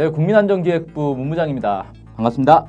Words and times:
네, 0.00 0.08
국민안전기획부 0.08 1.14
문무장입니다. 1.14 1.84
반갑습니다. 2.16 2.64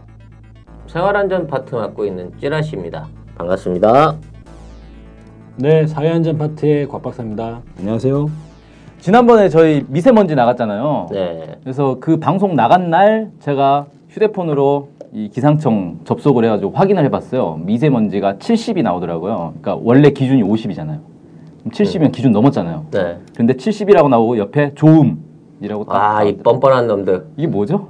생활안전 0.87 1.47
파트 1.47 1.75
맡고 1.75 2.03
있는 2.03 2.29
찌라시입니다. 2.37 3.07
반갑습니다. 3.37 4.17
네, 5.55 5.87
사회안전 5.87 6.37
파트의 6.37 6.89
곽박사입니다. 6.89 7.61
안녕하세요. 7.79 8.29
지난번에 8.99 9.47
저희 9.47 9.85
미세먼지 9.87 10.35
나갔잖아요. 10.35 11.07
네. 11.09 11.55
그래서 11.63 11.99
그 12.01 12.19
방송 12.19 12.57
나간 12.57 12.89
날 12.89 13.31
제가 13.39 13.85
휴대폰으로 14.09 14.89
이 15.13 15.29
기상청 15.29 16.01
접속을 16.03 16.43
해가지고 16.43 16.71
확인을 16.71 17.05
해봤어요. 17.05 17.61
미세먼지가 17.63 18.39
70이 18.39 18.83
나오더라고요. 18.83 19.53
그러니까 19.61 19.77
원래 19.81 20.09
기준이 20.09 20.43
50이잖아요. 20.43 20.99
70이면 21.69 22.11
기준 22.11 22.33
넘었잖아요. 22.33 22.87
네. 22.91 23.19
근데 23.37 23.53
70이라고 23.53 24.09
나오고 24.09 24.37
옆에 24.37 24.73
좋음 24.75 25.30
이라고 25.61 25.85
딱 25.85 26.17
아, 26.17 26.23
이. 26.23 26.35
뻔뻔한 26.37 26.87
놈들. 26.87 27.27
이게 27.37 27.47
뭐죠? 27.47 27.87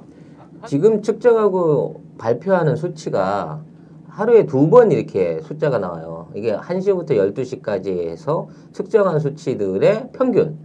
지금 0.68 1.02
측정하고 1.02 2.02
발표하는 2.18 2.76
수치가 2.76 3.62
하루에 4.10 4.46
두 4.46 4.70
번 4.70 4.92
이렇게 4.92 5.40
숫자가 5.42 5.80
나와요. 5.80 6.28
이게 6.36 6.56
1시부터 6.56 7.12
12시까지 7.12 8.08
해서 8.10 8.48
측정한 8.74 9.20
수치들의 9.20 10.10
평균. 10.14 10.58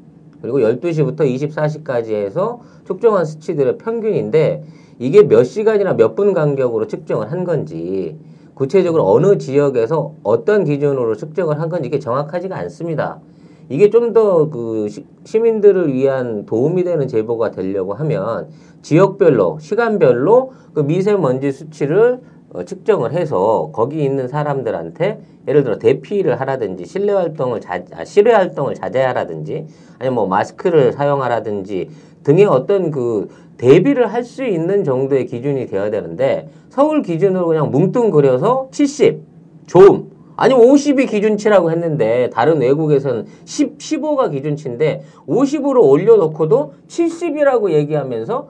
그리고 0.42 0.58
12시부터 0.58 1.20
24시까지 1.20 2.10
해서 2.12 2.60
측정한 2.86 3.24
수치들의 3.24 3.78
평균인데 3.78 4.64
이게 4.98 5.22
몇 5.22 5.44
시간이나 5.44 5.94
몇 5.94 6.14
분 6.16 6.34
간격으로 6.34 6.86
측정을 6.88 7.30
한 7.30 7.44
건지 7.44 8.18
구체적으로 8.54 9.08
어느 9.10 9.38
지역에서 9.38 10.14
어떤 10.22 10.64
기준으로 10.64 11.14
측정을 11.16 11.60
한 11.60 11.68
건지 11.68 11.86
이게 11.88 11.98
정확하지가 11.98 12.56
않습니다. 12.56 13.20
이게 13.68 13.90
좀 13.90 14.12
더 14.12 14.48
그 14.50 14.88
시민들을 15.24 15.92
위한 15.92 16.46
도움이 16.46 16.84
되는 16.84 17.08
제보가 17.08 17.50
되려고 17.50 17.94
하면 17.94 18.48
지역별로 18.82 19.58
시간별로 19.60 20.52
그 20.74 20.80
미세먼지 20.80 21.50
수치를 21.52 22.20
어, 22.52 22.62
측정을 22.64 23.12
해서 23.12 23.70
거기 23.72 24.04
있는 24.04 24.28
사람들한테 24.28 25.20
예를 25.48 25.64
들어 25.64 25.78
대피를 25.78 26.40
하라든지 26.40 26.86
실내 26.86 27.12
활동을 27.12 27.60
자, 27.60 27.82
아, 27.92 28.04
실외 28.04 28.32
활동을 28.32 28.74
자제하라든지 28.74 29.66
아니면 29.98 30.14
뭐 30.14 30.26
마스크를 30.26 30.92
사용하라든지 30.92 31.88
등의 32.22 32.44
어떤 32.46 32.90
그 32.92 33.28
대비를 33.58 34.12
할 34.12 34.22
수 34.22 34.44
있는 34.44 34.84
정도의 34.84 35.26
기준이 35.26 35.66
되어야 35.66 35.90
되는데 35.90 36.48
서울 36.68 37.02
기준으로 37.02 37.46
그냥 37.48 37.70
뭉뚱그려서 37.70 38.68
70 38.70 39.22
좋음 39.66 40.10
아니 40.36 40.54
50이 40.54 41.08
기준치라고 41.08 41.70
했는데 41.70 42.30
다른 42.30 42.60
외국에서는 42.60 43.26
10, 43.44 43.78
15가 43.78 44.30
기준치인데 44.30 45.02
50으로 45.26 45.82
올려놓고도 45.82 46.74
70이라고 46.88 47.72
얘기하면서 47.72 48.48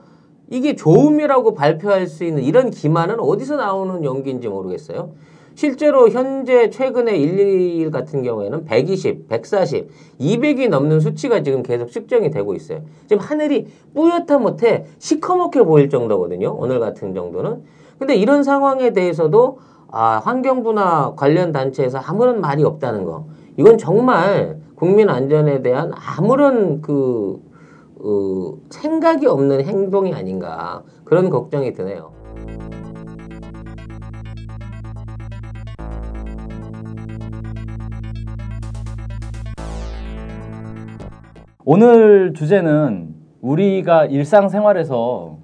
이게 0.49 0.75
좋음이라고 0.75 1.53
발표할 1.53 2.07
수 2.07 2.23
있는 2.23 2.43
이런 2.43 2.69
기만은 2.69 3.19
어디서 3.19 3.55
나오는 3.55 4.03
연기인지 4.03 4.47
모르겠어요. 4.47 5.11
실제로 5.55 6.07
현재 6.09 6.69
최근에 6.69 7.13
111 7.13 7.89
같은 7.89 8.21
경우에는 8.21 8.65
120, 8.65 9.27
140, 9.27 9.89
200이 10.19 10.69
넘는 10.69 10.99
수치가 10.99 11.41
지금 11.41 11.63
계속 11.63 11.91
측정이 11.91 12.29
되고 12.29 12.53
있어요. 12.53 12.81
지금 13.07 13.23
하늘이 13.23 13.65
뿌옇다 13.95 14.37
못해 14.37 14.85
시커멓게 14.99 15.63
보일 15.63 15.89
정도거든요. 15.89 16.55
오늘 16.55 16.79
같은 16.79 17.15
정도는. 17.15 17.63
근데 17.97 18.15
이런 18.15 18.43
상황에 18.43 18.93
대해서도 18.93 19.57
아, 19.89 20.19
환경부나 20.23 21.13
관련 21.15 21.51
단체에서 21.51 21.99
아무런 21.99 22.41
말이 22.41 22.63
없다는 22.63 23.05
거. 23.05 23.25
이건 23.57 23.77
정말 23.77 24.59
국민 24.75 25.09
안전에 25.09 25.61
대한 25.61 25.91
아무런 25.95 26.81
그 26.81 27.41
어, 27.99 28.57
생각이 28.69 29.25
없는 29.25 29.65
행동이 29.65 30.13
아닌가 30.13 30.83
그런 31.03 31.29
걱정이 31.29 31.73
드네요. 31.73 32.11
오늘 41.65 42.33
주제는 42.33 43.15
우리가 43.41 44.05
일상생활에서 44.05 45.37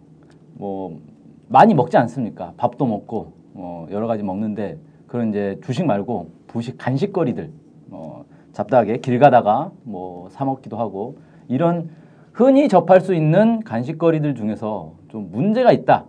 뭐 0.53 0.99
많이 1.47 1.73
먹지 1.73 1.97
않습니까? 1.97 2.53
밥도 2.57 2.85
먹고 2.85 3.42
뭐 3.53 3.87
여러 3.91 4.07
가지 4.07 4.23
먹는데 4.23 4.77
그런 5.07 5.29
이제 5.29 5.59
주식 5.63 5.85
말고 5.85 6.31
부식 6.47 6.77
간식거리들 6.77 7.51
뭐 7.87 8.25
잡다하게 8.51 8.97
길 8.97 9.19
가다가 9.19 9.71
뭐 9.83 10.13
사 10.33 10.45
먹기도 10.45 10.77
하고 10.77 11.17
이런 11.47 11.89
흔히 12.33 12.67
접할 12.67 13.01
수 13.01 13.13
있는 13.13 13.59
간식거리들 13.63 14.35
중에서 14.35 14.93
좀 15.09 15.29
문제가 15.31 15.71
있다 15.71 16.05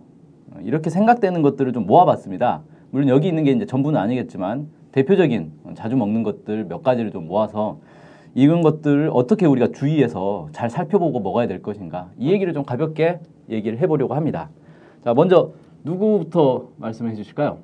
어, 0.51 0.59
이렇게 0.63 0.89
생각되는 0.89 1.41
것들을 1.43 1.71
좀 1.73 1.85
모아봤습니다. 1.85 2.63
물론 2.89 3.09
여기 3.09 3.27
있는 3.27 3.43
게 3.43 3.51
이제 3.51 3.65
전부는 3.65 3.99
아니겠지만 3.99 4.67
대표적인 4.91 5.51
자주 5.75 5.95
먹는 5.97 6.23
것들 6.23 6.65
몇 6.65 6.81
가지를 6.81 7.11
좀 7.11 7.27
모아서 7.27 7.79
이런 8.33 8.61
것들을 8.61 9.11
어떻게 9.13 9.45
우리가 9.45 9.67
주의해서 9.73 10.49
잘 10.51 10.69
살펴보고 10.69 11.19
먹어야 11.19 11.47
될 11.47 11.61
것인가 11.61 12.09
이 12.17 12.31
얘기를 12.31 12.53
좀 12.53 12.63
가볍게 12.63 13.19
얘기를 13.49 13.77
해보려고 13.79 14.15
합니다. 14.15 14.49
자 15.03 15.13
먼저 15.13 15.51
누구부터 15.85 16.69
말씀해 16.77 17.15
주실까요? 17.15 17.59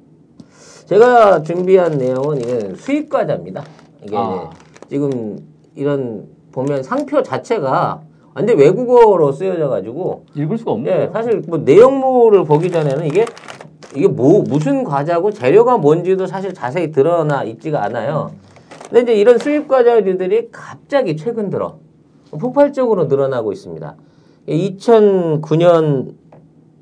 제가 0.86 1.42
준비한 1.42 1.98
내용은 1.98 2.38
이게 2.38 2.76
수입 2.76 3.10
과자입니다. 3.10 3.64
이게 4.04 4.16
아. 4.16 4.50
지금 4.88 5.40
이런 5.76 6.28
보면 6.52 6.84
상표 6.84 7.24
자체가 7.24 8.02
완전 8.34 8.58
외국어로 8.58 9.32
쓰여져 9.32 9.70
가지고 9.70 10.26
읽을 10.36 10.58
수가 10.58 10.72
없네요. 10.72 11.02
예, 11.02 11.10
사실 11.12 11.42
뭐 11.48 11.58
내용물을 11.60 12.44
보기 12.46 12.72
전에는 12.72 13.06
이게 13.06 13.26
이게 13.96 14.08
뭐 14.08 14.44
무슨 14.44 14.84
과자고 14.84 15.32
재료가 15.32 15.78
뭔지도 15.78 16.28
사실 16.28 16.54
자세히 16.54 16.92
드러나 16.92 17.44
있지가 17.44 17.84
않아요. 17.86 18.32
근데 18.90 19.02
이제 19.02 19.14
이런 19.16 19.38
수입 19.38 19.68
과자류들이 19.68 20.50
갑자기 20.52 21.18
최근 21.18 21.50
들어 21.50 21.80
폭발적으로 22.32 23.06
늘어나고 23.06 23.52
있습니다. 23.52 23.96
2009년 24.48 26.21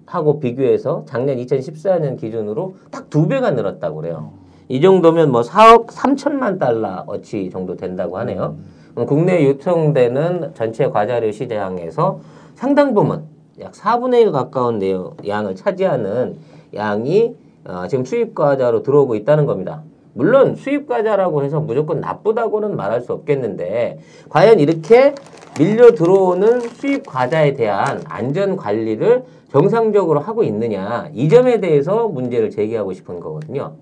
하고 0.10 0.40
비교해서 0.40 1.04
작년 1.08 1.38
2014년 1.38 2.18
기준으로 2.20 2.76
딱 2.92 3.10
두 3.10 3.28
배가 3.28 3.52
늘었다고 3.52 3.98
그래요. 3.98 4.32
이 4.68 4.82
정도면 4.82 5.32
뭐 5.32 5.42
4억 5.42 5.88
3천만 5.88 6.60
달러 6.60 7.04
어치 7.08 7.50
정도 7.50 7.76
된다고 7.76 8.18
하네요. 8.20 8.56
그럼 8.94 9.08
국내 9.08 9.44
유통되는 9.46 10.52
전체 10.54 10.90
과자류 10.90 11.32
시장에서 11.32 12.20
상당 12.56 12.94
부분 12.94 13.24
약 13.60 13.72
4분의 13.72 14.22
1 14.22 14.32
가까운 14.32 14.80
내용, 14.80 15.16
양을 15.28 15.56
차지하는 15.56 16.38
양이 16.76 17.36
어, 17.66 17.88
지금 17.88 18.06
수입 18.06 18.36
과자로 18.36 18.84
들어오고 18.84 19.16
있다는 19.16 19.46
겁니다. 19.46 19.82
물론 20.14 20.56
수입 20.56 20.88
과자라고 20.88 21.44
해서 21.44 21.60
무조건 21.60 22.00
나쁘다고는 22.00 22.76
말할 22.76 23.02
수 23.02 23.14
없겠는데 23.14 24.00
과연 24.30 24.60
이렇게 24.60 25.16
밀려 25.58 25.92
들어오는 25.92 26.62
수입 26.62 27.06
과자에 27.06 27.54
대한 27.54 28.02
안전 28.06 28.56
관리를 28.56 29.24
정상적으로 29.52 30.20
하고 30.20 30.44
있느냐 30.44 31.10
이 31.14 31.28
점에 31.28 31.60
대해서 31.60 32.08
문제를 32.08 32.50
제기하고 32.50 32.94
싶은 32.94 33.20
거거든요. 33.20 33.74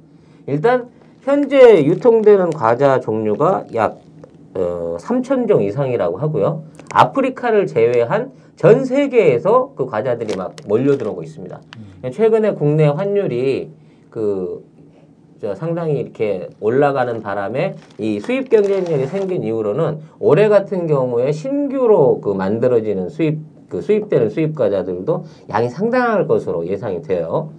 일단 0.46 0.90
현재 1.22 1.84
유통되는 1.86 2.52
과자 2.52 3.00
종류가 3.00 3.66
약 3.76 4.00
어, 4.54 4.98
3천 5.00 5.48
종 5.48 5.62
이상이라고 5.62 6.18
하고요. 6.18 6.64
아프리카를 6.92 7.68
제외한 7.68 8.32
전 8.56 8.86
세계에서 8.86 9.74
그 9.76 9.86
과자들이 9.86 10.36
막 10.36 10.56
몰려 10.68 10.98
들어오고 10.98 11.22
있습니다. 11.22 11.62
최근에 12.12 12.54
국내 12.54 12.88
환율이 12.88 13.70
그저 14.10 15.54
상당히 15.54 16.00
이렇게 16.00 16.50
올라가는 16.60 17.22
바람에 17.22 17.76
이 18.00 18.20
수입 18.20 18.50
경쟁력이 18.50 19.06
생긴 19.06 19.44
이후로는 19.44 20.00
올해 20.20 20.48
같은 20.48 20.88
경우에 20.88 21.32
신규로 21.32 22.22
그 22.22 22.30
만들어지는 22.30 23.10
수입 23.10 23.38
그 23.70 23.82
수입되는 23.82 24.30
수입 24.30 24.56
과자들도 24.56 25.26
양이 25.50 25.70
상당할 25.70 26.28
것으로 26.28 26.68
예상이 26.68 27.02
돼요. 27.02 27.52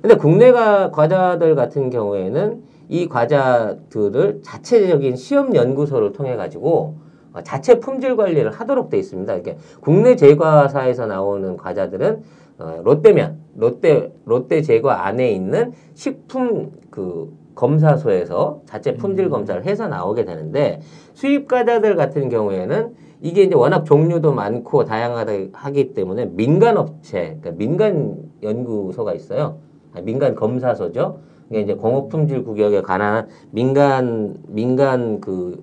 근데 0.00 0.16
국내가 0.16 0.90
과자들 0.90 1.54
같은 1.54 1.90
경우에는 1.90 2.62
이 2.88 3.08
과자들을 3.08 4.40
자체적인 4.42 5.16
시험 5.16 5.54
연구소를 5.54 6.12
통해 6.12 6.36
가지고 6.36 6.96
어, 7.32 7.42
자체 7.42 7.78
품질 7.78 8.16
관리를 8.16 8.50
하도록 8.50 8.90
돼 8.90 8.98
있습니다. 8.98 9.32
이렇게 9.32 9.56
국내 9.80 10.16
제과사에서 10.16 11.06
나오는 11.06 11.56
과자들은 11.56 12.22
어, 12.58 12.80
롯데면, 12.84 13.38
롯데 13.56 14.12
롯데 14.26 14.60
제과 14.60 15.06
안에 15.06 15.30
있는 15.30 15.72
식품 15.94 16.72
그 16.90 17.32
검사소에서 17.54 18.62
자체 18.66 18.94
품질 18.94 19.30
검사를 19.30 19.64
해서 19.64 19.88
나오게 19.88 20.24
되는데 20.24 20.80
수입 21.14 21.48
과자들 21.48 21.96
같은 21.96 22.28
경우에는 22.28 22.94
이게 23.22 23.44
이제 23.44 23.54
워낙 23.54 23.84
종류도 23.84 24.32
많고 24.32 24.84
다양하기 24.84 25.94
때문에 25.94 26.26
민간 26.32 26.76
업체, 26.76 27.38
그러니까 27.40 27.52
민간 27.52 28.16
연구소가 28.42 29.14
있어요. 29.14 29.58
아, 29.94 30.00
민간 30.00 30.34
검사소죠. 30.34 31.20
이게 31.48 31.60
이제 31.60 31.74
공업품질 31.74 32.42
구역에 32.42 32.82
관한 32.82 33.28
민간 33.52 34.34
민간 34.48 35.20
그 35.20 35.62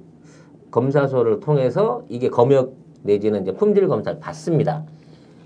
검사소를 0.72 1.42
통해서 1.42 2.04
이게 2.08 2.30
검역 2.30 2.76
내지는 3.04 3.42
이제 3.42 3.54
품질 3.54 3.88
검사를 3.90 4.18
받습니다. 4.20 4.86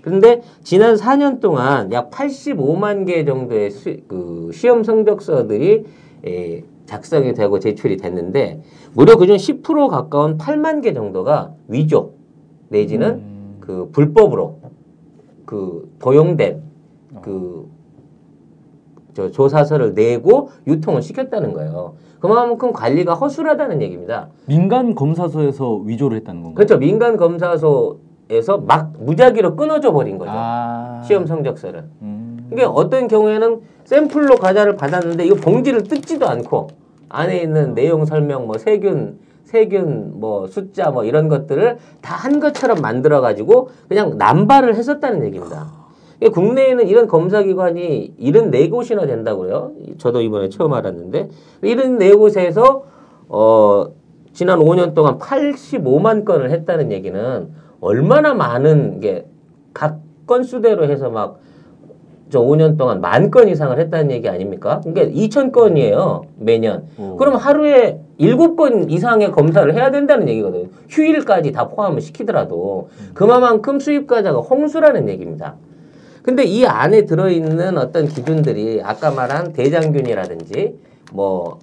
그런데 0.00 0.42
지난 0.62 0.94
4년 0.94 1.40
동안 1.40 1.90
약 1.92 2.10
85만 2.10 3.06
개 3.06 3.24
정도의 3.24 3.70
수- 3.70 3.96
그 4.06 4.50
시험 4.52 4.84
성적서들이 4.84 5.84
에, 6.26 6.62
작성이 6.86 7.34
되고 7.34 7.58
제출이 7.58 7.96
됐는데 7.96 8.62
무려 8.92 9.16
그중 9.16 9.36
10% 9.36 9.88
가까운 9.88 10.38
8만 10.38 10.82
개 10.82 10.92
정도가 10.92 11.52
위조 11.68 12.12
내지는 12.68 13.08
음. 13.08 13.56
그 13.60 13.90
불법으로 13.92 14.60
그 15.46 15.90
도용된 15.98 16.62
그저 17.22 17.64
조사서를 19.30 19.94
내고 19.94 20.50
유통을 20.66 21.02
시켰다는 21.02 21.52
거예요. 21.52 21.94
그만큼 22.20 22.72
관리가 22.72 23.14
허술하다는 23.14 23.82
얘기입니다. 23.82 24.28
민간 24.46 24.94
검사소에서 24.94 25.76
위조를 25.76 26.18
했다는 26.18 26.42
건가요? 26.42 26.54
그렇죠. 26.54 26.78
민간 26.78 27.16
검사소에서 27.16 28.58
막 28.66 28.92
무작위로 28.98 29.56
끊어져 29.56 29.92
버린 29.92 30.18
거죠. 30.18 30.32
아. 30.34 31.02
시험 31.04 31.26
성적서를. 31.26 31.84
음. 32.02 32.13
이게 32.54 32.62
어떤 32.64 33.08
경우에는 33.08 33.60
샘플로 33.84 34.36
과자를 34.36 34.76
받았는데 34.76 35.26
이거 35.26 35.34
봉지를 35.34 35.82
뜯지도 35.82 36.26
않고 36.28 36.68
안에 37.08 37.42
있는 37.42 37.74
내용 37.74 38.04
설명 38.06 38.46
뭐 38.46 38.56
세균 38.58 39.18
세균 39.44 40.20
뭐 40.20 40.46
숫자 40.46 40.90
뭐 40.90 41.04
이런 41.04 41.28
것들을 41.28 41.78
다 42.00 42.14
한 42.14 42.38
것처럼 42.40 42.80
만들어 42.80 43.20
가지고 43.20 43.68
그냥 43.88 44.16
남발을 44.16 44.76
했었다는 44.76 45.24
얘기입니다. 45.26 45.70
국내에는 46.32 46.88
이런 46.88 47.06
검사기관이 47.08 48.14
74곳이나 48.18 49.06
된다고요. 49.06 49.72
저도 49.98 50.22
이번에 50.22 50.48
처음 50.48 50.72
알았는데 50.72 51.28
74곳에서 51.62 52.82
어 53.28 53.86
지난 54.32 54.60
5년 54.60 54.94
동안 54.94 55.18
85만 55.18 56.24
건을 56.24 56.50
했다는 56.50 56.92
얘기는 56.92 57.48
얼마나 57.80 58.32
많은 58.32 59.00
게 59.00 59.26
각 59.74 59.98
건수대로 60.26 60.84
해서 60.88 61.10
막 61.10 61.40
저 62.34 62.40
5년 62.40 62.76
동안 62.76 63.00
만 63.00 63.30
건 63.30 63.48
이상을 63.48 63.78
했다는 63.78 64.10
얘기 64.10 64.28
아닙니까? 64.28 64.80
그러니까 64.82 65.16
2천 65.16 65.52
건이에요 65.52 66.22
매년. 66.36 66.88
오. 66.98 67.16
그럼 67.16 67.36
하루에 67.36 68.00
7건 68.18 68.90
이상의 68.90 69.30
검사를 69.30 69.72
해야 69.72 69.92
된다는 69.92 70.28
얘기거든요. 70.28 70.66
휴일까지 70.88 71.52
다 71.52 71.68
포함을 71.68 72.00
시키더라도 72.00 72.88
그만큼 73.14 73.78
수입 73.78 74.08
과자가 74.08 74.40
홍수라는 74.40 75.08
얘기입니다. 75.08 75.54
근데 76.24 76.42
이 76.42 76.66
안에 76.66 77.04
들어있는 77.04 77.78
어떤 77.78 78.08
기준들이 78.08 78.80
아까 78.82 79.12
말한 79.12 79.52
대장균이라든지 79.52 80.74
뭐 81.12 81.58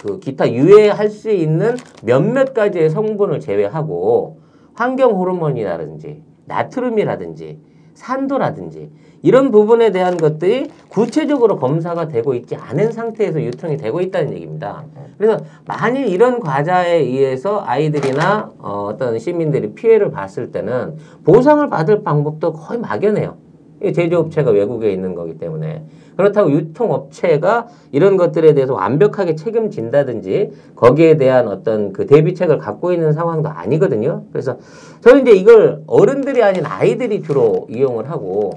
그 0.00 0.20
기타 0.20 0.52
유해할 0.52 1.08
수 1.08 1.28
있는 1.30 1.76
몇몇 2.04 2.54
가지의 2.54 2.90
성분을 2.90 3.40
제외하고 3.40 4.38
환경 4.74 5.18
호르몬이라든지 5.18 6.22
나트륨이라든지 6.44 7.58
산도라든지 7.94 8.90
이런 9.22 9.50
부분에 9.50 9.90
대한 9.90 10.16
것들이 10.16 10.70
구체적으로 10.88 11.56
검사가 11.56 12.08
되고 12.08 12.34
있지 12.34 12.56
않은 12.56 12.92
상태에서 12.92 13.42
유통이 13.42 13.76
되고 13.76 14.00
있다는 14.00 14.32
얘기입니다. 14.34 14.84
그래서 15.16 15.38
만일 15.66 16.06
이런 16.08 16.40
과자에 16.40 16.98
의해서 16.98 17.62
아이들이나 17.66 18.52
어, 18.58 18.88
어떤 18.92 19.18
시민들이 19.18 19.72
피해를 19.72 20.10
봤을 20.10 20.52
때는 20.52 20.96
보상을 21.24 21.68
받을 21.68 22.02
방법도 22.02 22.52
거의 22.52 22.80
막연해요. 22.80 23.36
이 23.82 23.92
제조업체가 23.92 24.50
외국에 24.50 24.92
있는 24.92 25.14
거기 25.14 25.38
때문에 25.38 25.84
그렇다고 26.16 26.50
유통업체가 26.50 27.68
이런 27.92 28.16
것들에 28.16 28.52
대해서 28.54 28.74
완벽하게 28.74 29.36
책임진다든지 29.36 30.50
거기에 30.74 31.16
대한 31.16 31.46
어떤 31.46 31.92
그 31.92 32.06
대비책을 32.06 32.58
갖고 32.58 32.92
있는 32.92 33.12
상황도 33.12 33.48
아니거든요. 33.48 34.24
그래서 34.32 34.56
저는 35.00 35.22
이제 35.22 35.30
이걸 35.30 35.84
어른들이 35.86 36.42
아닌 36.42 36.66
아이들이 36.66 37.22
주로 37.22 37.68
이용을 37.70 38.10
하고 38.10 38.50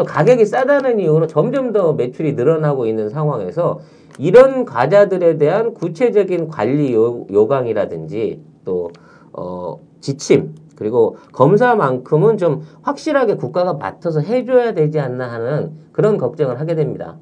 또 0.00 0.04
가격이 0.04 0.46
싸다는 0.46 0.98
이유로 0.98 1.26
점점 1.26 1.74
더 1.74 1.92
매출이 1.92 2.32
늘어나고 2.32 2.86
있는 2.86 3.10
상황에서 3.10 3.80
이런 4.16 4.64
과자들에 4.64 5.36
대한 5.36 5.74
구체적인 5.74 6.48
관리 6.48 6.94
요, 6.94 7.26
요강이라든지 7.30 8.40
또 8.64 8.90
어, 9.34 9.78
지침 10.00 10.54
그리고 10.74 11.18
검사만큼은 11.32 12.38
좀 12.38 12.62
확실하게 12.80 13.34
국가가 13.34 13.74
맡아서 13.74 14.20
해줘야 14.20 14.72
되지 14.72 14.98
않나 14.98 15.30
하는 15.30 15.72
그런 15.92 16.16
걱정을 16.16 16.58
하게 16.58 16.74
됩니다. 16.74 17.18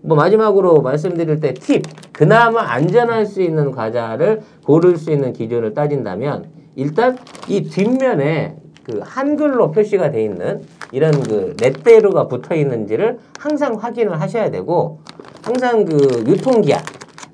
뭐 0.00 0.16
마지막으로 0.16 0.82
말씀드릴 0.82 1.40
때 1.40 1.54
팁, 1.54 1.82
그나마 2.12 2.60
안전할 2.70 3.26
수 3.26 3.42
있는 3.42 3.72
과자를 3.72 4.42
고를 4.64 4.96
수 4.96 5.10
있는 5.10 5.32
기준을 5.32 5.74
따진다면 5.74 6.50
일단 6.76 7.18
이 7.48 7.64
뒷면에 7.64 8.58
그 8.86 9.00
한글로 9.02 9.72
표시가 9.72 10.12
돼 10.12 10.22
있는 10.22 10.62
이런 10.92 11.10
그 11.22 11.56
렛베르가 11.60 12.28
붙어 12.28 12.54
있는지를 12.54 13.18
항상 13.36 13.74
확인을 13.74 14.20
하셔야 14.20 14.50
되고 14.52 15.00
항상 15.42 15.84
그 15.84 16.24
유통기한 16.28 16.80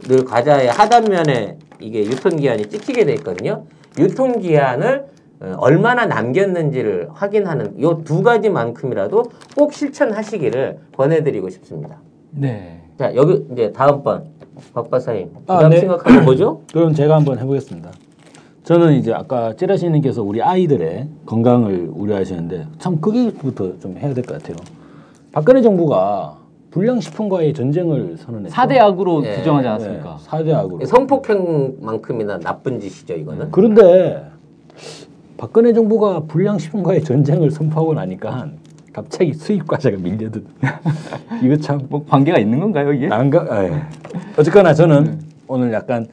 늘 0.09 0.25
과자의 0.25 0.69
하단면에 0.69 1.59
이게 1.79 2.05
유통기한이 2.05 2.69
찍히게 2.71 3.05
돼 3.05 3.13
있거든요. 3.15 3.65
유통기한을 3.99 5.05
어, 5.41 5.55
얼마나 5.59 6.07
남겼는지를 6.07 7.11
확인하는 7.13 7.75
이 7.79 8.05
두 8.05 8.23
가지만큼이라도 8.23 9.25
꼭 9.55 9.75
실천하시기를 9.75 10.79
권해드리고 10.97 11.51
싶습니다. 11.51 11.99
네. 12.31 12.81
자 12.99 13.15
여기 13.15 13.45
이제 13.53 13.73
다음번 13.73 14.25
박 14.73 14.91
박사님 14.91 15.31
아, 15.49 15.57
그다음 15.57 15.71
네. 15.71 15.81
생각한 15.81 16.17
거 16.17 16.23
뭐죠? 16.23 16.63
그럼 16.73 16.95
제가 16.95 17.17
한번 17.17 17.39
해보겠습니다. 17.39 17.91
저는 18.65 18.93
이제 18.95 19.13
아까 19.13 19.55
찌라시님께서 19.55 20.23
우리 20.23 20.41
아이들의 20.41 21.09
건강을 21.27 21.91
우려하시는데 21.93 22.67
참 22.79 23.01
거기부터 23.01 23.79
좀 23.81 23.97
해야 23.99 24.15
될 24.15 24.25
것 24.25 24.39
같아요. 24.41 24.57
박근혜 25.33 25.63
정부가 25.63 26.37
불량식품과의 26.71 27.55
전쟁을 27.55 28.17
선언했죠. 28.19 28.55
4대 28.55 28.79
악으로 28.79 29.25
예. 29.27 29.37
규정하지 29.37 29.65
네, 29.65 29.69
않았습니까? 29.69 30.19
4대 30.25 30.53
악으로. 30.55 30.85
성폭행만큼이나 30.87 32.39
나쁜 32.39 32.79
짓이죠 32.81 33.15
이거는. 33.15 33.51
그런데 33.51 34.25
박근혜 35.37 35.73
정부가 35.73 36.21
불량식품과의 36.29 37.03
전쟁을 37.03 37.51
선포하고 37.51 37.95
나니까 37.95 38.49
갑자기 38.93 39.35
수입 39.35 39.67
과자가 39.67 39.97
밀려든. 39.99 40.45
이거 41.43 41.57
참 41.57 41.81
뭐 41.91 42.05
관계가 42.09 42.39
있는 42.39 42.61
건가요, 42.61 42.93
이게? 42.93 43.09
난가? 43.09 43.65
에 43.65 43.73
어쨌거나 44.39 44.73
저는 44.73 45.19
오늘 45.49 45.73
약간 45.73 46.07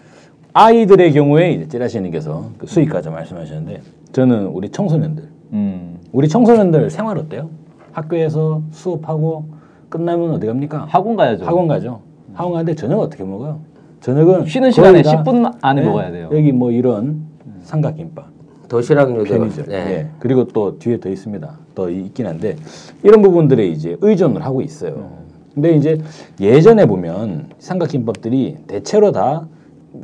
아이들의 0.53 1.13
경우에 1.13 1.51
이제 1.51 1.67
찌라시님께서 1.67 2.51
그 2.57 2.65
수익 2.65 2.89
과자 2.89 3.11
말씀하셨는데 3.11 3.81
저는 4.11 4.47
우리 4.47 4.69
청소년들, 4.69 5.23
음. 5.53 5.99
우리 6.11 6.27
청소년들 6.27 6.89
생활 6.89 7.17
어때요? 7.17 7.49
학교에서 7.91 8.61
수업하고 8.71 9.45
끝나면 9.89 10.31
어디 10.31 10.47
갑니까? 10.47 10.85
학원 10.89 11.15
가야죠. 11.15 11.45
학원 11.45 11.67
가죠. 11.67 12.01
학원 12.33 12.53
가는데 12.53 12.75
저녁 12.75 12.99
어떻게 12.99 13.23
먹어요? 13.23 13.59
저녁은 14.01 14.45
쉬는 14.45 14.71
시간에 14.71 15.01
다 15.01 15.23
10분 15.23 15.57
안에 15.61 15.81
네, 15.81 15.87
먹어야 15.87 16.11
돼요. 16.11 16.29
여기 16.31 16.51
뭐 16.51 16.71
이런 16.71 17.21
삼각김밥, 17.63 18.27
도시락 18.69 19.07
편의점, 19.09 19.65
네. 19.67 19.75
예. 19.75 20.07
그리고 20.19 20.45
또 20.45 20.79
뒤에 20.79 20.99
더 20.99 21.09
있습니다. 21.09 21.57
더 21.75 21.89
있긴 21.89 22.25
한데 22.25 22.55
이런 23.03 23.21
부분들에 23.21 23.67
이제 23.67 23.97
의존을 24.01 24.43
하고 24.43 24.61
있어요. 24.61 25.19
근데 25.53 25.75
이제 25.75 26.01
예전에 26.39 26.85
보면 26.85 27.49
삼각김밥들이 27.59 28.57
대체로 28.67 29.11
다 29.11 29.47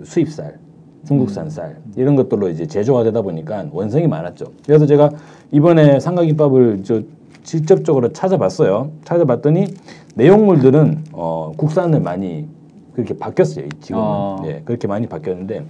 수입쌀, 0.03 0.57
중국산 1.05 1.49
쌀 1.49 1.77
이런 1.95 2.15
것들로 2.15 2.49
이제 2.49 2.65
제조가 2.65 3.03
되다 3.03 3.21
보니까 3.21 3.65
원성이 3.71 4.07
많았죠. 4.07 4.45
그래서 4.65 4.85
제가 4.85 5.11
이번에 5.51 5.99
삼각김밥을 5.99 6.83
저 6.83 7.01
직접적으로 7.43 8.11
찾아봤어요. 8.11 8.91
찾아봤더니 9.03 9.67
내용물들은 10.15 11.03
어, 11.11 11.51
국산을 11.57 11.99
많이 11.99 12.47
그렇게 12.93 13.15
바뀌었어요. 13.17 13.67
지금은 13.81 14.03
아. 14.03 14.37
예, 14.45 14.61
그렇게 14.65 14.87
많이 14.87 15.05
바뀌었는데 15.07 15.63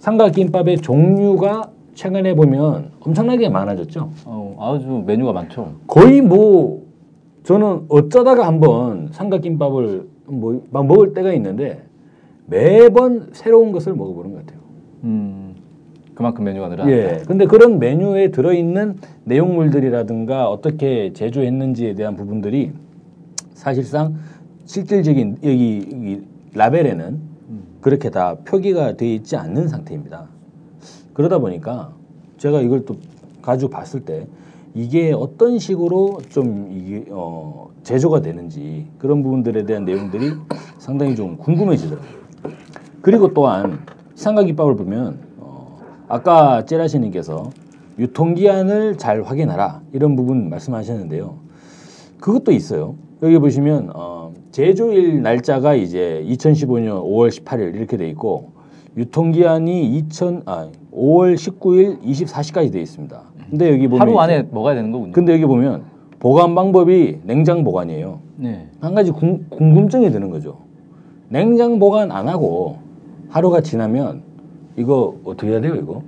삼각김밥의 0.00 0.78
종류가 0.78 1.70
최근에 1.94 2.34
보면 2.34 2.90
엄청나게 3.00 3.48
많아졌죠. 3.48 4.10
어, 4.24 4.56
아주 4.60 5.02
메뉴가 5.06 5.32
많죠. 5.32 5.72
거의 5.86 6.20
뭐 6.20 6.84
저는 7.44 7.84
어쩌다가 7.88 8.46
한번 8.46 9.08
삼각김밥을 9.12 10.08
뭐 10.26 10.60
막 10.70 10.86
먹을 10.86 11.14
때가 11.14 11.32
있는데 11.34 11.82
매번 12.46 13.30
새로운 13.32 13.72
것을 13.72 13.94
먹어보는 13.94 14.32
것 14.32 14.46
같아요. 14.46 14.60
음. 15.04 15.54
그만큼 16.14 16.44
메뉴가 16.44 16.68
늘어났다. 16.68 16.90
예. 16.90 17.22
근데 17.26 17.44
그런 17.46 17.78
메뉴에 17.78 18.30
들어있는 18.30 18.96
내용물들이라든가 19.24 20.48
어떻게 20.48 21.12
제조했는지에 21.12 21.94
대한 21.94 22.16
부분들이 22.16 22.72
사실상 23.52 24.14
실질적인 24.64 25.38
여기, 25.44 25.88
여기 25.92 26.22
라벨에는 26.54 27.20
그렇게 27.82 28.10
다 28.10 28.36
표기가 28.44 28.96
되어 28.96 29.08
있지 29.10 29.36
않는 29.36 29.68
상태입니다. 29.68 30.28
그러다 31.12 31.38
보니까 31.38 31.92
제가 32.38 32.62
이걸 32.62 32.84
또 32.84 32.96
가지고 33.42 33.70
봤을 33.70 34.00
때 34.00 34.26
이게 34.74 35.12
어떤 35.12 35.58
식으로 35.58 36.18
좀 36.30 36.70
이게 36.72 37.04
어 37.10 37.70
제조가 37.82 38.22
되는지 38.22 38.86
그런 38.98 39.22
부분들에 39.22 39.64
대한 39.64 39.84
내용들이 39.84 40.32
상당히 40.78 41.14
좀 41.14 41.36
궁금해지더라고요. 41.36 42.25
그리고 43.06 43.32
또한 43.32 43.78
삼각김밥을 44.16 44.74
보면 44.74 45.20
어 45.38 45.78
아까 46.08 46.64
찌라시님께서 46.64 47.50
유통기한을 48.00 48.98
잘 48.98 49.22
확인하라 49.22 49.82
이런 49.92 50.16
부분 50.16 50.50
말씀하셨는데요. 50.50 51.36
그것도 52.18 52.50
있어요. 52.50 52.96
여기 53.22 53.38
보시면 53.38 53.92
어, 53.94 54.32
제조일 54.50 55.22
날짜가 55.22 55.76
이제 55.76 56.24
2015년 56.26 57.00
5월 57.04 57.28
18일 57.30 57.76
이렇게 57.76 57.96
돼 57.96 58.08
있고 58.08 58.50
유통기한이 58.96 59.86
2000 59.98 60.42
아, 60.46 60.68
5월 60.92 61.36
19일 61.36 62.02
24시까지 62.02 62.72
돼 62.72 62.80
있습니다. 62.80 63.22
근데 63.50 63.70
여기 63.70 63.86
보면 63.86 64.00
하루 64.00 64.18
안에 64.18 64.48
먹어야 64.50 64.74
되는 64.74 64.90
거군요. 64.90 65.12
근데 65.12 65.32
여기 65.32 65.44
보면 65.44 65.84
보관 66.18 66.56
방법이 66.56 67.20
냉장 67.22 67.62
보관이에요. 67.62 68.18
네. 68.34 68.68
한 68.80 68.96
가지 68.96 69.12
궁, 69.12 69.44
궁금증이 69.48 70.10
드는 70.10 70.30
거죠. 70.30 70.56
냉장 71.28 71.78
보관 71.78 72.10
안 72.10 72.26
하고 72.26 72.84
하루가 73.28 73.60
지나면 73.60 74.22
이거 74.76 75.16
어떻게 75.24 75.52
해야 75.52 75.60
돼요, 75.60 75.74
이거? 75.74 76.02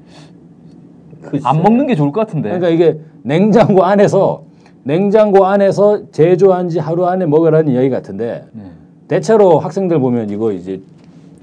안 1.44 1.62
먹는 1.62 1.86
게 1.86 1.94
좋을 1.94 2.12
것 2.12 2.20
같은데. 2.20 2.50
그러니까 2.50 2.68
이게 2.68 3.00
냉장고 3.22 3.84
안에서 3.84 4.44
냉장고 4.84 5.46
안에서 5.46 6.10
제조한 6.12 6.68
지 6.68 6.78
하루 6.78 7.06
안에 7.06 7.26
먹으라는 7.26 7.72
이야기 7.72 7.90
같은데 7.90 8.46
네. 8.52 8.62
대체로 9.08 9.58
학생들 9.58 9.98
보면 10.00 10.30
이거 10.30 10.52
이제 10.52 10.80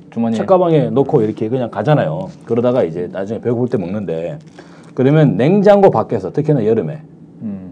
주머니에 0.10 0.38
책가방에 0.38 0.90
넣고 0.92 1.22
이렇게 1.22 1.50
그냥 1.50 1.70
가잖아요. 1.70 2.30
그러다가 2.46 2.84
이제 2.84 3.10
나중에 3.12 3.42
배고플 3.42 3.70
때 3.70 3.78
먹는데 3.78 4.40
그러면 4.94 5.36
냉장고 5.36 5.92
밖에서 5.92 6.32
특히나 6.32 6.66
여름에 6.66 7.02
음. 7.42 7.72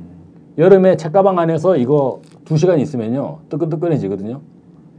여름에 0.58 0.98
책가방 0.98 1.40
안에서 1.40 1.78
이거 1.78 2.22
두 2.46 2.58
시간 2.58 2.80
있으면요 2.80 3.40
뜨끈뜨끈해지거든요. 3.50 4.42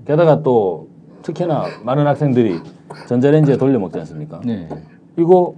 게다가 0.07 0.43
또 0.43 0.89
특히나 1.25 1.65
많은 1.83 2.07
학생들이 2.07 2.61
전자레인지에 3.09 3.57
돌려 3.57 3.79
먹지 3.79 3.99
않습니까? 4.01 4.41
네. 4.45 4.69
이거 5.17 5.55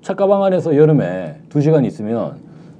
책가방 0.00 0.42
안에서 0.44 0.76
여름에 0.76 1.40
두 1.48 1.60
시간 1.60 1.84
있으면 1.84 2.36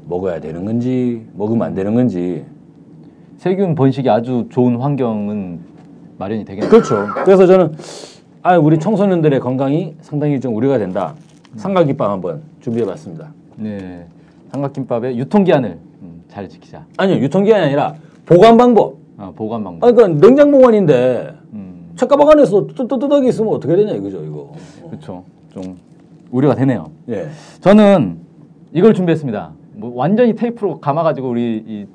먹어야 0.09 0.41
되는 0.41 0.65
건지 0.65 1.27
먹으면 1.35 1.67
안 1.67 1.75
되는 1.75 1.95
건지 1.95 2.45
세균 3.39 3.75
번식이 3.75 4.09
아주 4.09 4.47
좋은 4.51 4.77
환경은 4.77 5.61
마련이 6.19 6.45
되겠네요. 6.45 6.71
그렇죠. 6.71 7.07
그래서 7.25 7.47
저는 7.47 7.75
아 8.43 8.57
우리 8.57 8.79
청소년들의 8.79 9.41
건강이 9.41 9.97
상당히 10.01 10.41
좀 10.41 10.55
우려가 10.55 10.79
된다. 10.79 11.15
삼각김밥 11.57 12.09
한번 12.09 12.43
준비해봤습니다. 12.61 13.33
네. 13.57 14.07
삼각김밥의 14.53 15.19
유통기한을 15.19 15.79
음, 16.03 16.23
잘 16.29 16.49
지키자. 16.49 16.85
아니요 16.97 17.17
유통기한이 17.19 17.65
아니라 17.67 17.95
보관 18.27 18.57
방법. 18.57 18.97
아, 19.17 19.33
보관 19.35 19.65
방법. 19.65 19.87
아 19.89 19.93
그러니까 19.93 20.27
냉장 20.27 20.51
보관인데 20.53 21.35
음, 21.53 21.72
책가방 21.97 22.29
안에서 22.31 22.67
뜨뜻하게 22.67 23.29
있으면 23.29 23.55
어떻게 23.55 23.77
되냐 23.77 23.93
이거죠 23.93 24.23
이거. 24.25 24.53
그렇죠. 24.89 25.25
좀 25.53 25.77
우려가 26.31 26.55
되네요. 26.55 26.91
예. 27.11 27.29
저는 27.61 28.19
이걸 28.73 28.95
준비했습니다. 28.95 29.51
뭐 29.75 29.93
완전히 29.95 30.35
테이프로 30.35 30.81
감아가지고 30.81 31.29
우리 31.29 31.63
이 31.67 31.87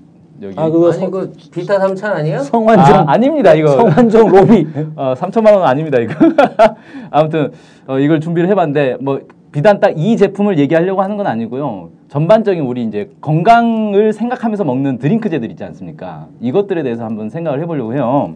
여기 0.42 0.54
아 0.60 0.70
그거 0.70 0.92
아니 0.92 1.10
그 1.10 1.34
비타 1.52 1.80
삼천 1.80 2.12
아니에요? 2.12 2.40
성환종 2.40 2.96
아, 2.96 3.06
아닙니다 3.08 3.54
이거. 3.54 3.70
성환종 3.70 4.30
로비. 4.30 4.68
어, 4.96 5.14
3천만 5.18 5.54
원은 5.54 5.66
아닙니다 5.66 5.98
이거. 6.00 6.14
아무튼 7.10 7.52
어, 7.88 7.98
이걸 7.98 8.20
준비를 8.20 8.48
해봤는데 8.50 8.98
뭐 9.02 9.22
비단 9.52 9.80
딱 9.80 9.94
이 9.98 10.16
제품을 10.18 10.60
얘기하려고 10.60 11.02
하는 11.02 11.18
건 11.18 11.26
아니고요. 11.26 11.90
전반적인 12.10 12.62
우리 12.64 12.84
이제 12.84 13.10
건강을 13.22 14.14
생각하면서 14.14 14.64
먹는 14.64 15.00
드링크제들 15.00 15.50
있지 15.52 15.64
않습니까? 15.64 16.28
이것들에 16.42 16.84
대해서 16.84 17.04
한번 17.04 17.30
생각을 17.30 17.60
해보려고 17.62 17.94
해요. 17.96 18.36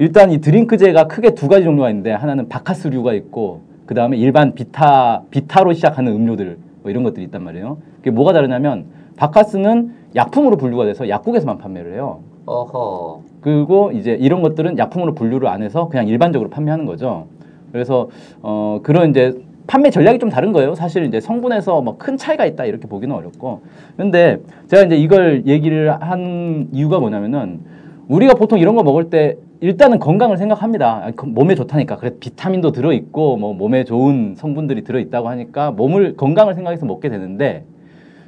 일단 0.00 0.30
이 0.30 0.38
드링크제가 0.40 1.08
크게 1.08 1.34
두 1.34 1.46
가지 1.46 1.64
종류가 1.64 1.90
있는데 1.90 2.10
하나는 2.10 2.48
바카스류가 2.48 3.12
있고 3.12 3.60
그 3.84 3.94
다음에 3.94 4.16
일반 4.16 4.54
비타 4.54 5.24
비타로 5.30 5.74
시작하는 5.74 6.12
음료들 6.14 6.56
뭐 6.80 6.90
이런 6.90 7.02
것들이 7.02 7.26
있단 7.26 7.44
말이에요. 7.44 7.76
그게 7.96 8.10
뭐가 8.10 8.32
다르냐면 8.32 8.86
바카스는 9.16 9.92
약품으로 10.16 10.56
분류가 10.56 10.86
돼서 10.86 11.06
약국에서만 11.10 11.58
판매를 11.58 11.92
해요. 11.92 12.20
어허. 12.46 13.20
그리고 13.42 13.92
이제 13.92 14.12
이런 14.18 14.40
것들은 14.40 14.78
약품으로 14.78 15.14
분류를 15.14 15.48
안 15.48 15.62
해서 15.62 15.88
그냥 15.88 16.08
일반적으로 16.08 16.48
판매하는 16.48 16.86
거죠. 16.86 17.26
그래서 17.70 18.08
어 18.40 18.80
그런 18.82 19.10
이제 19.10 19.34
판매 19.66 19.90
전략이 19.90 20.18
좀 20.18 20.30
다른 20.30 20.52
거예요. 20.54 20.74
사실 20.74 21.04
이제 21.04 21.20
성분에서 21.20 21.82
뭐 21.82 21.98
큰 21.98 22.16
차이가 22.16 22.46
있다 22.46 22.64
이렇게 22.64 22.88
보기는 22.88 23.14
어렵고. 23.14 23.60
근데 23.98 24.38
제가 24.68 24.84
이제 24.84 24.96
이걸 24.96 25.42
얘기를 25.44 25.92
한 26.00 26.68
이유가 26.72 27.00
뭐냐면은 27.00 27.60
우리가 28.08 28.32
보통 28.32 28.58
이런 28.58 28.76
거 28.76 28.82
먹을 28.82 29.10
때 29.10 29.36
일단은 29.60 29.98
건강을 29.98 30.38
생각합니다. 30.38 31.10
몸에 31.22 31.54
좋다니까. 31.54 31.96
그래 31.96 32.12
비타민도 32.18 32.72
들어 32.72 32.92
있고 32.94 33.36
뭐 33.36 33.52
몸에 33.52 33.84
좋은 33.84 34.34
성분들이 34.34 34.84
들어 34.84 34.98
있다고 34.98 35.28
하니까 35.28 35.70
몸을 35.70 36.16
건강을 36.16 36.54
생각해서 36.54 36.86
먹게 36.86 37.10
되는데 37.10 37.64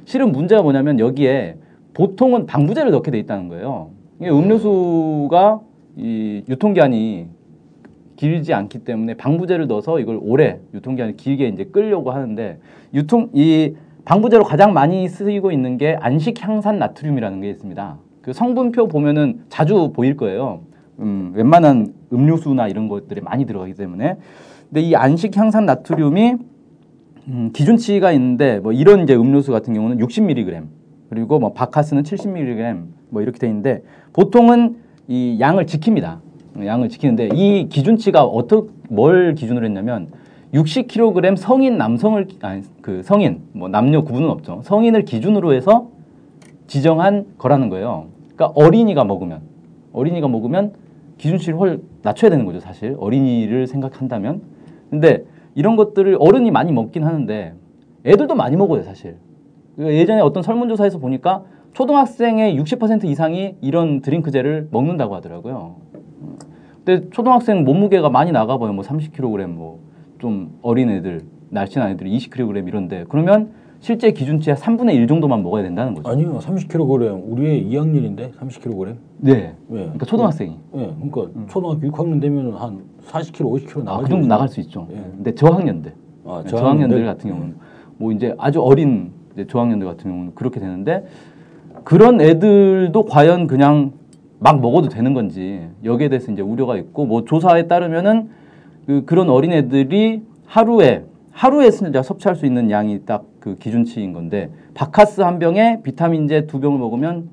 실은 0.05 0.31
문제가 0.31 0.61
뭐냐면 0.61 0.99
여기에 0.99 1.55
보통은 1.95 2.45
방부제를 2.45 2.91
넣게 2.91 3.09
돼 3.09 3.17
있다는 3.19 3.47
거예요. 3.47 3.89
이게 4.19 4.29
음료수가 4.29 5.61
이 5.97 6.43
유통기한이 6.47 7.27
길지 8.15 8.53
않기 8.53 8.79
때문에 8.79 9.15
방부제를 9.15 9.67
넣어서 9.67 9.99
이걸 9.99 10.19
오래 10.21 10.59
유통기한을 10.73 11.17
길게 11.17 11.47
이제 11.47 11.65
끌려고 11.65 12.11
하는데 12.11 12.59
유통 12.93 13.29
이 13.33 13.73
방부제로 14.05 14.43
가장 14.43 14.73
많이 14.73 15.09
쓰이고 15.09 15.51
있는 15.51 15.77
게 15.77 15.97
안식 15.99 16.43
향산 16.47 16.77
나트륨이라는 16.77 17.41
게 17.41 17.49
있습니다. 17.49 17.97
그 18.21 18.33
성분표 18.33 18.87
보면은 18.87 19.41
자주 19.49 19.91
보일 19.93 20.15
거예요. 20.15 20.61
음, 20.99 21.31
웬만한 21.35 21.93
음료수나 22.11 22.67
이런 22.67 22.87
것들이 22.87 23.21
많이 23.21 23.45
들어가기 23.45 23.73
때문에. 23.73 24.17
근데 24.69 24.81
이 24.81 24.95
안식 24.95 25.35
향산 25.37 25.65
나트륨이 25.65 26.35
음, 27.27 27.51
기준치가 27.53 28.11
있는데 28.11 28.59
뭐 28.59 28.73
이런 28.73 29.01
이제 29.03 29.15
음료수 29.15 29.51
같은 29.51 29.73
경우는 29.73 29.97
60mg 29.97 30.65
그리고 31.09 31.39
뭐 31.39 31.53
바카스는 31.53 32.03
70mg 32.03 32.85
뭐 33.09 33.21
이렇게 33.21 33.39
돼 33.39 33.47
있는데 33.47 33.83
보통은 34.13 34.77
이 35.07 35.37
양을 35.39 35.65
지킵니다. 35.65 36.19
양을 36.65 36.89
지키는데 36.89 37.29
이 37.33 37.67
기준치가 37.69 38.23
어떻게 38.23 38.69
뭘 38.89 39.35
기준으로 39.35 39.65
했냐면 39.65 40.09
60kg 40.53 41.35
성인 41.35 41.77
남성을 41.77 42.27
아니 42.41 42.61
그 42.81 43.01
성인 43.03 43.41
뭐 43.53 43.67
남녀 43.69 44.03
구분은 44.03 44.29
없죠. 44.29 44.61
성인을 44.63 45.05
기준으로 45.05 45.53
해서 45.53 45.89
지정한 46.67 47.25
거라는 47.37 47.69
거예요. 47.69 48.07
그러니까 48.35 48.59
어린이가 48.59 49.03
먹으면 49.03 49.41
어린이가 49.93 50.27
먹으면 50.27 50.73
기준치를 51.23 51.57
훨 51.59 51.81
낮춰야 52.01 52.29
되는 52.29 52.45
거죠, 52.45 52.59
사실. 52.59 52.95
어린이를 52.99 53.67
생각한다면. 53.67 54.41
근데 54.89 55.23
이런 55.55 55.75
것들을 55.75 56.17
어른이 56.19 56.51
많이 56.51 56.71
먹긴 56.71 57.03
하는데 57.03 57.53
애들도 58.05 58.35
많이 58.35 58.55
먹어요, 58.57 58.83
사실. 58.83 59.17
그 59.77 59.93
예전에 59.93 60.21
어떤 60.21 60.43
설문조사에서 60.43 60.99
보니까 60.99 61.43
초등학생의 61.73 62.59
60% 62.59 63.05
이상이 63.05 63.55
이런 63.61 64.01
드링크제를 64.01 64.67
먹는다고 64.71 65.15
하더라고요. 65.15 65.77
근데 66.83 67.09
초등학생 67.09 67.63
몸무게가 67.63 68.09
많이 68.09 68.31
나가봐요. 68.31 68.73
뭐 68.73 68.83
30kg, 68.83 69.47
뭐 69.47 69.93
좀 70.23 70.57
어린 70.61 70.89
애들, 70.89 71.23
날씬한 71.49 71.91
애들이 71.91 72.17
20kg 72.17 72.65
이런데 72.65 73.03
그러면 73.09 73.51
실제 73.83 74.11
기준치의 74.11 74.55
3분의 74.55 74.93
1 74.95 75.07
정도만 75.07 75.43
먹어야 75.43 75.61
된다는 75.61 75.93
거죠. 75.93 76.09
아니요 76.09 76.39
30kg 76.39 77.21
우리 77.27 77.49
애 77.49 77.63
2학년인데 77.65 78.31
30kg. 78.31 78.95
네. 79.17 79.31
예. 79.33 79.55
그러니까 79.67 80.05
초등학생이. 80.05 80.57
예. 80.75 80.95
그러니까 81.01 81.47
초등학교 81.49 81.81
6학년 81.89 82.21
되면 82.21 82.53
한 82.53 82.79
40kg, 83.05 83.41
50kg 83.41 83.81
아, 83.81 83.83
나가죠. 83.83 84.03
그 84.03 84.09
정도 84.09 84.27
나갈 84.27 84.47
수 84.47 84.61
있죠. 84.61 84.87
예. 84.89 84.95
근데 84.95 85.35
저학년들. 85.35 85.93
아, 86.25 86.41
네, 86.43 86.49
저학년들 86.49 86.97
저학년들? 86.99 87.05
같은 87.05 87.29
경우는 87.29 87.55
뭐 87.97 88.13
이제 88.13 88.33
아주 88.37 88.61
어린 88.61 89.11
이제 89.33 89.47
저학년들 89.47 89.85
같은 89.85 90.09
경우는 90.09 90.35
그렇게 90.35 90.61
되는데 90.61 91.05
그런 91.83 92.21
애들도 92.21 93.03
과연 93.03 93.47
그냥 93.47 93.91
막 94.39 94.61
먹어도 94.61 94.87
되는 94.87 95.13
건지 95.13 95.67
여기에 95.83 96.07
대해서 96.07 96.31
이제 96.31 96.41
우려가 96.41 96.77
있고 96.77 97.05
뭐 97.05 97.25
조사에 97.25 97.67
따르면은 97.67 98.29
그 98.87 99.03
그런 99.03 99.29
어린 99.29 99.51
애들이 99.51 100.21
하루에 100.45 101.03
하루에 101.33 101.69
진짜 101.69 102.01
섭취할 102.01 102.35
수 102.35 102.45
있는 102.45 102.71
양이 102.71 103.05
딱 103.05 103.33
그 103.43 103.57
기준치인 103.57 104.13
건데 104.13 104.49
바카스 104.73 105.19
한 105.19 105.37
병에 105.37 105.81
비타민제 105.83 106.47
두 106.47 106.61
병을 106.61 106.79
먹으면 106.79 107.27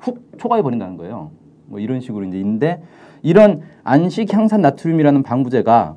훅 0.00 0.32
초과해 0.36 0.62
버린다는 0.62 0.96
거예요. 0.96 1.30
뭐 1.66 1.78
이런 1.78 2.00
식으로 2.00 2.24
이제 2.24 2.40
있는데 2.40 2.82
이런 3.22 3.60
안식 3.84 4.34
향산 4.34 4.62
나트륨이라는 4.62 5.22
방부제가 5.22 5.94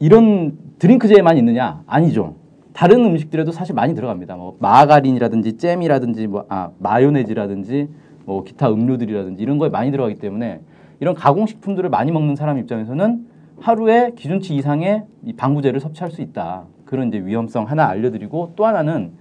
이런 0.00 0.58
드링크제에만 0.80 1.38
있느냐? 1.38 1.84
아니죠. 1.86 2.34
다른 2.72 3.04
음식들에도 3.04 3.52
사실 3.52 3.76
많이 3.76 3.94
들어갑니다. 3.94 4.34
뭐 4.34 4.56
마가린이라든지 4.58 5.56
잼이라든지 5.58 6.26
뭐 6.26 6.46
아, 6.48 6.70
마요네즈라든지 6.80 7.88
뭐 8.24 8.42
기타 8.42 8.68
음료들이라든지 8.72 9.40
이런 9.40 9.58
거에 9.58 9.68
많이 9.68 9.92
들어가기 9.92 10.16
때문에 10.16 10.62
이런 10.98 11.14
가공식품들을 11.14 11.88
많이 11.90 12.10
먹는 12.10 12.34
사람 12.34 12.58
입장에서는 12.58 13.24
하루에 13.60 14.12
기준치 14.16 14.54
이상의 14.54 15.04
이 15.24 15.32
방부제를 15.32 15.80
섭취할 15.80 16.10
수 16.10 16.22
있다. 16.22 16.64
그런 16.84 17.08
이제 17.08 17.18
위험성 17.18 17.64
하나 17.64 17.88
알려드리고 17.88 18.52
또 18.56 18.66
하나는 18.66 19.12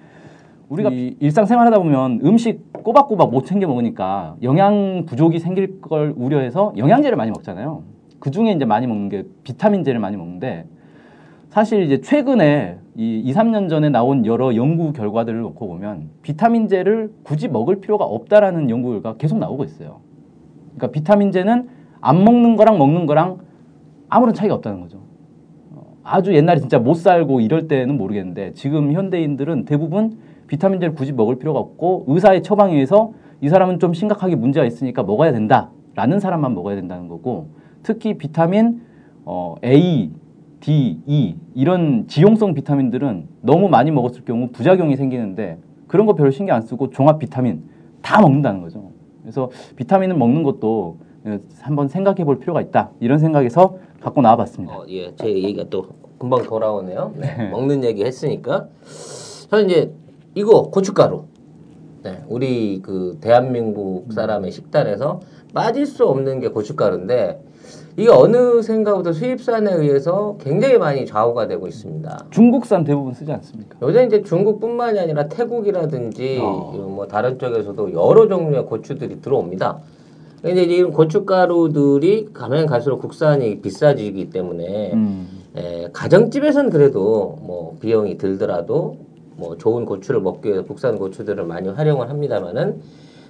우리가 0.70 0.90
이 0.90 1.16
일상생활하다 1.20 1.78
보면 1.80 2.22
음식 2.24 2.74
꼬박꼬박 2.74 3.32
못 3.32 3.46
챙겨 3.46 3.68
먹으니까 3.68 4.36
영양 4.44 5.06
부족이 5.06 5.40
생길 5.40 5.80
걸 5.82 6.14
우려해서 6.16 6.74
영양제를 6.78 7.18
많이 7.18 7.32
먹잖아요. 7.32 7.84
그 8.20 8.32
중에 8.32 8.52
이제 8.52 8.66
많이 8.66 8.88
먹는 8.88 9.10
게 9.10 9.24
비타민제를 9.44 10.00
많이 10.00 10.18
먹는데 10.18 10.66
사실 11.50 11.84
이제 11.84 12.02
최근에 12.02 12.80
이 12.96 13.20
2, 13.20 13.34
3년 13.34 13.70
전에 13.70 13.90
나온 13.90 14.26
여러 14.26 14.56
연구 14.56 14.92
결과들을 14.92 15.40
놓고 15.40 15.68
보면 15.68 16.10
비타민제를 16.22 17.12
굳이 17.24 17.48
먹을 17.48 17.80
필요가 17.80 18.06
없다라는 18.06 18.70
연구 18.70 18.92
결과가 18.92 19.18
계속 19.18 19.38
나오고 19.38 19.64
있어요. 19.64 20.02
그러니까 20.76 20.92
비타민제는 20.92 21.70
안 22.02 22.24
먹는 22.24 22.56
거랑 22.56 22.78
먹는 22.78 23.06
거랑 23.06 23.45
아무런 24.16 24.34
차이가 24.34 24.56
없다는 24.56 24.80
거죠. 24.80 25.00
어, 25.72 25.98
아주 26.04 26.34
옛날에 26.34 26.62
진짜 26.62 26.80
못 26.80 26.94
살고 26.94 27.42
이럴 27.42 27.68
때는 27.68 27.98
모르겠는데 27.98 28.54
지금 28.54 28.94
현대인들은 28.94 29.66
대부분 29.66 30.20
비타민제를 30.48 30.96
굳이 30.96 31.12
먹을 31.12 31.38
필요가 31.38 31.60
없고 31.60 32.06
의사의 32.08 32.42
처방에 32.42 32.74
의해서 32.74 33.12
이 33.42 33.50
사람은 33.50 33.80
좀 33.80 33.94
심각하게 33.94 34.38
문제가 34.38 34.66
있으니까 34.66 35.04
먹어야 35.04 35.34
된다라는 35.34 36.22
사람만 36.22 36.56
먹어야 36.56 36.76
된다는 36.76 37.10
거고 37.10 37.50
특히 37.84 38.18
비타민 38.18 38.84
어, 39.26 39.56
A, 39.66 40.12
D, 40.62 41.02
E 41.06 41.36
이런 41.54 42.08
지용성 42.08 42.54
비타민들은 42.54 43.28
너무 43.42 43.68
많이 43.68 43.92
먹었을 43.92 44.24
경우 44.24 44.48
부작용이 44.48 44.96
생기는데 44.96 45.58
그런 45.88 46.06
거 46.06 46.14
별로 46.14 46.32
신경 46.32 46.56
안 46.56 46.62
쓰고 46.62 46.92
종합 46.92 47.20
비타민 47.20 47.64
다 48.02 48.22
먹는다는 48.22 48.62
거죠. 48.62 48.92
그래서 49.24 49.50
비타민을 49.76 50.16
먹는 50.16 50.44
것도 50.44 51.00
한번 51.62 51.88
생각해 51.88 52.24
볼 52.24 52.40
필요가 52.40 52.62
있다. 52.62 52.92
이런 53.00 53.18
생각에서 53.18 53.78
갖고 54.06 54.22
나와봤습니다. 54.22 54.78
어, 54.78 54.86
예, 54.90 55.16
제 55.16 55.28
얘기가 55.28 55.66
또 55.72 55.88
금방 56.20 56.44
돌아오네요. 56.44 57.14
네, 57.18 57.50
먹는 57.50 57.84
얘기 57.84 58.06
했으니까. 58.06 58.68
저는 59.50 59.70
이제 59.70 59.92
이거 60.36 60.70
고춧가루. 60.70 61.24
네, 62.04 62.24
우리 62.28 62.82
그 62.84 63.18
대한민국 63.20 64.14
사람의 64.14 64.52
식단에서 64.52 65.22
빠질 65.56 65.88
수 65.88 66.06
없는 66.06 66.40
게 66.40 66.50
고춧가루인데 66.50 67.42
이게 67.98 68.10
어느 68.10 68.62
생각부터 68.62 69.12
수입산에 69.12 69.74
의해서 69.74 70.38
굉장히 70.40 70.78
많이 70.78 71.08
좌우가 71.08 71.48
되고 71.48 71.68
있습니다. 71.68 72.28
중국산 72.30 72.84
대부분 72.84 73.14
쓰지 73.14 73.32
않습니까? 73.32 73.76
요새 73.82 74.06
이제 74.06 74.22
중국뿐만이 74.22 75.00
아니라 75.00 75.28
태국이라든지 75.30 76.40
어. 76.44 76.74
뭐 76.90 77.08
다른 77.08 77.40
쪽에서도 77.40 77.94
여러 77.94 78.28
종류의 78.28 78.66
고추들이 78.66 79.22
들어옵니다. 79.22 79.80
근데 80.42 80.64
이제 80.64 80.76
이런 80.76 80.92
고춧가루들이 80.92 82.30
가면 82.34 82.68
갈수록 82.68 83.00
국산이 83.00 83.62
비싸지기 83.62 84.30
때문에 84.30 84.94
음. 84.94 85.28
에, 85.56 85.90
가정집에서는 85.92 86.70
그래도 86.70 87.40
뭐 87.42 87.78
비용이 87.80 88.18
들더라도 88.18 88.98
뭐 89.38 89.58
좋은 89.58 89.86
고추를 89.86 90.22
먹기 90.22 90.50
위해서 90.50 90.64
국산 90.64 90.98
고추들을 90.98 91.44
많이 91.46 91.70
활용을 91.70 92.10
합니다만은 92.10 92.82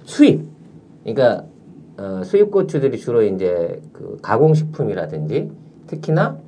수입 0.04 0.42
그러니까 1.04 1.44
어, 1.98 2.22
수입 2.24 2.50
고추들이 2.50 2.98
주로 2.98 3.22
이제 3.22 3.80
그 3.92 4.18
가공식품이라든지 4.22 5.50
특히나 5.86 6.38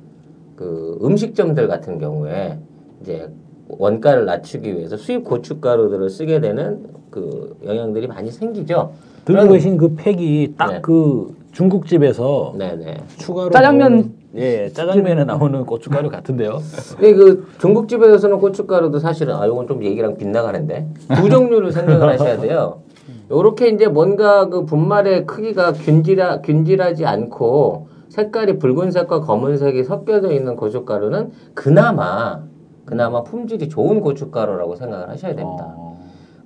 그 0.55 0.99
음식점들 1.01 1.67
같은 1.67 1.97
경우에 1.97 2.59
이제 3.01 3.29
원가를 3.69 4.25
낮추기 4.25 4.75
위해서 4.75 4.97
수입 4.97 5.23
고춧가루들을 5.23 6.09
쓰게 6.09 6.41
되는 6.41 6.85
그 7.09 7.57
영향들이 7.63 8.07
많이 8.07 8.29
생기죠. 8.31 8.93
들고 9.29 9.41
그런- 9.41 9.53
계신 9.53 9.77
그 9.77 9.93
팩이 9.95 10.55
딱 10.57 10.71
네. 10.71 10.79
그 10.81 11.35
중국집에서 11.51 12.55
네네. 12.57 12.97
추가로 13.17 13.51
짜장면- 13.51 14.11
예 14.35 14.69
짜장면에 14.69 15.23
나오는 15.25 15.65
고춧가루 15.65 16.09
같은데요. 16.09 16.59
근데 16.97 17.13
그 17.13 17.47
중국집에서는 17.59 18.39
고춧가루도 18.39 18.99
사실은 18.99 19.35
아 19.35 19.45
이건 19.45 19.67
좀 19.67 19.83
얘기랑 19.83 20.17
빗나가는데 20.17 20.87
두 21.15 21.29
종류를 21.29 21.71
생각을 21.71 22.09
하셔야 22.09 22.39
돼요. 22.39 22.79
요렇게 23.31 23.69
이제 23.69 23.87
뭔가 23.87 24.47
그 24.49 24.65
분말의 24.65 25.25
크기가 25.27 25.73
균질하 25.73 26.41
균질하지 26.41 27.05
않고 27.05 27.87
색깔이 28.09 28.57
붉은색과 28.57 29.21
검은색이 29.21 29.83
섞여져 29.83 30.31
있는 30.31 30.55
고춧가루는 30.55 31.31
그나마 31.53 32.39
그나마 32.85 33.21
품질이 33.23 33.69
좋은 33.69 33.99
고춧가루라고 34.01 34.75
생각을 34.75 35.09
하셔야 35.09 35.35
됩니다. 35.35 35.73
어. 35.77 35.88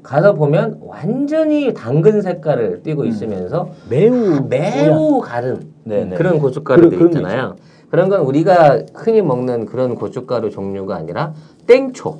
가서 0.04 0.34
보면 0.34 0.80
완전히 0.82 1.74
당근 1.74 2.22
색깔을 2.22 2.84
띠고 2.84 3.06
있으면서 3.06 3.70
매우 3.90 4.42
매우 4.50 5.20
가른 5.22 5.68
네네. 5.86 6.16
그런 6.18 6.40
고춧가루들 6.40 6.90
그런- 6.90 7.00
그런 7.10 7.12
거 7.12 7.20
있잖아요. 7.30 7.56
그런 7.90 8.10
건 8.10 8.22
우리가 8.22 8.82
흔히 8.94 9.22
먹는 9.22 9.66
그런 9.66 9.96
고춧가루 9.96 10.50
종류가 10.52 10.96
아니라 10.96 11.34
땡초. 11.68 12.18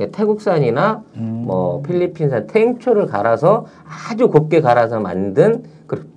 예, 0.00 0.10
태국산이나 0.10 1.04
음. 1.16 1.44
뭐 1.46 1.80
필리핀산 1.82 2.48
땡초를 2.48 3.06
갈아서 3.06 3.66
아주 4.10 4.28
곱게 4.28 4.60
갈아서 4.60 4.98
만든 4.98 5.62
그, 5.86 6.08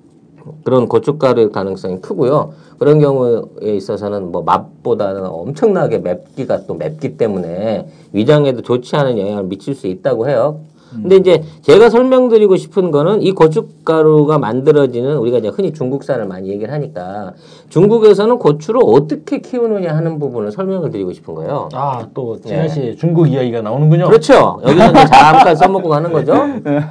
그런 0.63 0.88
고춧가루의 0.88 1.51
가능성이 1.51 2.01
크고요. 2.01 2.53
그런 2.79 2.99
경우에 2.99 3.41
있어서는 3.62 4.31
뭐 4.31 4.41
맛보다는 4.41 5.25
엄청나게 5.27 5.99
맵기가 5.99 6.65
또 6.65 6.73
맵기 6.73 7.17
때문에 7.17 7.88
위장에도 8.13 8.63
좋지 8.63 8.95
않은 8.95 9.19
영향을 9.19 9.43
미칠 9.43 9.75
수 9.75 9.86
있다고 9.86 10.27
해요. 10.27 10.62
근데 10.91 11.17
이제 11.17 11.43
제가 11.62 11.89
설명드리고 11.89 12.56
싶은 12.56 12.91
거는 12.91 13.21
이 13.21 13.32
고춧가루가 13.34 14.39
만들어지는 14.39 15.17
우리가 15.17 15.39
이제 15.39 15.50
흔히 15.50 15.73
중국산을 15.73 16.26
많이 16.26 16.50
얘기를 16.50 16.73
하니까 16.73 17.34
중국에서는 17.69 18.38
고추를 18.39 18.82
어떻게 18.84 19.39
키우느냐 19.39 19.95
하는 19.95 20.19
부분을 20.19 20.52
설명을 20.52 20.89
드리고 20.89 21.13
싶은 21.13 21.34
거예요. 21.36 21.69
아 21.73 22.08
또 22.13 22.39
진아 22.39 22.67
씨 22.67 22.95
중국 22.97 23.28
이야기가 23.30 23.62
나오는군요. 23.62 24.08
그렇죠. 24.08 24.60
여기서 24.63 24.93
잠깐 24.93 25.56
써먹고 25.56 25.89
가는 25.89 26.12
거죠. 26.12 26.34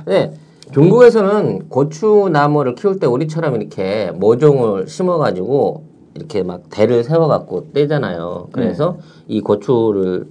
네. 0.06 0.32
중국에서는 0.72 1.68
고추나무를 1.68 2.74
키울 2.74 2.98
때 2.98 3.06
우리처럼 3.06 3.56
이렇게 3.56 4.11
모종을 4.14 4.88
심어가지고 4.88 5.85
이렇게 6.14 6.42
막 6.42 6.62
대를 6.70 7.04
세워갖고 7.04 7.72
떼잖아요. 7.72 8.48
그래서 8.52 8.96
이 9.28 9.40
고추를 9.40 10.26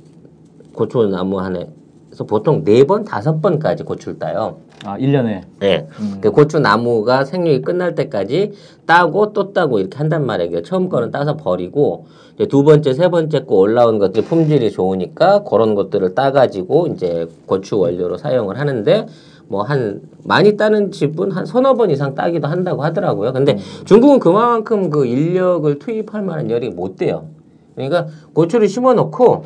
고추나무 0.73 1.39
안에 1.39 1.67
서 2.15 2.23
보통 2.23 2.63
네 2.63 2.85
번, 2.85 3.03
다섯 3.03 3.41
번까지 3.41 3.83
고추를 3.83 4.17
따요. 4.19 4.59
아, 4.85 4.97
1년에. 4.97 5.41
네. 5.59 5.87
그 6.21 6.31
고추 6.31 6.59
나무가 6.59 7.25
생육이 7.25 7.61
끝날 7.61 7.93
때까지 7.93 8.53
따고 8.85 9.33
또 9.33 9.51
따고 9.51 9.79
이렇게 9.79 9.97
한단 9.97 10.25
말이에요. 10.25 10.61
처음 10.61 10.87
거는 10.87 11.11
따서 11.11 11.35
버리고 11.35 12.05
이제 12.35 12.47
두 12.47 12.63
번째, 12.63 12.93
세 12.93 13.09
번째 13.09 13.43
거 13.43 13.55
올라온 13.55 13.99
것들이 13.99 14.23
품질이 14.23 14.71
좋으니까 14.71 15.43
그런 15.43 15.75
것들을 15.75 16.15
따가지고 16.15 16.87
이제 16.87 17.27
고추 17.45 17.79
원료로 17.79 18.17
사용을 18.17 18.59
하는데 18.59 19.07
뭐 19.47 19.63
한 19.63 20.01
많이 20.23 20.55
따는 20.57 20.91
집은 20.91 21.31
한 21.31 21.45
서너 21.45 21.73
번 21.73 21.91
이상 21.91 22.15
따기도 22.15 22.47
한다고 22.47 22.83
하더라고요. 22.83 23.33
근데 23.33 23.57
중국은 23.83 24.19
그만큼 24.19 24.89
그 24.89 25.05
인력을 25.05 25.77
투입할 25.79 26.23
만한 26.23 26.49
여력이 26.49 26.75
못 26.75 26.95
돼요. 26.95 27.27
그러니까 27.75 28.07
고추를 28.33 28.69
심어 28.69 28.93
놓고 28.93 29.43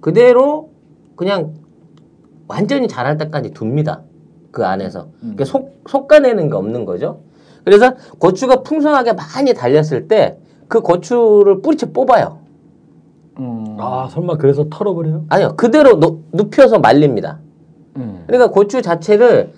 그대로 0.00 0.70
그냥 1.16 1.54
완전히 2.48 2.88
자랄 2.88 3.16
때까지 3.18 3.52
둡니다. 3.60 4.02
그 4.50 4.64
안에서. 4.64 5.08
그러니까 5.20 5.44
속, 5.44 5.82
솎아내는 5.88 6.48
게 6.48 6.56
없는 6.56 6.84
거죠. 6.84 7.20
그래서 7.64 7.92
고추가 8.18 8.62
풍성하게 8.62 9.12
많이 9.14 9.52
달렸을 9.54 10.08
때 10.08 10.38
그 10.68 10.80
고추를 10.80 11.62
뿌리채 11.62 11.92
뽑아요. 11.92 12.38
음. 13.38 13.76
아 13.78 14.08
설마 14.10 14.36
그래서 14.36 14.66
털어버려요? 14.68 15.26
아니요. 15.28 15.54
그대로 15.56 16.00
노- 16.00 16.22
눕혀서 16.32 16.80
말립니다. 16.80 17.38
음. 17.96 18.24
그러니까 18.26 18.50
고추 18.50 18.82
자체를 18.82 19.52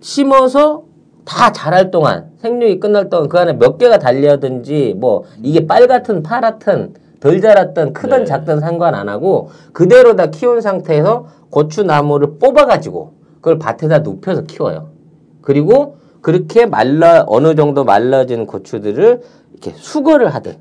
심어서 0.00 0.84
다 1.26 1.52
자랄 1.52 1.90
동안 1.90 2.30
생육이 2.38 2.80
끝날 2.80 3.08
동안 3.10 3.28
그 3.28 3.38
안에 3.38 3.54
몇 3.54 3.76
개가 3.78 3.98
달려든지 3.98 4.94
뭐 4.98 5.24
이게 5.42 5.66
빨갛든 5.66 6.22
파랗든 6.22 6.94
덜 7.20 7.40
자랐든 7.40 7.92
크든 7.94 8.18
네. 8.20 8.24
작든 8.24 8.60
상관 8.60 8.94
안 8.94 9.08
하고 9.08 9.50
그대로 9.72 10.14
다 10.16 10.26
키운 10.26 10.60
상태에서 10.60 11.26
고추 11.54 11.84
나무를 11.84 12.40
뽑아 12.40 12.66
가지고 12.66 13.12
그걸 13.36 13.60
밭에다 13.60 14.00
눕혀서 14.00 14.42
키워요. 14.42 14.88
그리고 15.40 15.98
그렇게 16.20 16.66
말라 16.66 17.22
어느 17.28 17.54
정도 17.54 17.84
말라진 17.84 18.44
고추들을 18.44 19.22
이렇게 19.52 19.70
수거를 19.76 20.34
하듯 20.34 20.58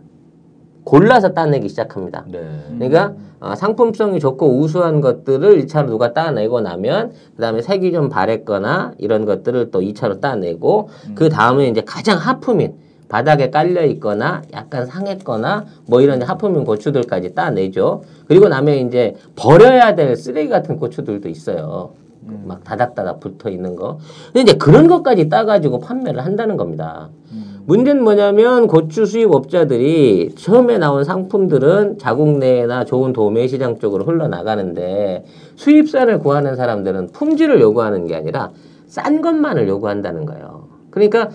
골라서 0.84 1.34
따내기 1.34 1.67
시작합니다. 1.67 2.25
네. 2.27 2.39
그러니까 2.77 3.15
어, 3.39 3.56
상품성이 3.56 4.19
좋고 4.19 4.60
우수한 4.60 5.01
것들을 5.01 5.65
1차로 5.65 5.88
누가 5.88 6.13
따내고 6.13 6.62
나면 6.62 7.13
그 7.36 7.41
다음에 7.41 7.63
색이 7.63 7.91
좀 7.91 8.10
바랬거나 8.10 8.93
이런 8.99 9.25
것들을 9.25 9.71
또 9.71 9.79
2차로 9.82 10.21
따내고 10.21 10.89
그 11.15 11.29
다음에 11.29 11.69
이제 11.69 11.82
가장 11.82 12.19
하품인 12.19 12.75
바닥에 13.13 13.52
깔려 13.52 13.86
있거나 13.86 14.41
약간 14.54 14.88
상했거나 14.88 15.65
뭐 15.86 16.02
이런 16.02 16.23
하품인 16.23 16.63
고추들까지 16.63 17.36
따내죠. 17.36 18.02
그리고 18.28 18.47
나면 18.49 18.88
이제 18.88 19.13
버려야 19.36 19.93
될 19.93 20.15
쓰레기 20.15 20.49
같은 20.49 20.78
고추들도 20.78 21.30
있어요. 21.30 21.91
그막 22.26 22.63
다닥다닥 22.63 23.19
붙어 23.19 23.52
있는 23.52 23.76
거. 23.76 23.99
근데 24.28 24.41
이제 24.41 24.54
그런 24.54 24.88
것까지 24.88 25.30
따가지고 25.30 25.80
판매를 25.82 26.26
한다는 26.26 26.58
겁니다. 26.58 27.12
문제는 27.67 28.04
뭐냐면 28.04 28.65
고추 28.65 29.06
수입업자들이 29.06 30.34
처음에 30.36 30.80
나온 30.80 31.04
상품들은 31.04 31.99
자국 31.99 32.39
내나 32.39 32.84
좋은 32.84 33.13
도매 33.13 33.45
시장 33.45 33.78
쪽으로 33.78 34.06
흘러나가는데 34.06 35.23
수입산을 35.56 36.17
구하는 36.17 36.56
사람들은 36.56 37.10
품질을 37.10 37.62
요구하는 37.62 38.08
게 38.08 38.15
아니라 38.15 38.49
싼 38.88 39.21
것만을 39.21 39.67
요구한다는 39.67 40.26
거예요. 40.26 40.73
그러니까 40.93 41.30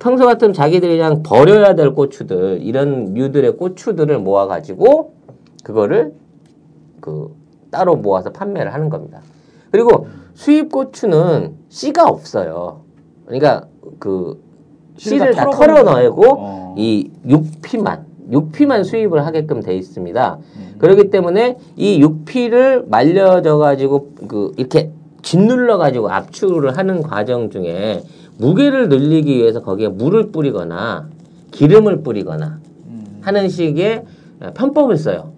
평소 0.00 0.26
같으면 0.26 0.52
자기들이 0.52 0.96
그냥 0.96 1.22
버려야 1.22 1.74
될 1.74 1.94
고추들 1.94 2.60
이런 2.62 3.14
류들의 3.14 3.56
고추들을 3.56 4.18
모아 4.18 4.46
가지고 4.46 5.14
그거를 5.62 6.14
그 7.00 7.34
따로 7.70 7.96
모아서 7.96 8.30
판매를 8.30 8.74
하는 8.74 8.88
겁니다. 8.90 9.20
그리고 9.70 10.08
수입 10.34 10.72
고추는 10.72 11.54
씨가 11.68 12.06
없어요. 12.06 12.80
그러니까 13.26 13.66
그 13.98 14.42
씨를 14.96 15.34
다 15.34 15.44
털어버리는 15.50 15.84
털어내고 15.84 16.24
어. 16.38 16.74
이 16.76 17.10
육피만 17.28 18.06
육피만 18.32 18.84
수입을 18.84 19.24
하게끔 19.26 19.60
돼 19.60 19.76
있습니다. 19.76 20.38
그렇기 20.78 21.10
때문에 21.10 21.58
이 21.76 22.00
육피를 22.00 22.86
말려져 22.88 23.58
가지고 23.58 24.12
그 24.26 24.52
이렇게 24.56 24.90
짓눌러 25.22 25.78
가지고 25.78 26.10
압축을 26.10 26.76
하는 26.76 27.02
과정 27.02 27.50
중에 27.50 28.02
무게를 28.40 28.88
늘리기 28.88 29.36
위해서 29.36 29.60
거기에 29.62 29.88
물을 29.88 30.30
뿌리거나 30.32 31.08
기름을 31.50 32.02
뿌리거나 32.02 32.58
하는 33.20 33.48
식의 33.48 34.04
편법을 34.54 34.96
써요. 34.96 35.30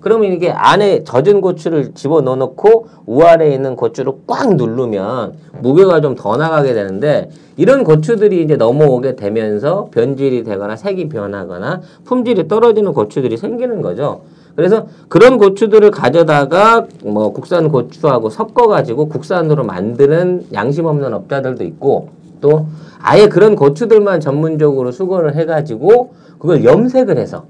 그러면 0.00 0.32
이게 0.32 0.50
안에 0.50 1.02
젖은 1.04 1.40
고추를 1.40 1.92
집어 1.94 2.20
넣어 2.20 2.36
놓고 2.36 2.86
우아래에 3.06 3.52
있는 3.52 3.74
고추를 3.76 4.12
꽉 4.26 4.54
누르면 4.54 5.34
무게가 5.60 6.00
좀 6.00 6.14
더 6.14 6.36
나가게 6.36 6.72
되는데 6.74 7.28
이런 7.56 7.82
고추들이 7.84 8.42
이제 8.42 8.56
넘어오게 8.56 9.16
되면서 9.16 9.88
변질이 9.90 10.44
되거나 10.44 10.76
색이 10.76 11.08
변하거나 11.08 11.80
품질이 12.04 12.46
떨어지는 12.48 12.92
고추들이 12.92 13.36
생기는 13.36 13.82
거죠. 13.82 14.20
그래서 14.54 14.86
그런 15.08 15.36
고추들을 15.38 15.90
가져다가 15.90 16.86
뭐 17.04 17.32
국산 17.32 17.68
고추하고 17.68 18.30
섞어 18.30 18.68
가지고 18.68 19.08
국산으로 19.08 19.64
만드는 19.64 20.46
양심 20.54 20.86
없는 20.86 21.12
업자들도 21.12 21.64
있고 21.64 22.08
또 22.40 22.66
아예 23.00 23.28
그런 23.28 23.56
고추들만 23.56 24.20
전문적으로 24.20 24.90
수거를 24.90 25.36
해 25.36 25.44
가지고 25.44 26.14
그걸 26.38 26.64
염색을 26.64 27.18
해서 27.18 27.46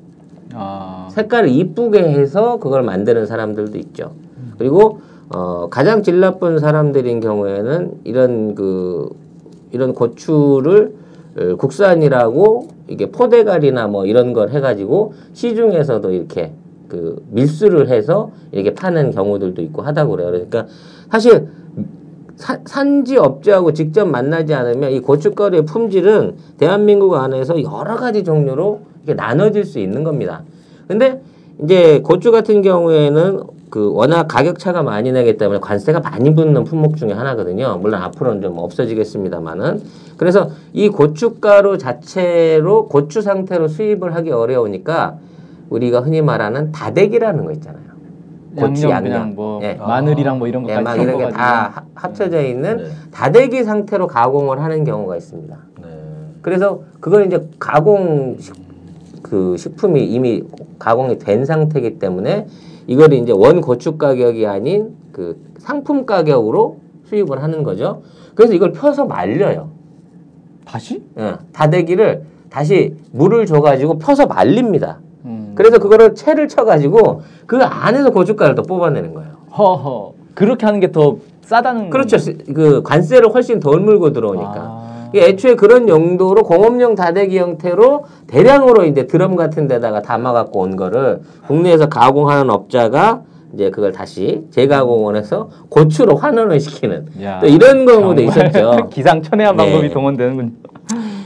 아. 0.54 1.08
색깔을 1.10 1.48
이쁘게 1.48 1.98
해서 1.98 2.58
그걸 2.58 2.82
만드는 2.82 3.26
사람들도 3.26 3.78
있죠. 3.78 4.12
그리고 4.58 5.00
어, 5.28 5.68
가장 5.68 6.02
질 6.02 6.20
나쁜 6.20 6.58
사람들인 6.58 7.20
경우에는 7.20 8.00
이런 8.04 8.54
그 8.54 9.08
이런 9.72 9.92
고추를 9.92 10.94
어, 11.38 11.56
국산이라고 11.56 12.68
이게 12.88 13.10
포대갈이나 13.10 13.88
뭐 13.88 14.06
이런 14.06 14.32
걸 14.32 14.50
해가지고 14.50 15.14
시중에서도 15.32 16.10
이렇게 16.12 16.52
그 16.88 17.22
밀수를 17.30 17.88
해서 17.88 18.30
이렇게 18.52 18.72
파는 18.74 19.10
경우들도 19.10 19.60
있고 19.62 19.82
하다고 19.82 20.12
그래요. 20.12 20.30
그러니까 20.30 20.66
사실 21.10 21.48
사- 22.36 22.58
산지 22.64 23.16
업체하고 23.16 23.72
직접 23.72 24.06
만나지 24.06 24.54
않으면 24.54 24.92
이 24.92 25.00
고춧가루의 25.00 25.64
품질은 25.64 26.36
대한민국 26.58 27.14
안에서 27.14 27.62
여러 27.62 27.96
가지 27.96 28.24
종류로 28.24 28.80
이렇게 29.04 29.14
나눠질 29.14 29.64
수 29.64 29.78
있는 29.78 30.04
겁니다. 30.04 30.42
근데 30.86 31.20
이제 31.62 32.00
고추 32.04 32.30
같은 32.30 32.62
경우에는 32.62 33.40
그 33.70 33.92
워낙 33.92 34.28
가격 34.28 34.58
차가 34.58 34.82
많이 34.82 35.10
나기 35.10 35.36
때문에 35.36 35.58
관세가 35.60 36.00
많이 36.00 36.34
붙는 36.34 36.64
품목 36.64 36.96
중에 36.96 37.12
하나거든요. 37.12 37.78
물론 37.80 38.00
앞으로는 38.02 38.40
좀 38.40 38.58
없어지겠습니다만은 38.58 39.82
그래서 40.16 40.50
이 40.72 40.88
고춧가루 40.88 41.76
자체로 41.78 42.86
고추 42.88 43.22
상태로 43.22 43.68
수입을 43.68 44.14
하기 44.14 44.30
어려우니까 44.30 45.16
우리가 45.68 46.00
흔히 46.00 46.22
말하는 46.22 46.70
다대기라는 46.72 47.44
거 47.44 47.52
있잖아요. 47.52 47.95
고추 48.56 48.88
양념 48.90 49.34
뭐 49.34 49.60
예. 49.62 49.74
마늘이랑 49.74 50.38
뭐 50.38 50.48
이런 50.48 50.68
예, 50.68 50.74
것까지 50.74 50.84
막 50.84 50.94
이렇게 50.96 51.12
섞어가지고. 51.12 51.36
다 51.38 51.68
하- 51.68 51.84
합쳐져 51.94 52.42
있는 52.42 52.76
네. 52.78 52.84
다대기 53.12 53.64
상태로 53.64 54.06
가공을 54.06 54.60
하는 54.62 54.84
경우가 54.84 55.16
있습니다. 55.16 55.56
네. 55.82 55.88
그래서 56.42 56.80
그걸 57.00 57.26
이제 57.26 57.48
가공 57.58 58.36
식, 58.38 58.54
그 59.22 59.56
식품이 59.56 60.04
이미 60.04 60.42
가공이 60.78 61.18
된 61.18 61.44
상태이기 61.44 61.98
때문에 61.98 62.46
이걸 62.86 63.12
이제 63.12 63.32
원 63.32 63.60
고추 63.60 63.98
가격이 63.98 64.46
아닌 64.46 64.94
그 65.12 65.40
상품 65.58 66.06
가격으로 66.06 66.78
수입을 67.04 67.42
하는 67.42 67.62
거죠. 67.62 68.02
그래서 68.34 68.54
이걸 68.54 68.72
펴서 68.72 69.04
말려요. 69.04 69.70
다시? 70.64 71.02
예, 71.18 71.34
다대기를 71.52 72.22
다시 72.50 72.94
물을 73.12 73.46
줘가지고 73.46 73.98
펴서 73.98 74.26
말립니다. 74.26 74.98
음. 75.56 75.58
그래서 75.58 75.78
그거를 75.78 76.14
채를 76.14 76.48
쳐가지고 76.48 77.22
그 77.46 77.62
안에서 77.62 78.10
고춧가루를 78.10 78.54
또 78.54 78.62
뽑아내는 78.62 79.14
거예요. 79.14 79.30
허허. 79.56 80.12
그렇게 80.34 80.66
하는 80.66 80.80
게 80.80 80.92
더 80.92 81.16
싸다는 81.46 81.90
그렇죠. 81.90 82.16
그 82.54 82.82
관세를 82.82 83.32
훨씬 83.32 83.60
덜 83.60 83.80
물고 83.80 84.12
들어오니까. 84.12 84.54
아. 84.56 85.10
애초에 85.14 85.54
그런 85.54 85.88
용도로 85.88 86.42
공업용 86.42 86.94
다대기 86.96 87.38
형태로 87.38 88.04
대량으로 88.26 88.84
이제 88.84 89.06
드럼 89.06 89.36
같은 89.36 89.68
데다가 89.68 90.02
담아 90.02 90.32
갖고 90.32 90.60
온 90.60 90.76
거를 90.76 91.20
국내에서 91.46 91.88
가공하는 91.88 92.50
업자가 92.50 93.22
이제 93.54 93.70
그걸 93.70 93.92
다시 93.92 94.42
재가공을 94.50 95.16
해서 95.16 95.48
고추로 95.70 96.16
환원을 96.16 96.58
시키는 96.58 97.06
야, 97.22 97.38
또 97.38 97.46
이런 97.46 97.86
경우도 97.86 98.20
있었죠. 98.22 98.88
기상천외한 98.92 99.56
네. 99.56 99.64
방법이 99.64 99.90
동원되는군요. 99.90 100.50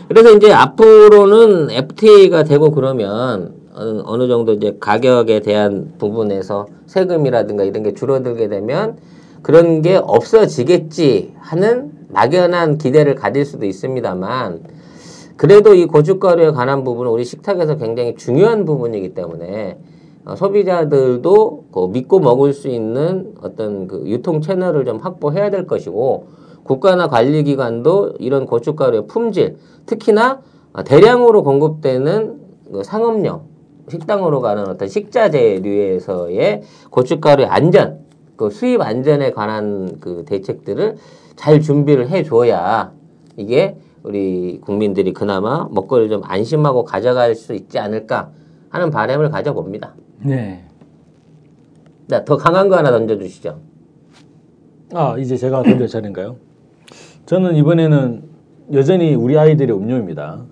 그래서 0.08 0.30
이제 0.36 0.52
앞으로는 0.52 1.70
FTA가 1.70 2.42
되고 2.44 2.70
그러면 2.70 3.54
어느, 3.74 4.02
어느 4.04 4.28
정도 4.28 4.52
이제 4.52 4.76
가격에 4.80 5.40
대한 5.40 5.92
부분에서 5.98 6.66
세금이라든가 6.87 7.64
이런 7.64 7.83
게 7.83 7.94
줄어들게 7.94 8.48
되면 8.48 8.96
그런 9.42 9.83
게 9.83 9.96
없어지겠지 9.96 11.35
하는 11.38 11.92
막연한 12.09 12.78
기대를 12.78 13.14
가질 13.14 13.44
수도 13.44 13.66
있습니다만 13.66 14.61
그래도 15.37 15.74
이 15.74 15.87
고춧가루에 15.87 16.50
관한 16.50 16.85
부분은 16.85 17.11
우리 17.11 17.24
식탁에서 17.24 17.76
굉장히 17.76 18.14
중요한 18.16 18.64
부분이기 18.64 19.14
때문에 19.14 19.78
어, 20.26 20.37
소비자들도 20.37 21.64
그 21.72 21.87
믿고 21.90 22.20
먹을 22.20 22.52
수 22.52 22.68
있는 22.68 23.35
어떤 23.40 23.88
그 23.88 24.02
유통 24.06 24.42
채널을 24.42 24.85
좀 24.85 24.98
확보해야 24.98 25.48
될 25.48 25.66
것이고 25.66 26.26
국가나 26.62 27.09
관리기관도 27.09 28.16
이런 28.18 28.44
고춧가루의 28.44 29.06
품질, 29.06 29.56
특히나 29.87 30.42
어, 30.74 30.83
대량으로 30.85 31.42
공급되는 31.42 32.38
그 32.70 32.83
상업용 32.85 33.50
식당으로 33.88 34.40
가는 34.40 34.68
어떤 34.68 34.88
식자재류에서의 34.88 36.62
고춧가루의 36.90 37.48
안전, 37.48 38.00
그 38.36 38.50
수입 38.50 38.80
안전에 38.80 39.32
관한 39.32 39.98
그 40.00 40.24
대책들을 40.26 40.96
잘 41.36 41.60
준비를 41.60 42.08
해줘야 42.08 42.92
이게 43.36 43.76
우리 44.02 44.60
국민들이 44.62 45.12
그나마 45.12 45.68
먹거리를 45.70 46.08
좀 46.08 46.22
안심하고 46.24 46.84
가져갈 46.84 47.34
수 47.34 47.54
있지 47.54 47.78
않을까 47.78 48.30
하는 48.70 48.90
바람을 48.90 49.30
가져봅니다. 49.30 49.94
네. 50.22 50.64
자, 52.08 52.24
더 52.24 52.36
강한 52.36 52.68
거 52.68 52.76
하나 52.76 52.90
던져주시죠. 52.90 53.60
아 54.92 55.16
이제 55.18 55.36
제가 55.36 55.62
던질 55.62 55.86
차례인가요? 55.86 56.36
저는 57.26 57.54
이번에는 57.56 58.22
여전히 58.72 59.14
우리 59.14 59.38
아이들의 59.38 59.76
음료입니다. 59.76 60.44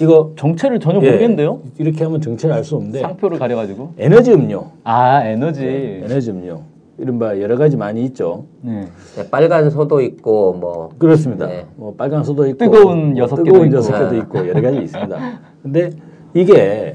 이거 0.00 0.32
정체를 0.36 0.80
전혀 0.80 1.00
예, 1.02 1.06
모르겠는데요. 1.06 1.60
이렇게 1.78 2.04
하면 2.04 2.20
정체를 2.20 2.54
알 2.54 2.64
수 2.64 2.76
없는데 2.76 3.00
상표를 3.00 3.38
가려가지고. 3.38 3.94
에너지 3.98 4.32
음료, 4.32 4.66
아 4.84 5.24
에너지. 5.24 5.64
에너지 6.04 6.30
음료 6.30 6.60
이른바 6.98 7.38
여러 7.40 7.56
가지 7.56 7.76
많이 7.76 8.04
있죠. 8.06 8.44
네. 8.60 8.86
네, 9.16 9.30
빨간 9.30 9.70
소도 9.70 10.00
있고 10.02 10.54
뭐 10.54 10.90
그렇습니다. 10.98 11.46
네. 11.46 11.66
뭐 11.76 11.94
빨간 11.96 12.22
소도 12.24 12.46
있고 12.46 12.58
뜨거운 12.58 13.12
뭐 13.12 13.18
여섯 13.18 13.36
개도 13.36 13.44
뜨거운 13.44 13.66
있고. 13.68 13.76
여섯 13.76 13.98
개도 13.98 14.16
있고 14.16 14.48
여러 14.48 14.60
가지 14.60 14.78
있습니다. 14.82 15.18
근데 15.62 15.90
이게 16.34 16.94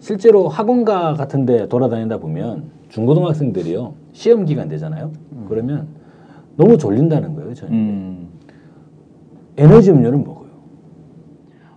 실제로 0.00 0.48
학원가 0.48 1.14
같은데 1.14 1.66
돌아다니다 1.68 2.18
보면 2.18 2.64
중고등학생들이요 2.90 3.94
시험 4.12 4.44
기간 4.44 4.68
되잖아요. 4.68 5.12
그러면 5.48 5.86
너무 6.56 6.76
졸린다는 6.78 7.34
거예요. 7.34 7.54
저는 7.54 7.72
음. 7.74 8.28
에너지 9.56 9.90
음료를 9.90 10.18
먹어 10.18 10.35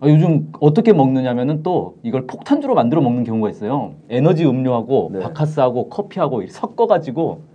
요. 0.02 0.06
아, 0.06 0.10
요즘 0.10 0.52
어떻게 0.60 0.94
먹느냐면은 0.94 1.64
또 1.64 1.96
이걸 2.04 2.26
폭탄주로 2.28 2.74
만들어 2.76 3.02
먹는 3.02 3.24
경우가 3.24 3.50
있어요. 3.50 3.94
에너지 4.10 4.46
음료하고 4.46 5.10
네. 5.14 5.20
바카스하고 5.20 5.90
커피하고 5.90 6.44
섞어가지고. 6.48 7.50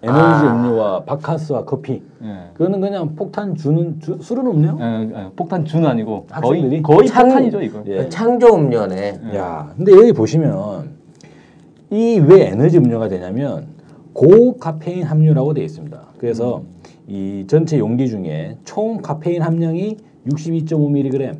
에너지 0.00 0.20
아. 0.20 0.54
음료와 0.54 1.02
바카스와 1.02 1.64
커피 1.64 2.00
예. 2.22 2.50
그거는 2.54 2.80
그냥 2.80 3.16
폭탄 3.16 3.56
주는 3.56 3.98
주, 3.98 4.16
술은 4.20 4.46
없네요. 4.46 4.78
예, 4.80 5.08
예, 5.12 5.30
폭탄 5.34 5.64
주는 5.64 5.88
아니고 5.88 6.26
거의 6.30 6.60
학생들이? 6.60 6.82
거의 6.82 7.08
창- 7.08 7.24
폭탄이죠 7.26 7.60
이거. 7.62 7.82
예. 7.88 8.08
창조 8.08 8.54
음료네. 8.54 9.20
야, 9.34 9.72
근데 9.76 9.90
여기 9.90 10.12
보시면 10.12 10.90
이 11.90 12.20
왜 12.20 12.46
에너지 12.50 12.78
음료가 12.78 13.08
되냐면 13.08 13.66
고카페인 14.12 15.02
함유라고 15.02 15.52
되어 15.54 15.64
있습니다. 15.64 16.00
그래서 16.18 16.62
이 17.08 17.44
전체 17.48 17.76
용기 17.80 18.06
중에 18.08 18.56
총 18.64 18.98
카페인 18.98 19.42
함량이 19.42 19.96
62.5mg, 20.28 21.34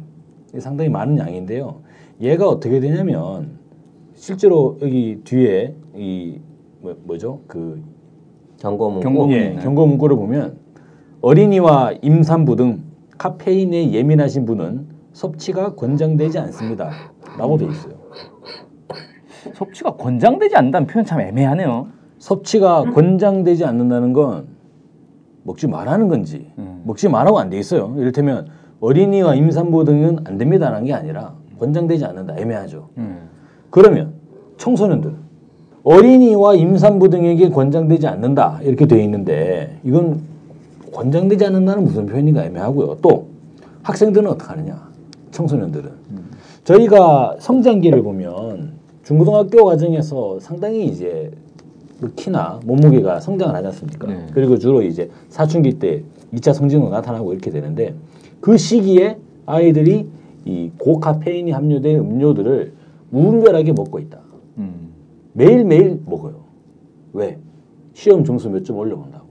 상당히 0.58 0.88
많은 0.90 1.18
양인데요. 1.18 1.80
얘가 2.20 2.48
어떻게 2.48 2.80
되냐면 2.80 3.58
실제로 4.14 4.78
여기 4.82 5.20
뒤에 5.24 5.74
이 5.94 6.40
뭐, 6.80 6.96
뭐죠? 7.04 7.40
그 7.46 7.82
경고문. 8.58 9.00
경고문. 9.02 9.36
예, 9.36 9.46
있나요? 9.48 9.60
경고 9.62 9.86
문구를 9.86 10.16
보면 10.16 10.56
어린이와 11.20 11.92
임산부 12.02 12.56
등 12.56 12.82
카페인에 13.18 13.92
예민하신 13.92 14.46
분은 14.46 14.86
섭취가 15.12 15.74
권장되지 15.74 16.38
않습니다. 16.38 16.90
라고 17.36 17.56
되어 17.56 17.68
있어요. 17.68 17.94
섭취가 19.54 19.96
권장되지 19.96 20.56
않는다는 20.56 20.86
표현 20.86 21.04
참 21.04 21.20
애매하네요. 21.20 21.88
섭취가 22.18 22.90
권장되지 22.92 23.64
않는다는 23.64 24.12
건 24.12 24.48
먹지 25.44 25.66
말라는 25.66 26.08
건지 26.08 26.50
음. 26.58 26.82
먹지 26.84 27.08
말라고 27.08 27.38
안 27.38 27.48
돼 27.50 27.58
있어요. 27.58 27.94
이를테면 27.96 28.48
어린이와 28.80 29.34
임산부 29.34 29.84
등은 29.84 30.18
안 30.24 30.38
됩니다라는 30.38 30.86
게 30.86 30.94
아니라 30.94 31.34
권장되지 31.58 32.04
않는다 32.04 32.36
애매하죠. 32.38 32.88
음. 32.98 33.28
그러면 33.70 34.12
청소년들 34.56 35.14
어린이와 35.82 36.54
임산부 36.54 37.08
등에게 37.08 37.48
권장되지 37.50 38.06
않는다 38.06 38.60
이렇게 38.62 38.86
돼 38.86 39.02
있는데 39.04 39.78
이건 39.84 40.20
권장되지 40.92 41.46
않는다는 41.46 41.84
무슨 41.84 42.06
표현인가 42.06 42.44
애매하고요. 42.44 42.98
또 43.02 43.26
학생들은 43.82 44.28
어떻게 44.28 44.50
하느냐? 44.50 44.88
청소년들은 45.30 45.90
저희가 46.64 47.36
성장기를 47.38 48.02
보면 48.02 48.72
중고등학교 49.02 49.64
과정에서 49.64 50.38
상당히 50.40 50.86
이제 50.86 51.30
그 52.00 52.12
키나 52.14 52.60
몸무게가 52.64 53.20
성장을 53.20 53.54
하지 53.54 53.66
않습니까? 53.68 54.06
네. 54.06 54.26
그리고 54.32 54.58
주로 54.58 54.82
이제 54.82 55.10
사춘기 55.30 55.78
때 55.78 56.02
2차 56.34 56.52
성징으로 56.52 56.90
나타나고 56.90 57.32
이렇게 57.32 57.50
되는데 57.50 57.94
그 58.40 58.56
시기에 58.56 59.18
아이들이 59.46 60.06
이 60.44 60.70
고카페인이 60.78 61.50
함유된 61.50 61.98
음료들을 61.98 62.72
무분별하게 63.10 63.72
먹고 63.72 63.98
있다. 63.98 64.18
음. 64.58 64.88
매일매일 65.32 66.00
먹어요. 66.06 66.34
왜? 67.12 67.38
시험 67.94 68.24
점수 68.24 68.48
몇 68.50 68.62
점 68.64 68.76
올려본다고. 68.76 69.26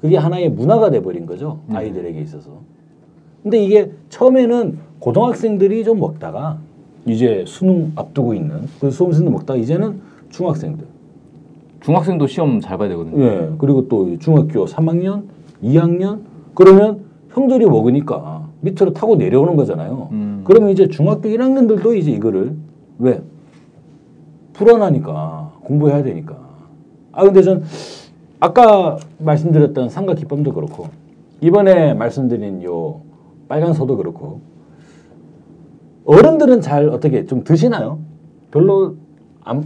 그게 0.00 0.16
하나의 0.16 0.50
문화가 0.50 0.90
돼버린 0.90 1.26
거죠. 1.26 1.60
아이들에게 1.70 2.20
있어서. 2.20 2.60
근데 3.42 3.62
이게 3.62 3.90
처음에는 4.08 4.78
고등학생들이 5.00 5.84
좀 5.84 6.00
먹다가 6.00 6.58
이제 7.06 7.44
수능 7.46 7.92
앞두고 7.96 8.34
있는 8.34 8.62
그 8.80 8.90
수험생들 8.90 9.30
먹다가 9.32 9.58
이제는 9.58 10.00
중학생들. 10.30 10.86
중학생도 11.82 12.26
시험 12.26 12.60
잘 12.60 12.78
봐야 12.78 12.88
되거든요. 12.90 13.22
예. 13.22 13.50
그리고 13.58 13.88
또 13.88 14.18
중학교 14.18 14.64
3학년, 14.64 15.24
2학년 15.62 16.20
그러면 16.54 17.00
형들이 17.34 17.66
먹으니까 17.66 18.48
밑으로 18.60 18.92
타고 18.92 19.16
내려오는 19.16 19.56
거잖아요. 19.56 20.08
음. 20.12 20.42
그러면 20.44 20.70
이제 20.70 20.88
중학교 20.88 21.28
1학년들도 21.28 21.96
이제 21.96 22.10
이거를 22.12 22.56
왜 22.98 23.20
불안하니까 24.52 25.52
공부해야 25.62 26.02
되니까. 26.04 26.36
아 27.12 27.24
근데 27.24 27.42
전 27.42 27.64
아까 28.38 28.98
말씀드렸던 29.18 29.88
삼각김밥도 29.88 30.52
그렇고 30.52 30.88
이번에 31.40 31.94
말씀드린 31.94 32.62
요 32.62 33.00
빨간소도 33.48 33.96
그렇고 33.96 34.40
어른들은 36.04 36.60
잘 36.60 36.88
어떻게 36.88 37.26
좀 37.26 37.42
드시나요? 37.42 37.98
별로 38.50 38.96
안? 39.42 39.64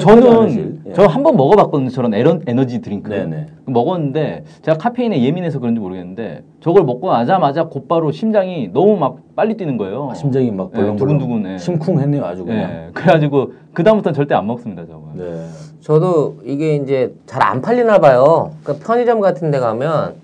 저는 0.00 0.80
예. 0.86 0.92
저 0.92 1.07
한 1.07 1.22
번 1.22 1.36
먹어봤거든요. 1.36 1.90
저런 1.90 2.14
에너, 2.14 2.40
에너지 2.46 2.80
드링크 2.80 3.10
네네. 3.10 3.46
먹었는데 3.66 4.44
제가 4.62 4.78
카페인에 4.78 5.22
예민해서 5.22 5.58
그런지 5.58 5.80
모르겠는데 5.80 6.42
저걸 6.60 6.84
먹고 6.84 7.10
나자마자 7.10 7.64
곧바로 7.64 8.12
심장이 8.12 8.70
너무 8.72 8.96
막 8.96 9.18
빨리 9.34 9.56
뛰는 9.56 9.76
거예요. 9.76 10.08
아, 10.10 10.14
심장이 10.14 10.50
막 10.50 10.70
예, 10.74 10.78
벌렁벌렁 10.78 10.96
두근두근, 11.18 11.52
예. 11.52 11.58
심쿵했네요 11.58 12.24
아주 12.24 12.44
그냥. 12.44 12.70
예, 12.70 12.90
그래가지고 12.92 13.52
그 13.72 13.82
다음부터는 13.82 14.14
절대 14.14 14.34
안 14.34 14.46
먹습니다. 14.46 14.86
저거. 14.86 15.10
네. 15.14 15.46
저도 15.80 16.36
이게 16.44 16.76
이제 16.76 17.14
잘 17.26 17.42
안 17.42 17.60
팔리나 17.60 17.98
봐요. 17.98 18.52
그러니까 18.62 18.86
편의점 18.86 19.20
같은 19.20 19.50
데 19.50 19.58
가면 19.58 20.14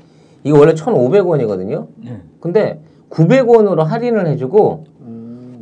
이거 0.45 0.59
원래 0.59 0.73
1,500원이거든요. 0.73 1.87
예. 2.07 2.19
근데 2.41 2.79
900원으로 3.11 3.83
할인을 3.85 4.27
해주고 4.29 4.85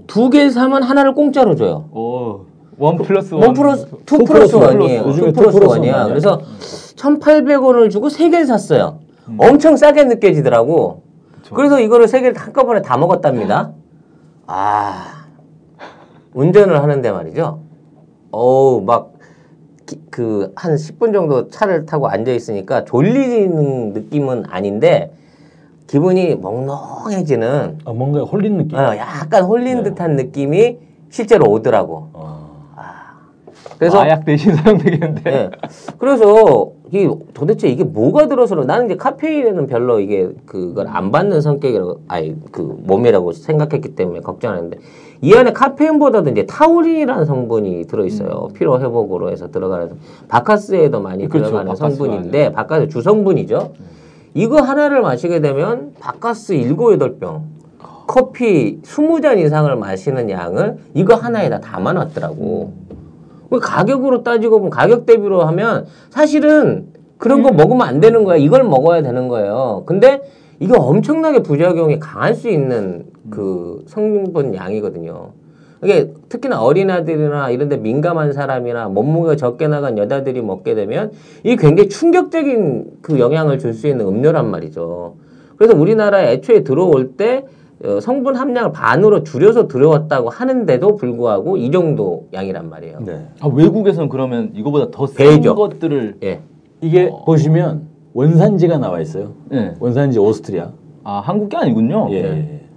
두개 0.06 0.48
사면 0.50 0.82
하나를 0.82 1.14
공짜로 1.14 1.54
줘요. 1.56 1.84
오, 1.92 2.40
one 2.78 2.96
plus 2.96 3.34
one. 3.34 3.42
one 3.44 3.54
plus 3.54 3.86
two 4.06 4.15
two 4.15 4.24
plus 4.24 4.54
one. 4.56 4.80
one이에요. 4.80 5.02
요즘에 5.02 5.26
two 5.32 5.36
two 5.36 5.40
plus 5.40 5.58
plus 5.58 5.76
one이야. 5.78 6.06
그래서 6.06 6.40
1,800원을 6.96 7.90
주고 7.90 8.08
세 8.08 8.30
개를 8.30 8.46
샀어요. 8.46 8.98
엄청 9.36 9.76
싸게 9.76 10.04
느껴지더라고. 10.04 11.02
그쵸. 11.42 11.54
그래서 11.54 11.80
이거를 11.80 12.08
세 12.08 12.20
개를 12.20 12.36
한꺼번에 12.36 12.82
다 12.82 12.96
먹었답니다. 12.96 13.72
아 14.46 15.26
운전을 16.34 16.82
하는데 16.82 17.10
말이죠. 17.12 17.60
어우 18.30 18.82
막 18.82 19.18
그 20.10 20.52
한 20.54 20.74
10분 20.74 21.14
정도 21.14 21.48
차를 21.48 21.86
타고 21.86 22.08
앉아 22.08 22.30
있으니까 22.32 22.84
졸리는 22.84 23.94
느낌은 23.94 24.44
아닌데 24.50 25.10
기분이 25.86 26.34
멍멍해지는 26.36 27.78
아, 27.86 27.92
뭔가 27.94 28.20
홀린 28.20 28.58
느낌. 28.58 28.76
어, 28.76 28.94
약간 28.98 29.44
홀린 29.44 29.78
네. 29.78 29.82
듯한 29.84 30.16
느낌이 30.16 30.76
실제로 31.08 31.50
오더라고. 31.50 32.07
어. 33.70 33.74
그래서 33.78 33.98
마약 33.98 34.24
대신 34.24 34.54
사용되겠는데. 34.56 35.32
예. 35.32 35.50
그래서 35.98 36.72
이게 36.90 37.08
도대체 37.34 37.68
이게 37.68 37.84
뭐가 37.84 38.28
들어서 38.28 38.54
나는 38.56 38.86
이제 38.86 38.96
카페인에는 38.96 39.66
별로 39.66 40.00
이게 40.00 40.30
그걸 40.46 40.86
안 40.88 41.12
받는 41.12 41.40
성격이라고 41.40 42.00
아니 42.08 42.34
그 42.50 42.76
몸이라고 42.84 43.32
생각했기 43.32 43.94
때문에 43.94 44.20
걱정하는데 44.20 44.78
이 45.20 45.34
안에 45.34 45.52
카페인보다도 45.52 46.30
이제 46.30 46.46
타우린이라는 46.46 47.24
성분이 47.26 47.86
들어 47.88 48.04
있어요. 48.06 48.48
피로 48.54 48.80
회복으로 48.80 49.30
해서 49.30 49.50
들어가는 49.50 49.90
바카스에도 50.28 51.00
많이 51.00 51.28
그렇죠. 51.28 51.50
들어가는 51.50 51.74
성분인데 51.76 52.52
바카스 52.52 52.88
주성분이죠. 52.88 53.72
이거 54.34 54.60
하나를 54.60 55.02
마시게 55.02 55.40
되면 55.40 55.92
바카스 55.98 56.54
7, 56.54 56.76
8병 56.76 57.42
커피 58.06 58.80
20잔 58.82 59.38
이상을 59.38 59.74
마시는 59.76 60.30
양을 60.30 60.78
이거 60.94 61.14
하나에다 61.14 61.60
담아 61.60 61.92
놨더라고. 61.92 62.72
그 63.50 63.58
가격으로 63.60 64.22
따지고 64.22 64.58
보면 64.58 64.70
가격 64.70 65.06
대비로 65.06 65.42
하면 65.42 65.86
사실은 66.10 66.88
그런 67.16 67.42
거 67.42 67.50
먹으면 67.50 67.86
안 67.86 68.00
되는 68.00 68.24
거야. 68.24 68.36
이걸 68.36 68.62
먹어야 68.64 69.02
되는 69.02 69.28
거예요. 69.28 69.82
근데 69.86 70.20
이게 70.60 70.74
엄청나게 70.76 71.42
부작용이 71.42 71.98
강할 71.98 72.34
수 72.34 72.48
있는 72.48 73.06
그 73.30 73.84
성분 73.86 74.54
양이거든요. 74.54 75.30
이게 75.84 76.12
특히나 76.28 76.60
어린아들이나 76.60 77.50
이런 77.50 77.68
데 77.68 77.76
민감한 77.76 78.32
사람이나 78.32 78.88
몸무게가 78.88 79.36
적게 79.36 79.68
나간 79.68 79.96
여자들이 79.96 80.42
먹게 80.42 80.74
되면 80.74 81.12
이게 81.44 81.54
굉장히 81.56 81.88
충격적인 81.88 82.98
그 83.00 83.20
영향을 83.20 83.58
줄 83.58 83.72
수 83.72 83.86
있는 83.86 84.06
음료란 84.06 84.50
말이죠. 84.50 85.14
그래서 85.56 85.76
우리나라에 85.76 86.32
애초에 86.32 86.64
들어올 86.64 87.16
때 87.16 87.44
어, 87.44 87.57
성분 88.02 88.34
함량을 88.34 88.72
반으로 88.72 89.22
줄여서 89.22 89.68
들어왔다고 89.68 90.30
하는데도 90.30 90.96
불구하고 90.96 91.56
이 91.56 91.70
정도 91.70 92.26
양이란 92.32 92.68
말이에요. 92.68 93.00
네. 93.04 93.26
아, 93.40 93.46
외국에서는 93.46 94.08
그러면 94.08 94.50
이거보다 94.54 94.90
더센 94.90 95.36
배죠. 95.36 95.54
것들을 95.54 96.16
예. 96.24 96.40
이게 96.80 97.10
보시면 97.24 97.86
원산지가 98.14 98.78
나와 98.78 99.00
있어요. 99.00 99.32
예. 99.52 99.74
원산지 99.78 100.18
오스트리아. 100.18 100.70
아 101.04 101.20
한국 101.20 101.48
게 101.48 101.56
아니군요. 101.56 102.08
예. 102.10 102.22
네. 102.22 102.28
예. 102.28 102.68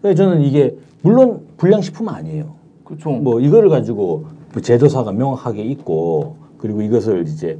그래서 0.00 0.16
저는 0.16 0.42
이게 0.42 0.76
물론 1.02 1.40
불량식품 1.56 2.08
아니에요. 2.08 2.54
그렇죠. 2.84 3.10
뭐 3.10 3.40
이거를 3.40 3.68
가지고 3.68 4.26
뭐 4.52 4.62
제조사가 4.62 5.12
명확하게 5.12 5.62
있고 5.62 6.36
그리고 6.58 6.80
이것을 6.82 7.24
이제 7.26 7.58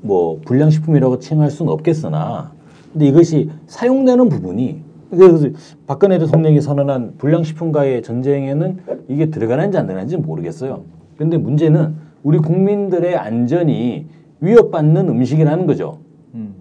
뭐 0.00 0.40
불량식품이라고 0.44 1.18
칭할 1.18 1.50
수는 1.50 1.72
없겠으나 1.72 2.52
근데 2.92 3.06
이것이 3.06 3.50
사용되는 3.66 4.28
부분이 4.28 4.82
그래서 5.16 5.48
박근혜 5.86 6.18
대통령이 6.18 6.60
선언한 6.60 7.14
불량식품과의 7.18 8.02
전쟁에는 8.02 8.78
이게 9.08 9.26
들어가는지 9.26 9.76
안 9.76 9.86
들어가는지 9.86 10.16
모르겠어요. 10.16 10.84
근데 11.18 11.36
문제는 11.36 11.94
우리 12.22 12.38
국민들의 12.38 13.14
안전이 13.16 14.06
위협받는 14.40 15.08
음식이라는 15.08 15.66
거죠. 15.66 15.98
음. 16.34 16.54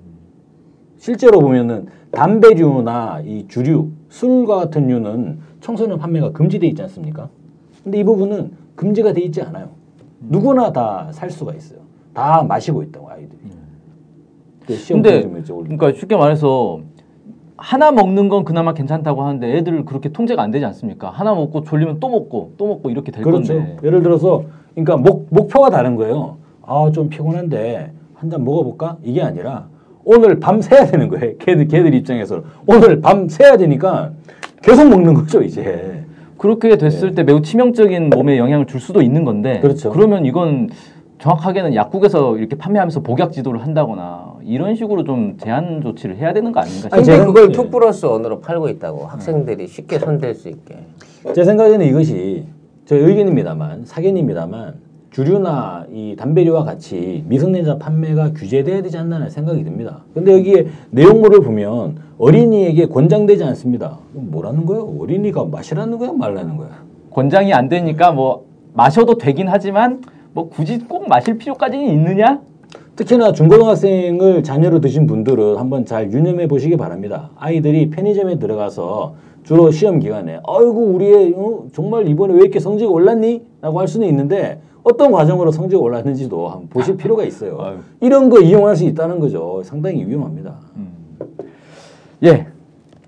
실제로 0.98 1.40
보면은 1.40 1.88
담배류나 2.12 3.22
이 3.26 3.48
주류, 3.48 3.90
술과 4.10 4.56
같은 4.58 4.88
류는 4.88 5.40
청소년 5.62 5.98
판매가 5.98 6.32
금지돼 6.34 6.68
있지 6.68 6.82
않습니까? 6.84 7.30
근데 7.84 8.00
이 8.00 8.04
부분은 8.04 8.52
금지가 8.76 9.14
돼 9.14 9.22
있지 9.22 9.42
않아요. 9.42 9.70
누구나 10.20 10.72
다 10.74 11.10
살 11.14 11.30
수가 11.32 11.54
있어요. 11.56 11.80
다 12.14 12.44
마시고 12.44 12.84
있다고 12.84 13.10
아이들이. 13.10 13.40
그 14.68 14.76
시험 14.76 15.02
근데. 15.02 15.24
그러니까 15.64 15.94
쉽게 15.94 16.16
말해서 16.18 16.82
하나 17.62 17.91
먹는 17.91 18.28
건 18.28 18.43
그나마 18.43 18.74
괜찮다고 18.74 19.21
하는데 19.21 19.56
애들 19.58 19.86
그렇게 19.86 20.10
통제가 20.10 20.41
안 20.41 20.50
되지 20.50 20.65
않습니까? 20.65 21.12
하나 21.12 21.36
먹고 21.36 21.63
졸리면 21.63 22.00
또 22.00 22.10
먹고 22.10 22.54
또 22.58 22.65
먹고 22.67 22.89
이렇게 22.89 23.12
될 23.12 23.24
그렇죠. 23.24 23.54
건데. 23.54 23.78
예를 23.84 24.02
들어서 24.02 24.43
그러니까 24.74 24.97
목 24.97 25.28
목표가 25.30 25.69
다른 25.69 25.95
거예요. 25.95 26.38
아 26.65 26.89
좀 26.91 27.08
피곤한데 27.10 27.91
한 28.15 28.30
잔 28.32 28.43
먹어볼까? 28.43 28.97
이게 29.04 29.21
아니라 29.21 29.67
오늘 30.04 30.39
밤 30.39 30.60
새야 30.62 30.86
되는 30.88 31.08
거예요. 31.08 31.38
걔들 31.38 31.67
걔들 31.67 31.93
입장에서는 31.93 32.43
오늘 32.65 33.00
밤 33.00 33.28
새야 33.30 33.58
되니까 33.58 34.12
계속 34.63 34.89
먹는 34.89 35.13
거죠 35.13 35.43
이제. 35.43 36.04
그렇게 36.39 36.76
됐을 36.78 37.13
때 37.13 37.21
매우 37.21 37.43
치명적인 37.43 38.10
몸에 38.10 38.39
영향을 38.39 38.65
줄 38.65 38.80
수도 38.80 39.04
있는 39.04 39.24
건데 39.24 39.54
네. 39.54 39.60
그렇죠. 39.60 39.91
그러면 39.91 40.26
이건 40.26 40.69
정확하게는 41.22 41.76
약국에서 41.76 42.36
이렇게 42.38 42.56
판매하면서 42.58 43.02
복약 43.02 43.32
지도를 43.32 43.62
한다거나 43.62 44.34
이런 44.44 44.76
식으로 44.76 45.04
좀 45.04 45.38
제한 45.38 45.82
조치를 45.82 46.18
해야 46.18 46.34
되는 46.34 46.52
거 46.52 46.60
아닌가 46.62 46.90
아니, 46.92 47.04
싶어요. 47.06 47.18
근데 47.18 47.24
제가- 47.24 47.26
그걸 47.28 47.50
예. 47.50 47.52
two 47.52 47.70
plus 47.70 48.06
one으로 48.08 48.40
팔고 48.42 48.70
있다고 48.70 49.06
학생들이 49.06 49.68
쉽게 49.68 50.00
손댈 50.00 50.34
수 50.34 50.50
있게. 50.50 50.80
제 51.36 51.44
생각에는 51.44 51.86
이것이 51.86 52.46
제 52.86 52.96
의견입니다만 52.98 53.86
사견입니다만 53.86 54.74
주류나 55.12 55.86
이 55.92 56.16
담배류와 56.18 56.64
같이 56.64 57.24
미성년자 57.28 57.78
판매가 57.78 58.32
규제돼야 58.34 58.82
되지 58.82 58.98
않나는 58.98 59.30
생각이 59.30 59.64
듭니다. 59.64 60.00
근데 60.16 60.34
여기에 60.34 60.68
내용물을 60.90 61.42
보면 61.42 61.98
어린이에게 62.18 62.88
권장되지 62.88 63.44
않습니다. 63.44 64.00
뭐라는 64.14 64.66
거예요? 64.66 64.92
어린이가 65.00 65.46
마시라는 65.46 66.00
거야, 66.00 66.14
말라는 66.14 66.58
거야? 66.58 66.70
권장이 67.12 67.54
안 67.54 67.70
되니까 67.70 68.12
뭐 68.12 68.46
마셔도 68.74 69.18
되긴 69.20 69.50
하지만 69.50 70.02
뭐 70.34 70.50
굳이 70.50 70.80
꼭 70.80 71.08
마실 71.08 71.38
필요까지는 71.38 71.86
있느냐? 71.94 72.41
특히나 72.96 73.32
중고등학생을 73.34 74.44
자녀로 74.44 74.80
드신 74.80 75.08
분들은 75.08 75.58
한번 75.58 75.86
잘 75.86 76.12
유념해 76.12 76.48
보시기 76.48 76.78
바랍니다. 76.78 77.32
아이들이 77.38 77.89
편의점에 77.89 78.39
들어가서 78.39 79.15
주로 79.44 79.72
시험 79.72 80.00
기간에 80.00 80.39
아이고 80.48 80.94
우리의 80.94 81.34
어, 81.36 81.65
정말 81.74 82.08
이번에 82.08 82.34
왜 82.36 82.41
이렇게 82.41 82.60
성적이 82.60 82.91
올랐니? 82.91 83.44
라고 83.62 83.80
할 83.80 83.88
수는 83.88 84.08
있는데 84.08 84.62
어떤 84.84 85.12
과정으로 85.12 85.52
성적이 85.52 85.82
올랐는지도 85.82 86.48
한번 86.48 86.70
보실 86.70 86.98
필요가 86.98 87.24
있어요. 87.24 87.58
아유. 87.62 87.78
이런 88.00 88.30
거 88.30 88.39
이용할 88.39 88.76
수 88.76 88.86
있다는 88.86 89.20
거죠. 89.20 89.62
상당히 89.63 90.06
위험합니다. 90.06 90.56
예. 92.24 92.48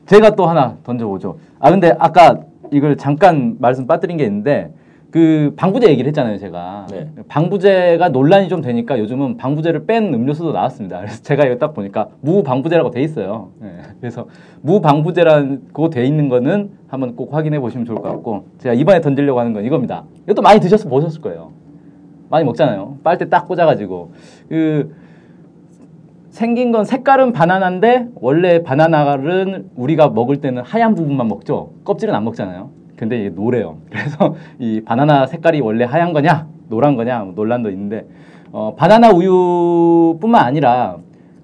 제가 0.05 0.36
또 0.36 0.45
하나 0.45 0.77
던져보죠. 0.83 1.38
아, 1.59 1.71
근데 1.71 1.95
아까 1.97 2.41
이걸 2.71 2.97
잠깐 2.97 3.55
말씀 3.59 3.88
빠뜨린 3.88 4.17
게 4.17 4.25
있는데, 4.25 4.71
그 5.13 5.54
방부제 5.58 5.89
얘기를 5.89 6.08
했잖아요, 6.08 6.39
제가. 6.39 6.88
네. 6.89 7.08
방부제가 7.28 8.10
논란이 8.10 8.49
좀 8.49 8.62
되니까 8.62 8.97
요즘은 8.97 9.38
방부제를 9.38 9.86
뺀 9.86 10.12
음료수도 10.12 10.54
나왔습니다. 10.54 10.97
그래서 10.97 11.21
제가 11.21 11.45
이거 11.45 11.58
딱 11.58 11.76
보니까 11.76 12.08
무방부제라고 12.21 12.89
돼 12.89 13.04
있어요. 13.04 13.52
예. 13.62 13.67
그래서 14.02 14.26
무방부제라고 14.62 15.91
돼 15.91 16.08
있는 16.08 16.30
거는 16.30 16.71
한번 16.88 17.15
꼭 17.15 17.32
확인해 17.32 17.60
보시면 17.60 17.86
좋을 17.86 17.99
것 17.99 18.10
같고, 18.10 18.45
제가 18.58 18.73
이번에 18.73 19.02
던지려고 19.02 19.39
하는 19.39 19.54
건 19.54 19.63
이겁니다. 19.65 20.04
이것도 20.23 20.41
많이 20.41 20.60
드셔서 20.60 20.89
보셨을 20.89 21.21
거예요. 21.21 21.52
많이 22.30 22.43
먹잖아요. 22.43 22.97
빨대 23.04 23.30
딱 23.30 23.47
꽂아가지고. 23.47 24.13
그, 24.49 24.95
생긴 26.30 26.71
건 26.71 26.86
색깔은 26.86 27.34
바나나인데 27.34 28.08
원래 28.15 28.63
바나나를 28.63 29.67
우리가 29.76 30.10
먹을 30.10 30.38
때는 30.38 30.63
하얀 30.63 30.95
부분만 30.95 31.28
먹죠. 31.28 31.73
껍질은 31.84 32.15
안 32.15 32.23
먹잖아요. 32.23 32.71
근데 32.95 33.19
이게 33.19 33.29
노래요. 33.29 33.77
그래서 33.89 34.36
이 34.60 34.82
바나나 34.82 35.27
색깔이 35.27 35.62
원래 35.62 35.86
하얀 35.86 36.13
거냐, 36.13 36.47
노란 36.69 36.95
거냐 36.95 37.19
뭐 37.23 37.34
논란도 37.36 37.69
있는데 37.71 38.06
어, 38.51 38.73
바나나 38.75 39.12
우유뿐만 39.12 40.43
아니라 40.45 40.97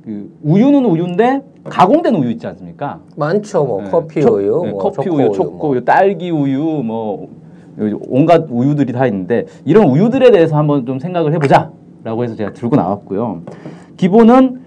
그 0.03 0.31
우유는 0.43 0.85
우유인데 0.85 1.41
가공된 1.65 2.15
우유 2.15 2.31
있지 2.31 2.47
않습니까? 2.47 2.99
많죠. 3.15 3.63
뭐 3.65 3.81
네. 3.83 3.89
커피 3.89 4.21
초- 4.21 4.35
우유, 4.37 4.61
네, 4.63 4.71
뭐 4.71 4.81
커피 4.91 5.09
우유, 5.09 5.31
초코 5.31 5.57
뭐. 5.57 5.69
우유, 5.71 5.83
딸기 5.85 6.29
우유, 6.31 6.81
뭐 6.83 7.27
온갖 8.09 8.45
우유들이 8.49 8.91
다 8.93 9.05
있는데 9.07 9.45
이런 9.65 9.87
우유들에 9.89 10.31
대해서 10.31 10.57
한번 10.57 10.85
좀 10.85 10.99
생각을 10.99 11.33
해보자라고 11.33 12.23
해서 12.23 12.35
제가 12.35 12.53
들고 12.53 12.75
나왔고요. 12.75 13.41
기본은 13.97 14.61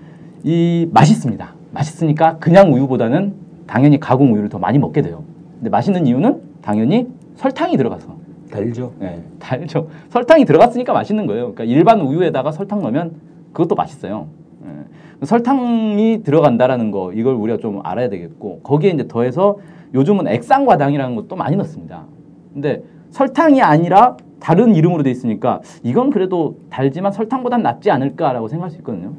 이 0.45 0.89
맛있습니다. 0.93 1.55
맛있으니까 1.73 2.37
그냥 2.39 2.73
우유보다는 2.73 3.35
당연히 3.67 3.99
가공 4.01 4.33
우유를 4.35 4.49
더 4.49 4.59
많이 4.59 4.79
먹게 4.79 5.03
돼요. 5.03 5.23
근데 5.59 5.71
맛있는 5.71 6.07
이유는 6.07 6.41
당연히 6.63 7.09
설탕이 7.37 7.77
들어가서 7.77 8.17
달죠. 8.51 8.93
네, 8.99 9.23
달죠. 9.39 9.89
설탕이 10.11 10.45
들어갔으니까 10.45 10.93
맛있는 10.93 11.27
거예요. 11.27 11.53
그러니까 11.53 11.65
일반 11.65 12.01
우유에다가 12.01 12.53
설탕 12.53 12.83
넣으면 12.83 13.13
그것도 13.53 13.75
맛있어요. 13.75 14.27
예. 14.67 15.27
설탕이 15.27 16.23
들어간다라는 16.23 16.91
거 16.91 17.13
이걸 17.13 17.35
우리가 17.35 17.59
좀 17.59 17.81
알아야 17.83 18.09
되겠고 18.09 18.61
거기에 18.63 18.91
이제 18.91 19.09
더해서 19.09 19.59
요즘은 19.95 20.29
액상과당이라는 20.29 21.17
것도 21.17 21.37
많이 21.37 21.57
넣습니다. 21.57 22.05
근데 22.53 22.83
설탕이 23.11 23.63
아니라 23.63 24.17
다른 24.41 24.75
이름으로 24.75 25.03
돼 25.03 25.11
있으니까 25.11 25.61
이건 25.83 26.11
그래도 26.11 26.57
달지만 26.71 27.13
설탕보단 27.13 27.63
낫지 27.63 27.91
않을까라고 27.91 28.49
생각할 28.49 28.71
수 28.71 28.79
있거든요. 28.79 29.13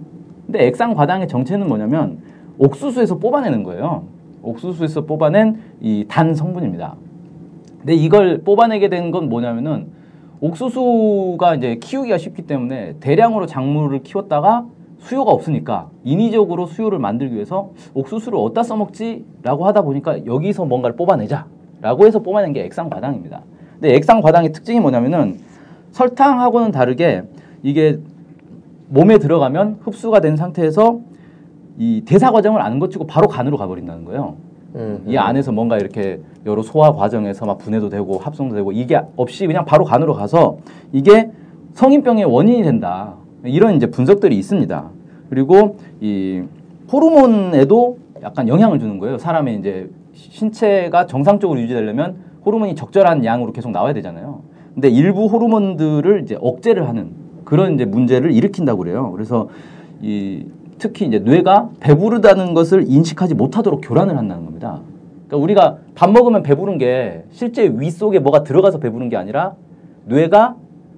근데 0.45 0.67
액상과당의 0.67 1.27
정체는 1.27 1.67
뭐냐면 1.67 2.19
옥수수에서 2.57 3.17
뽑아내는 3.17 3.63
거예요. 3.63 4.03
옥수수에서 4.43 5.05
뽑아낸 5.05 5.57
이 5.81 6.05
단 6.07 6.35
성분입니다. 6.35 6.95
근데 7.83 7.95
이걸 7.95 8.41
뽑아내게 8.43 8.89
된 8.89 9.11
건 9.11 9.29
뭐냐면은 9.29 9.87
옥수수가 10.39 11.55
이제 11.55 11.75
키우기가 11.75 12.17
쉽기 12.17 12.43
때문에 12.43 12.95
대량으로 12.99 13.45
작물을 13.45 14.01
키웠다가 14.03 14.65
수요가 14.99 15.31
없으니까 15.31 15.89
인위적으로 16.03 16.65
수요를 16.65 16.99
만들기 16.99 17.35
위해서 17.35 17.71
옥수수를 17.93 18.37
어디다 18.39 18.63
써먹지라고 18.63 19.65
하다 19.65 19.81
보니까 19.83 20.25
여기서 20.25 20.65
뭔가를 20.65 20.95
뽑아내자라고 20.95 22.05
해서 22.05 22.19
뽑아낸 22.19 22.53
게 22.53 22.63
액상과당입니다. 22.63 23.41
근데 23.73 23.95
액상과당의 23.95 24.53
특징이 24.53 24.79
뭐냐면은 24.79 25.39
설탕하고는 25.91 26.71
다르게 26.71 27.23
이게 27.61 27.99
몸에 28.87 29.17
들어가면 29.17 29.79
흡수가 29.81 30.21
된 30.21 30.37
상태에서 30.37 30.99
이 31.77 32.03
대사 32.05 32.31
과정을 32.31 32.61
안 32.61 32.79
거치고 32.79 33.07
바로 33.07 33.27
간으로 33.27 33.57
가버린다는 33.57 34.05
거예요. 34.05 34.35
음, 34.75 35.03
이 35.07 35.17
안에서 35.17 35.51
뭔가 35.51 35.77
이렇게 35.77 36.19
여러 36.45 36.61
소화 36.63 36.91
과정에서 36.91 37.45
막 37.45 37.57
분해도 37.57 37.89
되고 37.89 38.17
합성도 38.17 38.55
되고 38.55 38.71
이게 38.71 38.99
없이 39.15 39.45
그냥 39.45 39.65
바로 39.65 39.85
간으로 39.85 40.13
가서 40.13 40.57
이게 40.91 41.29
성인병의 41.73 42.25
원인이 42.25 42.63
된다. 42.63 43.15
이런 43.43 43.75
이제 43.75 43.87
분석들이 43.87 44.37
있습니다. 44.37 44.89
그리고 45.29 45.77
이 46.01 46.43
호르몬에도 46.91 47.97
약간 48.21 48.47
영향을 48.47 48.79
주는 48.79 48.99
거예요. 48.99 49.17
사람의 49.17 49.59
이제 49.59 49.89
신체가 50.13 51.07
정상적으로 51.07 51.59
유지되려면 51.59 52.15
호르몬이 52.45 52.75
적절한 52.75 53.25
양으로 53.25 53.51
계속 53.51 53.71
나와야 53.71 53.93
되잖아요. 53.93 54.41
근데 54.73 54.89
일부 54.89 55.25
호르몬들을 55.27 56.21
이제 56.23 56.37
억제를 56.39 56.87
하는 56.87 57.11
그런 57.43 57.73
이제 57.73 57.85
문제를 57.85 58.31
일으킨다고 58.31 58.79
그래요. 58.79 59.11
그래서 59.11 59.49
이 60.01 60.45
특히 60.83 61.05
이제 61.05 61.19
뇌가 61.19 61.69
배부르다는 61.79 62.53
것을 62.53 62.83
인식하지 62.85 63.35
못하도록 63.35 63.79
교란을 63.81 64.17
한다는 64.17 64.43
겁니다. 64.43 64.81
그러니까 65.27 65.37
우리가 65.37 65.77
밥 65.95 66.11
먹으면 66.11 66.43
배부른 66.43 66.77
게 66.77 67.23
실제 67.31 67.73
위 67.73 67.89
속에 67.89 68.19
뭐가 68.19 68.43
들어가서 68.43 68.79
배부른 68.79 69.07
게 69.07 69.15
아니라 69.15 69.53
뇌가 70.07 70.57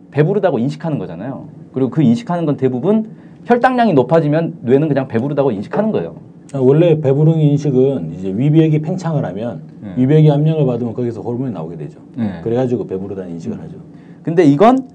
배부르다고 0.10 0.58
인식하는 0.58 0.98
거잖아요. 0.98 1.50
그리고 1.71 1.91
그 1.91 2.02
인식하는 2.02 2.48
건 2.48 2.58
대부분 2.58 3.12
혈당량이 3.45 3.93
높아지면 3.93 4.58
뇌는 4.62 4.88
그냥 4.88 5.08
배부르다고 5.08 5.52
인식하는 5.52 5.91
거예요. 5.91 6.15
아, 6.56 6.58
원래 6.58 7.00
배부른 7.00 7.38
인식은 7.38 8.15
이제 8.17 8.34
위벽이 8.36 8.82
팽창을 8.82 9.24
하면 9.24 9.62
네. 9.82 9.93
위벽이 9.98 10.32
압력을 10.32 10.65
받으면 10.65 10.93
거기서 10.95 11.21
호르몬이 11.21 11.54
나오게 11.54 11.78
되죠. 11.78 12.00
네. 12.17 12.41
그래가지고 12.43 12.88
배부르다는 12.88 13.30
인식을 13.34 13.62
하죠. 13.62 13.76
근데 14.24 14.45
이건 14.45 14.88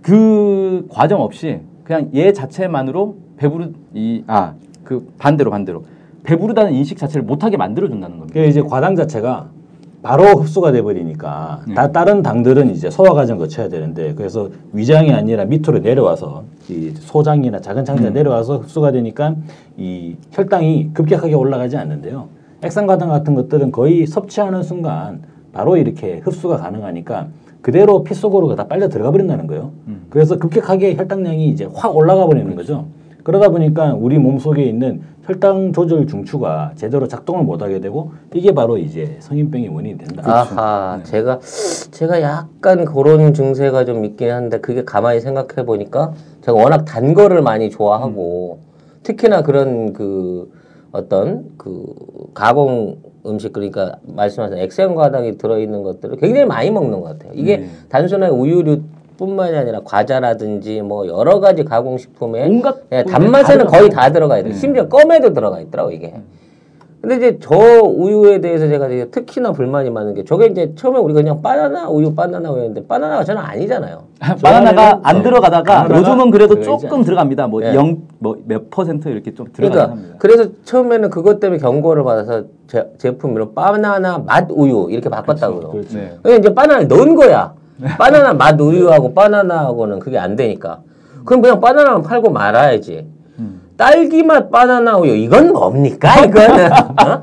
그 0.00 0.86
과정 0.88 1.20
없이 1.20 1.60
그냥 1.84 2.10
얘 2.14 2.32
자체만으로 2.32 3.16
배부르 3.36 3.70
이아 3.94 4.54
그 4.82 5.12
반대로 5.18 5.50
반대로 5.50 5.84
배부르다는 6.24 6.72
인식 6.72 6.96
자체를 6.96 7.24
못하게 7.24 7.56
만들어 7.56 7.88
준다는 7.88 8.18
겁니다. 8.18 8.40
이제 8.40 8.62
과당 8.62 8.96
자체가 8.96 9.50
바로 10.02 10.24
흡수가 10.24 10.72
돼 10.72 10.82
버리니까 10.82 11.62
네. 11.66 11.74
다 11.74 11.90
다른 11.90 12.22
당들은 12.22 12.70
이제 12.70 12.90
소화 12.90 13.14
과정 13.14 13.38
거쳐야 13.38 13.68
되는데 13.68 14.14
그래서 14.14 14.50
위장이 14.72 15.12
아니라 15.12 15.44
밑으로 15.44 15.78
내려와서 15.78 16.44
이 16.68 16.92
소장이나 16.94 17.60
작은 17.60 17.84
창자에 17.84 18.08
음. 18.08 18.12
내려와서 18.12 18.58
흡수가 18.58 18.92
되니까 18.92 19.34
이 19.76 20.16
혈당이 20.32 20.90
급격하게 20.92 21.34
올라가지 21.34 21.76
않는데요. 21.76 22.28
액상과당 22.62 23.08
같은 23.10 23.34
것들은 23.34 23.70
거의 23.72 24.06
섭취하는 24.06 24.62
순간 24.62 25.22
바로 25.52 25.76
이렇게 25.76 26.20
흡수가 26.24 26.56
가능하니까 26.56 27.28
그대로 27.64 28.04
피 28.04 28.12
속으로 28.12 28.54
다 28.56 28.66
빨려 28.66 28.90
들어가 28.90 29.10
버린다는 29.10 29.46
거예요. 29.46 29.72
음. 29.88 30.04
그래서 30.10 30.36
급격하게 30.38 30.96
혈당량이 30.96 31.48
이제 31.48 31.66
확 31.72 31.96
올라가 31.96 32.26
버리는 32.26 32.54
거죠. 32.54 32.84
그러다 33.22 33.48
보니까 33.48 33.94
우리 33.94 34.18
몸 34.18 34.38
속에 34.38 34.62
있는 34.62 35.00
혈당 35.22 35.72
조절 35.72 36.06
중추가 36.06 36.72
제대로 36.74 37.08
작동을 37.08 37.42
못 37.42 37.62
하게 37.62 37.80
되고 37.80 38.12
이게 38.34 38.52
바로 38.52 38.76
이제 38.76 39.16
성인병의 39.20 39.68
원인이 39.68 39.96
된다. 39.96 40.22
아하, 40.26 41.00
제가 41.04 41.40
제가 41.90 42.20
약간 42.20 42.84
그런 42.84 43.32
증세가 43.32 43.86
좀 43.86 44.04
있긴 44.04 44.30
한데 44.30 44.60
그게 44.60 44.84
가만히 44.84 45.20
생각해 45.20 45.64
보니까 45.64 46.12
제가 46.42 46.52
워낙 46.52 46.84
단 46.84 47.14
거를 47.14 47.40
많이 47.40 47.70
좋아하고 47.70 48.58
특히나 49.04 49.42
그런 49.42 49.94
그 49.94 50.52
어떤 50.94 51.50
그 51.58 51.84
가공 52.34 52.98
음식 53.26 53.52
그러니까 53.52 53.96
말씀하신 54.02 54.58
액상 54.58 54.94
과당이 54.94 55.36
들어 55.38 55.58
있는 55.58 55.82
것들을 55.82 56.16
굉장히 56.18 56.46
많이 56.46 56.70
먹는 56.70 57.00
것 57.00 57.08
같아요. 57.08 57.32
이게 57.34 57.56
네. 57.56 57.68
단순한 57.88 58.30
우유류 58.30 58.80
뿐만이 59.16 59.56
아니라 59.56 59.80
과자라든지 59.84 60.82
뭐 60.82 61.08
여러 61.08 61.40
가지 61.40 61.64
가공 61.64 61.98
식품에 61.98 62.46
온갖 62.46 62.76
예, 62.92 63.02
단맛에는 63.02 63.66
다 63.66 63.70
거의. 63.70 63.90
다 63.90 64.12
들어가 64.12 64.38
있고 64.38 64.50
네. 64.50 64.54
심지어 64.54 64.88
껌에도 64.88 65.32
들어가 65.32 65.60
있더라고 65.60 65.90
이게. 65.90 66.14
근데 67.04 67.16
이제 67.16 67.38
저 67.38 67.54
우유에 67.54 68.40
대해서 68.40 68.66
제가 68.66 68.88
되게 68.88 69.10
특히나 69.10 69.52
불만이 69.52 69.90
많은 69.90 70.14
게 70.14 70.24
저게 70.24 70.46
이제 70.46 70.72
처음에 70.74 70.98
우리가 70.98 71.20
그냥 71.20 71.42
바나나 71.42 71.86
우유 71.90 72.14
바나나 72.14 72.50
우유였는데 72.50 72.86
바나나가 72.86 73.22
저는 73.22 73.42
아니잖아요. 73.42 74.04
바나나가 74.42 75.00
안 75.02 75.18
네. 75.18 75.22
들어가다가 75.22 75.82
바나나가 75.82 75.98
요즘은 75.98 76.30
그래도 76.30 76.62
조금 76.62 77.04
들어갑니다. 77.04 77.46
뭐 77.48 77.60
네. 77.60 77.74
영뭐몇 77.74 78.70
퍼센트 78.70 79.08
이렇게 79.10 79.34
좀 79.34 79.48
들어가긴 79.52 79.70
그러니까 79.70 79.92
합니다. 79.92 80.16
그래서 80.18 80.48
처음에는 80.64 81.10
그것 81.10 81.40
때문에 81.40 81.60
경고를 81.60 82.04
받아서 82.04 82.44
제, 82.68 82.90
제품으로 82.96 83.52
바나나 83.52 84.20
맛 84.20 84.46
우유 84.50 84.88
이렇게 84.90 85.10
바꿨다고요. 85.10 85.68
그렇죠. 85.72 85.98
네. 85.98 86.16
그러니까 86.22 86.40
이제 86.40 86.54
바나나를 86.54 86.88
넣은 86.88 87.16
거야. 87.16 87.52
바나나 87.98 88.32
맛 88.32 88.58
우유하고 88.58 89.12
바나나하고는 89.12 89.98
그게 89.98 90.16
안 90.16 90.36
되니까. 90.36 90.80
그럼 91.26 91.42
그냥 91.42 91.60
바나나만 91.60 92.02
팔고 92.02 92.30
말아야지. 92.30 93.06
음. 93.74 93.76
딸기 93.76 94.22
맛 94.22 94.50
바나나 94.50 94.98
우유 94.98 95.14
이건 95.16 95.52
뭡니까 95.52 96.24
이거는 96.24 96.72
어? 96.72 97.20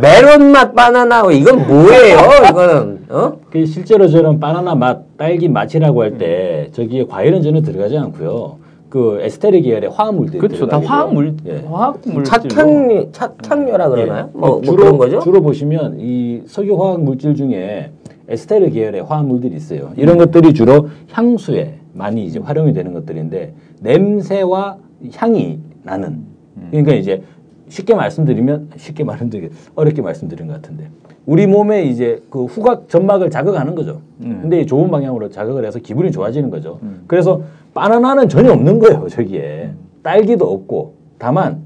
메론 0.00 0.50
맛 0.50 0.74
바나나 0.74 1.22
우유 1.24 1.36
이건 1.36 1.66
뭐예요 1.66 2.18
이거는 2.50 3.04
어? 3.08 3.32
그 3.50 3.64
실제로 3.66 4.08
저는 4.08 4.40
바나나 4.40 4.74
맛, 4.74 5.16
딸기 5.16 5.48
맛이라고 5.48 6.02
할 6.02 6.18
때 6.18 6.68
저기에 6.72 7.06
과일은 7.06 7.42
전혀 7.42 7.60
들어가지 7.62 7.96
않고요. 7.96 8.60
그 8.90 9.20
에스테르 9.22 9.62
계열의 9.62 9.88
화학물들이 9.90 10.38
그렇죠. 10.38 10.66
다. 10.66 10.78
화학물 10.78 11.34
예. 11.46 11.64
화학물 11.66 12.24
착향 12.24 13.10
착향료라 13.12 13.88
그러나요? 13.88 14.28
예. 14.34 14.38
뭐, 14.38 14.48
뭐 14.50 14.60
주로, 14.62 14.76
그런 14.76 14.98
거죠? 14.98 15.20
주로 15.20 15.40
보시면 15.40 15.96
이 16.00 16.42
석유 16.46 16.74
화학 16.82 17.00
물질 17.02 17.34
중에 17.34 17.90
에스테르 18.28 18.70
계열의 18.70 19.04
화학물들이 19.04 19.56
있어요. 19.56 19.92
이런 19.96 20.18
것들이 20.18 20.52
주로 20.52 20.88
향수에 21.10 21.76
많이 21.94 22.24
이제 22.26 22.38
활용이 22.38 22.74
되는 22.74 22.92
것들인데 22.92 23.54
냄새와 23.80 24.76
향이 25.16 25.58
나는. 25.82 26.24
그러니까 26.70 26.92
이제 26.92 27.22
쉽게 27.68 27.94
말씀드리면 27.94 28.70
쉽게 28.76 29.04
말씀드리 29.04 29.50
어렵게 29.74 30.02
말씀드린 30.02 30.46
것 30.46 30.54
같은데 30.54 30.90
우리 31.24 31.46
몸에 31.46 31.84
이제 31.84 32.22
그 32.28 32.44
후각 32.44 32.88
점막을 32.88 33.30
자극하는 33.30 33.74
거죠. 33.74 34.00
음. 34.22 34.40
근데 34.42 34.60
이 34.60 34.66
좋은 34.66 34.90
방향으로 34.90 35.30
자극을 35.30 35.64
해서 35.64 35.78
기분이 35.78 36.10
좋아지는 36.10 36.50
거죠. 36.50 36.80
그래서 37.06 37.42
바나나는 37.74 38.28
전혀 38.28 38.52
없는 38.52 38.78
거예요, 38.78 39.06
저기에. 39.08 39.72
딸기도 40.02 40.52
없고. 40.52 40.94
다만 41.18 41.62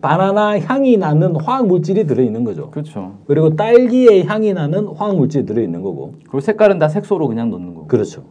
바나나 0.00 0.58
향이 0.60 0.96
나는 0.96 1.36
화학 1.36 1.66
물질이 1.66 2.06
들어 2.06 2.22
있는 2.22 2.44
거죠. 2.44 2.70
그렇죠. 2.70 3.16
그리고 3.26 3.56
딸기의 3.56 4.24
향이 4.24 4.54
나는 4.54 4.86
화학 4.86 5.16
물질이 5.16 5.44
들어 5.44 5.60
있는 5.60 5.82
거고. 5.82 6.14
그리고 6.22 6.40
색깔은 6.40 6.78
다 6.78 6.88
색소로 6.88 7.28
그냥 7.28 7.50
넣는 7.50 7.74
거고. 7.74 7.86
그렇죠. 7.88 8.22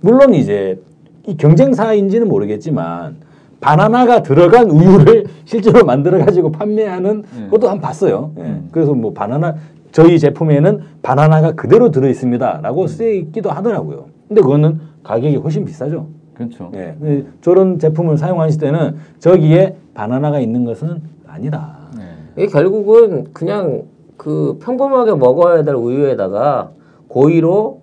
물론 0.00 0.34
이제 0.34 0.80
이 1.26 1.36
경쟁사인지는 1.36 2.28
모르겠지만 2.28 3.16
바나나가 3.60 4.22
들어간 4.22 4.70
우유를 4.70 5.24
실제로 5.44 5.84
만들어 5.84 6.18
가지고 6.18 6.52
판매하는 6.52 7.24
네. 7.38 7.48
것도 7.48 7.68
한번 7.68 7.80
봤어요. 7.80 8.32
예. 8.38 8.42
음. 8.42 8.68
그래서 8.72 8.94
뭐 8.94 9.12
바나나 9.12 9.56
저희 9.90 10.18
제품에는 10.18 10.80
바나나가 11.02 11.52
그대로 11.52 11.90
들어 11.90 12.08
있습니다라고 12.08 12.86
쓰여 12.86 13.10
있기도 13.12 13.50
하더라고요. 13.50 14.06
근데 14.28 14.42
그거는 14.42 14.80
가격이 15.02 15.36
훨씬 15.36 15.64
비싸죠. 15.64 16.06
그렇죠. 16.34 16.70
예. 16.74 16.94
근데 17.00 17.26
저런 17.40 17.78
제품을 17.78 18.16
사용하실 18.16 18.60
때는 18.60 18.96
저기에 19.18 19.76
바나나가 19.94 20.38
있는 20.38 20.64
것은 20.64 21.00
아니다. 21.26 21.78
네. 21.96 22.02
이게 22.36 22.46
결국은 22.46 23.28
그냥 23.32 23.82
그 24.16 24.58
평범하게 24.60 25.14
먹어야 25.14 25.64
될 25.64 25.74
우유에다가 25.74 26.70
고의로 27.08 27.80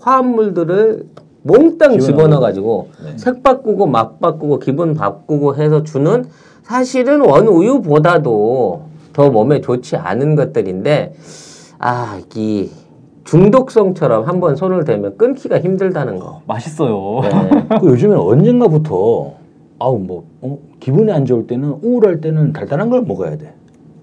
화합물들을 0.00 1.04
몽땅 1.48 1.98
집어넣어 1.98 2.40
가지고 2.40 2.88
네. 3.02 3.16
색 3.16 3.42
바꾸고 3.42 3.86
맛 3.86 4.20
바꾸고 4.20 4.58
기분 4.58 4.94
바꾸고 4.94 5.56
해서 5.56 5.82
주는 5.82 6.26
사실은 6.62 7.22
원 7.22 7.48
우유보다도 7.48 8.82
더 9.14 9.30
몸에 9.30 9.62
좋지 9.62 9.96
않은 9.96 10.36
것들인데 10.36 11.14
아, 11.78 12.20
이 12.36 12.68
중독성처럼 13.24 14.24
한번 14.24 14.56
손을 14.56 14.84
대면 14.84 15.16
끊기가 15.16 15.58
힘들다는 15.58 16.18
거. 16.18 16.42
맛있어요. 16.46 17.20
네. 17.22 17.66
그 17.80 17.88
요즘엔 17.88 18.18
언젠가부터 18.18 19.32
아우 19.78 19.98
뭐 19.98 20.24
어? 20.42 20.58
기분이 20.80 21.10
안 21.12 21.24
좋을 21.24 21.46
때는 21.46 21.76
우울할 21.82 22.20
때는 22.20 22.52
달달한 22.52 22.90
걸 22.90 23.02
먹어야 23.02 23.36
돼. 23.36 23.54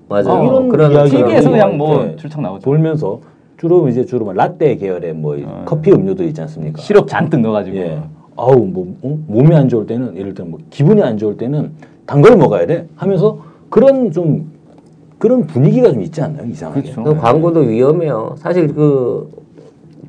맞아요. 0.09 0.29
어, 0.29 0.43
이런 0.43 0.69
그런 0.69 0.91
이야기가 0.91 1.27
TV에서 1.27 1.49
그냥 1.49 1.77
뭐 1.77 2.03
네. 2.03 2.15
출창 2.15 2.41
나오죠. 2.41 2.63
돌면서 2.63 3.19
주로 3.57 3.87
이제 3.87 4.05
주로 4.05 4.25
뭐 4.25 4.33
라떼 4.33 4.75
계열의 4.75 5.13
뭐 5.13 5.37
어. 5.43 5.63
커피 5.65 5.91
음료도 5.91 6.23
있지 6.25 6.41
않습니까? 6.41 6.81
시럽 6.81 7.07
잔뜩 7.07 7.39
넣어가지고. 7.39 7.77
예. 7.77 7.99
아우 8.37 8.65
뭐 8.65 8.95
어? 9.01 9.17
몸이 9.27 9.55
안 9.55 9.69
좋을 9.69 9.85
때는 9.85 10.17
예를 10.17 10.33
들어 10.33 10.45
뭐 10.47 10.59
기분이 10.69 11.01
안 11.01 11.17
좋을 11.17 11.37
때는 11.37 11.71
단 12.05 12.21
걸 12.21 12.35
먹어야 12.37 12.65
돼 12.67 12.87
하면서 12.95 13.39
그런 13.69 14.11
좀 14.11 14.51
그런 15.17 15.47
분위기가 15.47 15.89
좀 15.91 16.01
있지 16.01 16.21
않나요 16.21 16.45
이상하게? 16.47 16.81
그렇죠. 16.81 17.03
그 17.03 17.15
광고도 17.15 17.61
위험해요. 17.61 18.35
사실 18.37 18.67
그 18.73 19.31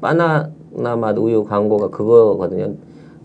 바나나 0.00 0.96
맛 0.98 1.16
우유 1.16 1.44
광고가 1.44 1.88
그거거든요. 1.90 2.72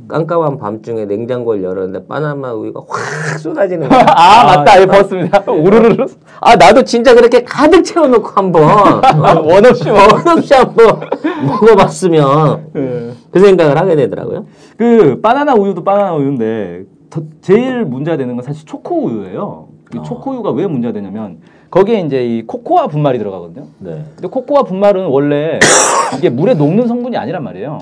깜깜한 0.08 0.58
밤중에 0.58 1.06
냉장고를 1.06 1.64
열었는데 1.64 2.08
바나나 2.08 2.54
우유가 2.54 2.82
확 2.88 3.40
쏟아지는 3.40 3.88
거야. 3.90 4.06
아, 4.10 4.44
맞다. 4.46 4.82
예, 4.82 4.86
봤습니다. 4.86 5.44
우르르르. 5.52 6.06
아 6.40 6.56
나도 6.56 6.84
진짜 6.84 7.14
그렇게 7.14 7.44
가득 7.44 7.84
채워놓고 7.84 8.28
한번 8.30 8.64
어, 8.64 9.42
원 9.46 9.66
없이 9.66 9.86
먹. 9.90 9.98
원 9.98 10.38
없이 10.38 10.54
한번 10.54 11.00
먹어봤으면 11.46 12.66
예. 12.76 13.12
그 13.32 13.40
생각을 13.40 13.78
하게 13.78 13.96
되더라고요. 13.96 14.46
그 14.78 15.20
바나나 15.22 15.54
우유도 15.56 15.84
바나나 15.84 16.14
우유인데 16.16 16.84
더- 17.10 17.22
제일 17.42 17.86
문제가 17.86 18.18
되는 18.18 18.36
건 18.36 18.44
사실 18.44 18.66
초코 18.66 19.06
우유예요. 19.06 19.68
이 19.94 19.98
어. 19.98 20.02
초코 20.04 20.32
우유가 20.32 20.52
왜 20.52 20.68
문제가 20.68 20.94
되냐면 20.94 21.38
거기에 21.70 22.02
이제 22.02 22.26
이 22.26 22.44
코코아 22.46 22.88
분말이 22.88 23.18
들어가거든요. 23.18 23.66
네. 23.80 24.04
근데 24.16 24.28
코코아 24.28 24.64
분말은 24.64 25.06
원래 25.06 25.60
이게 26.18 26.30
물에 26.30 26.54
녹는 26.54 26.88
성분이 26.88 27.16
아니란 27.18 27.44
말이에요. 27.44 27.80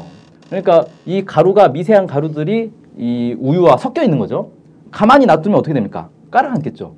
그러니까 0.50 0.86
이 1.06 1.24
가루가 1.24 1.70
미세한 1.70 2.08
가루들이 2.08 2.72
이 2.98 3.36
우유와 3.40 3.78
섞여 3.78 4.04
있는 4.04 4.20
거죠. 4.20 4.52
가만히 4.92 5.26
놔두면 5.26 5.58
어떻게 5.58 5.74
됩니까? 5.74 6.10
깔아앉겠죠. 6.32 6.94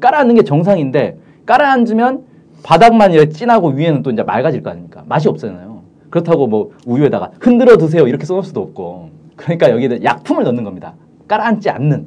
깔아앉는 0.00 0.36
게 0.36 0.42
정상인데 0.42 1.18
깔아앉으면 1.46 2.24
바닥만 2.62 3.12
이렇게 3.12 3.30
진하고 3.30 3.68
위에는 3.68 4.02
또 4.02 4.10
이제 4.10 4.22
맑아질 4.22 4.62
거 4.62 4.70
아닙니까? 4.70 5.04
맛이 5.06 5.28
없잖아요. 5.28 5.82
그렇다고 6.08 6.46
뭐 6.46 6.70
우유에다가 6.86 7.32
흔들어 7.40 7.76
드세요 7.76 8.06
이렇게 8.06 8.24
써놓을 8.24 8.44
수도 8.44 8.62
없고 8.62 9.10
그러니까 9.36 9.70
여기에 9.70 10.00
약품을 10.04 10.44
넣는 10.44 10.64
겁니다. 10.64 10.94
깔아앉지 11.26 11.70
않는 11.70 12.06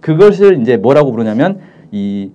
그것을 0.00 0.60
이제 0.62 0.76
뭐라고 0.76 1.10
부르냐면 1.10 1.60
이 1.90 2.30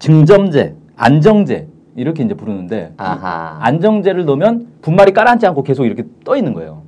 증점제, 0.00 0.74
안정제 0.96 1.67
이렇게 1.98 2.22
이제 2.22 2.34
부르는데 2.34 2.92
아하. 2.96 3.58
안정제를 3.60 4.24
넣으면 4.24 4.68
분말이 4.82 5.12
깔아앉지 5.12 5.46
않고 5.48 5.64
계속 5.64 5.84
이렇게 5.84 6.04
떠 6.24 6.36
있는 6.36 6.54
거예요. 6.54 6.82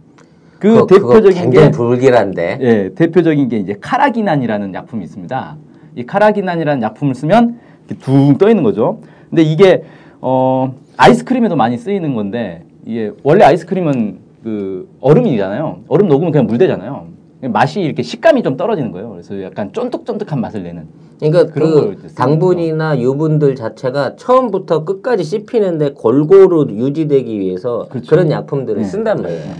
그 0.58 0.86
그거 0.86 0.86
대표적인 0.86 1.42
굉장히 1.42 1.66
게 1.66 1.70
불길한데. 1.72 2.58
예, 2.60 2.90
대표적인 2.94 3.48
게 3.48 3.58
이제 3.58 3.76
카라기난이라는 3.80 4.72
약품이 4.74 5.02
있습니다. 5.04 5.56
이 5.96 6.06
카라기난이라는 6.06 6.82
약품을 6.82 7.14
쓰면 7.14 7.58
둥 8.00 8.38
떠 8.38 8.48
있는 8.48 8.62
거죠. 8.62 9.00
근데 9.28 9.42
이게 9.42 9.82
어 10.20 10.74
아이스크림에도 10.96 11.56
많이 11.56 11.76
쓰이는 11.76 12.14
건데 12.14 12.62
이게 12.86 13.10
원래 13.24 13.44
아이스크림은 13.44 14.18
그 14.44 14.88
얼음이잖아요. 15.00 15.80
얼음 15.88 16.08
녹으면 16.08 16.30
그냥 16.30 16.46
물되잖아요. 16.46 17.06
맛이 17.42 17.80
이렇게 17.80 18.02
식감이 18.02 18.42
좀 18.42 18.56
떨어지는 18.56 18.92
거예요. 18.92 19.10
그래서 19.10 19.42
약간 19.42 19.72
쫀득쫀득한 19.72 20.40
맛을 20.40 20.62
내는. 20.62 20.86
그러니까 21.18 21.52
그런 21.52 21.74
걸그 21.74 22.14
당분이나 22.14 22.98
유분들 22.98 23.54
자체가 23.54 24.16
처음부터 24.16 24.84
끝까지 24.84 25.24
씹히는데 25.24 25.92
골고루 25.92 26.66
유지되기 26.70 27.38
위해서 27.38 27.86
그 27.90 28.00
그렇죠. 28.00 28.16
런 28.16 28.30
약품들을 28.30 28.82
네. 28.82 28.88
쓴단 28.88 29.22
말이에요. 29.22 29.54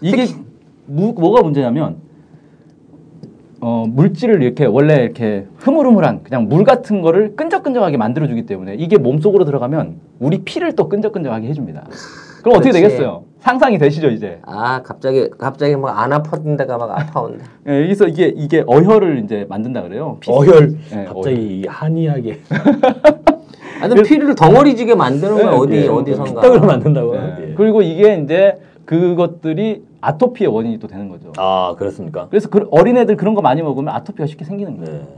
이게 0.00 0.26
무, 0.86 1.12
뭐가 1.12 1.42
문제냐면 1.42 1.96
어, 3.60 3.84
물질을 3.88 4.42
이렇게 4.42 4.64
원래 4.64 5.04
이렇게 5.04 5.46
흐물흐물한 5.58 6.24
그냥 6.24 6.48
물 6.48 6.64
같은 6.64 7.00
거를 7.00 7.36
끈적끈적하게 7.36 7.96
만들어주기 7.96 8.44
때문에 8.46 8.74
이게 8.74 8.98
몸속으로 8.98 9.44
들어가면 9.44 9.96
우리 10.18 10.38
피를 10.38 10.74
또 10.74 10.88
끈적끈적하게 10.88 11.46
해줍니다. 11.48 11.86
그럼 12.42 12.56
어떻게 12.56 12.72
그렇지. 12.72 12.82
되겠어요? 12.82 13.24
상상이 13.42 13.76
되시죠 13.78 14.08
이제? 14.08 14.38
아 14.46 14.82
갑자기 14.82 15.28
갑자기 15.36 15.74
막 15.76 15.98
안 15.98 16.10
아팠던 16.10 16.56
데가 16.56 16.78
막 16.78 16.90
아파온다. 16.98 17.44
예, 17.68 17.82
여기서 17.82 18.06
이게 18.06 18.32
이게 18.36 18.62
어혈을 18.66 19.22
이제 19.24 19.44
만든다 19.48 19.82
그래요. 19.82 20.16
피- 20.20 20.30
어혈 20.30 20.76
예, 20.92 21.04
갑자기 21.04 21.60
이 21.60 21.66
한이하게 21.66 22.40
아니 23.82 24.02
피를 24.04 24.34
덩어리지게 24.36 24.94
만드는 24.94 25.34
건 25.36 25.38
네, 25.38 25.46
어디 25.56 25.80
네. 25.80 25.88
어디선가. 25.88 26.40
피떡을 26.40 26.60
만든다고. 26.60 27.16
예. 27.16 27.36
예. 27.50 27.54
그리고 27.56 27.82
이게 27.82 28.14
이제 28.22 28.58
그것들이 28.84 29.82
아토피의 30.00 30.48
원인이 30.52 30.78
또 30.78 30.86
되는 30.86 31.08
거죠. 31.08 31.32
아 31.36 31.74
그렇습니까? 31.76 32.28
그래서 32.30 32.48
그 32.48 32.68
어린애들 32.70 33.16
그런 33.16 33.34
거 33.34 33.42
많이 33.42 33.60
먹으면 33.60 33.92
아토피가 33.94 34.26
쉽게 34.26 34.44
생기는 34.44 34.76
거예요. 34.78 35.00
네. 35.00 35.08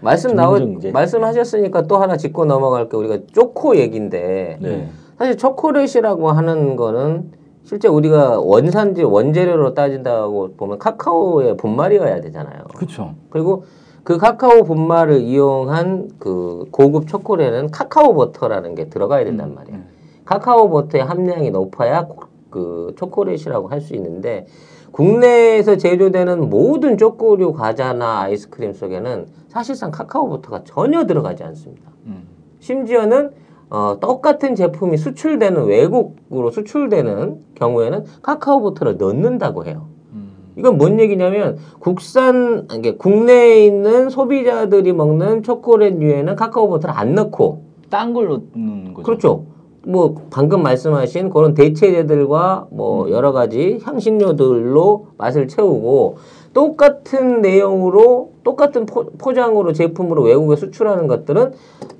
말씀 0.00 0.34
나오 0.34 0.58
말씀하셨으니까 0.92 1.82
또 1.82 1.98
하나 1.98 2.16
짚고 2.16 2.44
넘어갈 2.46 2.88
게 2.88 2.96
우리가 2.96 3.18
초코 3.32 3.76
얘긴데 3.76 4.58
네. 4.60 4.88
사실 5.18 5.36
초콜릿이라고 5.36 6.30
하는 6.30 6.76
거는 6.76 7.32
실제 7.64 7.88
우리가 7.88 8.38
원산지 8.40 9.02
원재료로 9.02 9.74
따진다고 9.74 10.54
보면 10.56 10.78
카카오의 10.78 11.56
분말이어야 11.56 12.20
되잖아요. 12.20 12.64
그렇죠. 12.74 13.14
그리고 13.30 13.64
그 14.04 14.18
카카오 14.18 14.62
분말을 14.62 15.20
이용한 15.22 16.10
그 16.18 16.66
고급 16.70 17.08
초콜릿은 17.08 17.70
카카오 17.72 18.14
버터라는 18.14 18.74
게 18.76 18.88
들어가야 18.88 19.24
된단 19.24 19.54
말이에요. 19.54 19.80
카카오 20.24 20.70
버터의 20.70 21.04
함량이 21.04 21.50
높아야 21.50 22.06
고- 22.06 22.26
그 22.50 22.94
초콜릿이라고 22.96 23.68
할 23.68 23.80
수 23.80 23.94
있는데 23.94 24.46
국내에서 24.92 25.76
제조되는 25.76 26.48
모든 26.48 26.96
초코류 26.96 27.52
과자나 27.52 28.20
아이스크림 28.22 28.72
속에는 28.72 29.26
사실상 29.48 29.90
카카오 29.90 30.28
버터가 30.28 30.62
전혀 30.64 31.04
들어가지 31.06 31.42
않습니다. 31.42 31.90
음. 32.06 32.22
심지어는 32.60 33.30
어, 33.68 33.98
똑같은 34.00 34.54
제품이 34.54 34.96
수출되는 34.96 35.64
외국으로 35.64 36.50
수출되는 36.50 37.38
경우에는 37.54 38.04
카카오 38.22 38.62
버터를 38.62 38.96
넣는다고 38.96 39.64
해요. 39.64 39.88
음. 40.12 40.32
이건 40.56 40.78
뭔 40.78 41.00
얘기냐면 41.00 41.58
국산 41.80 42.68
이게 42.74 42.96
국내에 42.96 43.64
있는 43.64 44.08
소비자들이 44.08 44.92
먹는 44.92 45.42
초콜릿류에는 45.42 46.36
카카오 46.36 46.68
버터를 46.68 46.94
안 46.96 47.14
넣고 47.14 47.64
딴 47.90 48.12
걸 48.12 48.28
넣는 48.28 48.94
거죠. 48.94 49.04
그렇죠. 49.04 49.44
뭐 49.86 50.16
방금 50.30 50.62
말씀하신 50.64 51.30
그런 51.30 51.54
대체제들과 51.54 52.68
뭐 52.70 53.08
여러 53.10 53.30
가지 53.30 53.78
향신료들로 53.84 55.06
맛을 55.16 55.46
채우고 55.46 56.16
똑같은 56.56 57.42
내용으로 57.42 58.30
똑같은 58.42 58.86
포, 58.86 59.04
포장으로 59.18 59.74
제품으로 59.74 60.22
외국에 60.22 60.56
수출하는 60.56 61.06
것들은 61.06 61.52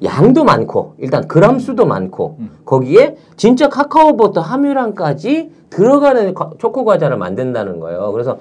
양도 0.03 0.45
많고 0.45 0.95
일단 0.97 1.29
그람 1.29 1.59
수도 1.59 1.85
많고 1.85 2.39
거기에 2.65 3.17
진짜 3.37 3.69
카카오버터 3.69 4.41
함유량까지 4.41 5.51
들어가는 5.69 6.33
과- 6.33 6.53
초코 6.57 6.87
과자를 6.87 7.19
만든다는 7.19 7.81
거예요. 7.81 8.11
그래서 8.13 8.39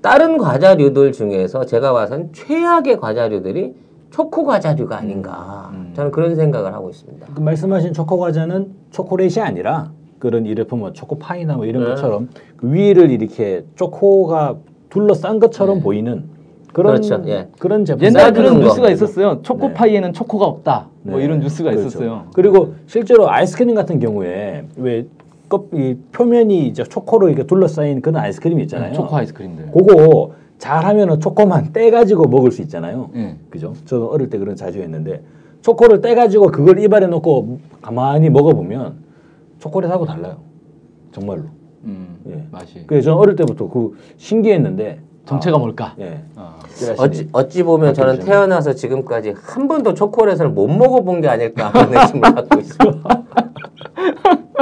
다른 0.00 0.38
과자류들 0.38 1.12
중에서 1.12 1.66
제가 1.66 1.92
봐선 1.92 2.30
최악의 2.32 2.96
과자류들이 2.98 3.74
초코 4.08 4.46
과자류가 4.46 4.96
아닌가 4.96 5.70
저는 5.94 6.10
그런 6.10 6.36
생각을 6.36 6.72
하고 6.72 6.88
있습니다. 6.88 7.26
그 7.34 7.40
말씀하신 7.40 7.92
초코 7.92 8.16
과자는 8.16 8.72
초콜릿이 8.92 9.40
아니라 9.40 9.90
그런 10.18 10.46
이를테면 10.46 10.80
뭐 10.80 10.92
초코파이나 10.94 11.56
뭐 11.56 11.66
이런 11.66 11.84
네. 11.84 11.90
것처럼 11.90 12.30
그 12.56 12.72
위를 12.72 13.10
이렇게 13.10 13.66
초코가 13.76 14.56
둘러싼 14.90 15.38
것처럼 15.38 15.80
보이는 15.80 16.24
그런 16.72 17.00
그렇죠, 17.00 17.22
예. 17.26 17.48
그런 17.58 17.84
제품. 17.84 18.04
옛날에 18.04 18.26
싸주는 18.26 18.48
그런 18.48 18.60
거. 18.60 18.68
뉴스가 18.68 18.90
있었어요. 18.90 19.40
초코파이에는 19.42 20.12
초코가 20.12 20.44
없다. 20.44 20.88
뭐 21.02 21.18
네. 21.18 21.24
이런 21.24 21.40
뉴스가 21.40 21.70
그렇죠. 21.70 21.88
있었어요. 21.88 22.26
그리고 22.34 22.74
실제로 22.86 23.28
아이스크림 23.28 23.74
같은 23.74 23.98
경우에 23.98 24.66
왜 24.76 25.06
껍, 25.48 25.70
이 25.74 25.96
표면이 26.12 26.68
이제 26.68 26.84
초코로 26.84 27.28
이렇게 27.28 27.44
둘러싸인 27.44 28.00
그런 28.02 28.22
아이스크림이 28.22 28.62
있잖아요. 28.62 28.92
초코 28.92 29.16
아이스크림들. 29.16 29.70
그거 29.72 30.32
잘하면은 30.58 31.18
초코만 31.18 31.72
떼가지고 31.72 32.28
먹을 32.28 32.52
수 32.52 32.62
있잖아요. 32.62 33.10
예. 33.16 33.36
그죠? 33.48 33.72
저도 33.86 34.08
어릴 34.08 34.30
때 34.30 34.38
그런 34.38 34.54
거 34.54 34.56
자주 34.56 34.78
했는데 34.80 35.22
초코를 35.62 36.00
떼가지고 36.00 36.52
그걸 36.52 36.78
입안에 36.78 37.06
넣고 37.08 37.58
가만히 37.82 38.30
먹어보면 38.30 38.94
초콜릿하고 39.58 40.04
달라요. 40.06 40.36
정말로. 41.10 41.44
음, 41.84 42.09
예. 42.28 42.44
맛이. 42.50 42.84
그래서 42.86 43.06
저는 43.06 43.18
어릴 43.18 43.36
때부터 43.36 43.68
그 43.68 43.96
신기했는데 44.16 45.00
정체가 45.26 45.58
뭘까? 45.58 45.94
예. 46.00 46.22
어. 46.36 46.58
어찌, 46.98 47.28
어찌 47.32 47.62
보면 47.62 47.94
저는. 47.94 48.20
태어나서 48.20 48.74
지금까지 48.74 49.34
한 49.36 49.68
번도 49.68 49.94
초콜릿을 49.94 50.48
못 50.48 50.66
먹어본 50.68 51.20
게 51.20 51.28
아닐까 51.28 51.68
하는 51.72 51.96
의심을 52.00 52.20
갖고 52.34 52.60
있어요. 52.60 53.00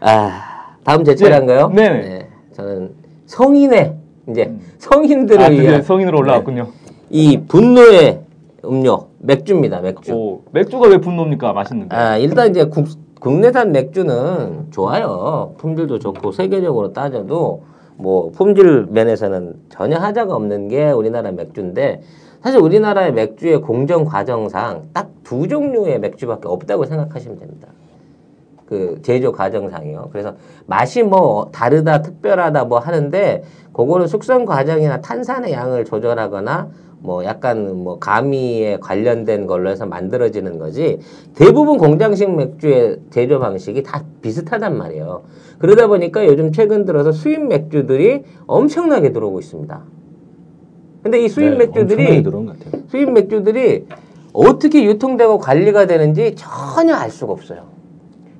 아, 0.00 0.76
다음 0.84 1.04
제 1.04 1.14
차례인가요? 1.14 1.68
네. 1.74 2.28
저는 2.52 2.92
성인의 3.26 3.94
이제 4.28 4.52
성인들을 4.78 5.42
아, 5.42 5.48
위한 5.48 5.82
성인으로 5.82 6.18
올라왔군요. 6.18 6.68
이 7.10 7.40
분노의 7.48 8.20
음료 8.64 9.08
맥주입니다. 9.18 9.80
맥주. 9.80 10.12
오, 10.12 10.42
맥주가 10.52 10.88
왜 10.88 10.98
분노입니까? 10.98 11.52
맛있는데. 11.52 11.94
아, 11.94 12.16
일단 12.18 12.50
이제 12.50 12.64
국, 12.64 12.86
국내산 13.24 13.72
맥주는 13.72 14.66
좋아요. 14.70 15.54
품질도 15.56 15.98
좋고 15.98 16.32
세계적으로 16.32 16.92
따져도 16.92 17.62
뭐 17.96 18.30
품질 18.30 18.86
면에서는 18.90 19.54
전혀 19.70 19.96
하자가 19.96 20.34
없는 20.34 20.68
게 20.68 20.90
우리나라 20.90 21.32
맥주인데 21.32 22.02
사실 22.42 22.60
우리나라의 22.60 23.14
맥주의 23.14 23.60
공정 23.60 24.04
과정상 24.04 24.90
딱 24.92 25.14
두 25.24 25.48
종류의 25.48 25.98
맥주밖에 25.98 26.46
없다고 26.46 26.84
생각하시면 26.84 27.38
됩니다. 27.38 27.68
그 28.66 29.00
제조 29.02 29.32
과정상이요. 29.32 30.10
그래서 30.12 30.34
맛이 30.66 31.02
뭐 31.02 31.50
다르다, 31.50 32.02
특별하다 32.02 32.64
뭐 32.66 32.78
하는데 32.78 33.42
그거는 33.72 34.06
숙성 34.06 34.44
과정이나 34.44 35.00
탄산의 35.00 35.52
양을 35.52 35.84
조절하거나 35.84 36.68
뭐 37.04 37.22
약간 37.26 37.84
뭐 37.84 37.98
가미에 37.98 38.78
관련된 38.80 39.46
걸로 39.46 39.68
해서 39.68 39.84
만들어지는 39.84 40.58
거지 40.58 40.98
대부분 41.34 41.76
공장식 41.76 42.34
맥주의 42.34 42.96
제조 43.10 43.40
방식이 43.40 43.82
다 43.82 44.02
비슷하단 44.22 44.78
말이에요. 44.78 45.22
그러다 45.58 45.86
보니까 45.86 46.24
요즘 46.26 46.50
최근 46.50 46.86
들어서 46.86 47.12
수입 47.12 47.46
맥주들이 47.46 48.22
엄청나게 48.46 49.12
들어오고 49.12 49.38
있습니다. 49.40 49.82
근데 51.02 51.22
이 51.22 51.28
수입 51.28 51.50
네, 51.50 51.66
맥주들이. 51.66 52.24
수입 52.88 53.12
맥주들이 53.12 53.84
어떻게 54.32 54.82
유통되고 54.84 55.36
관리가 55.36 55.86
되는지 55.86 56.34
전혀 56.36 56.94
알 56.94 57.10
수가 57.10 57.34
없어요. 57.34 57.64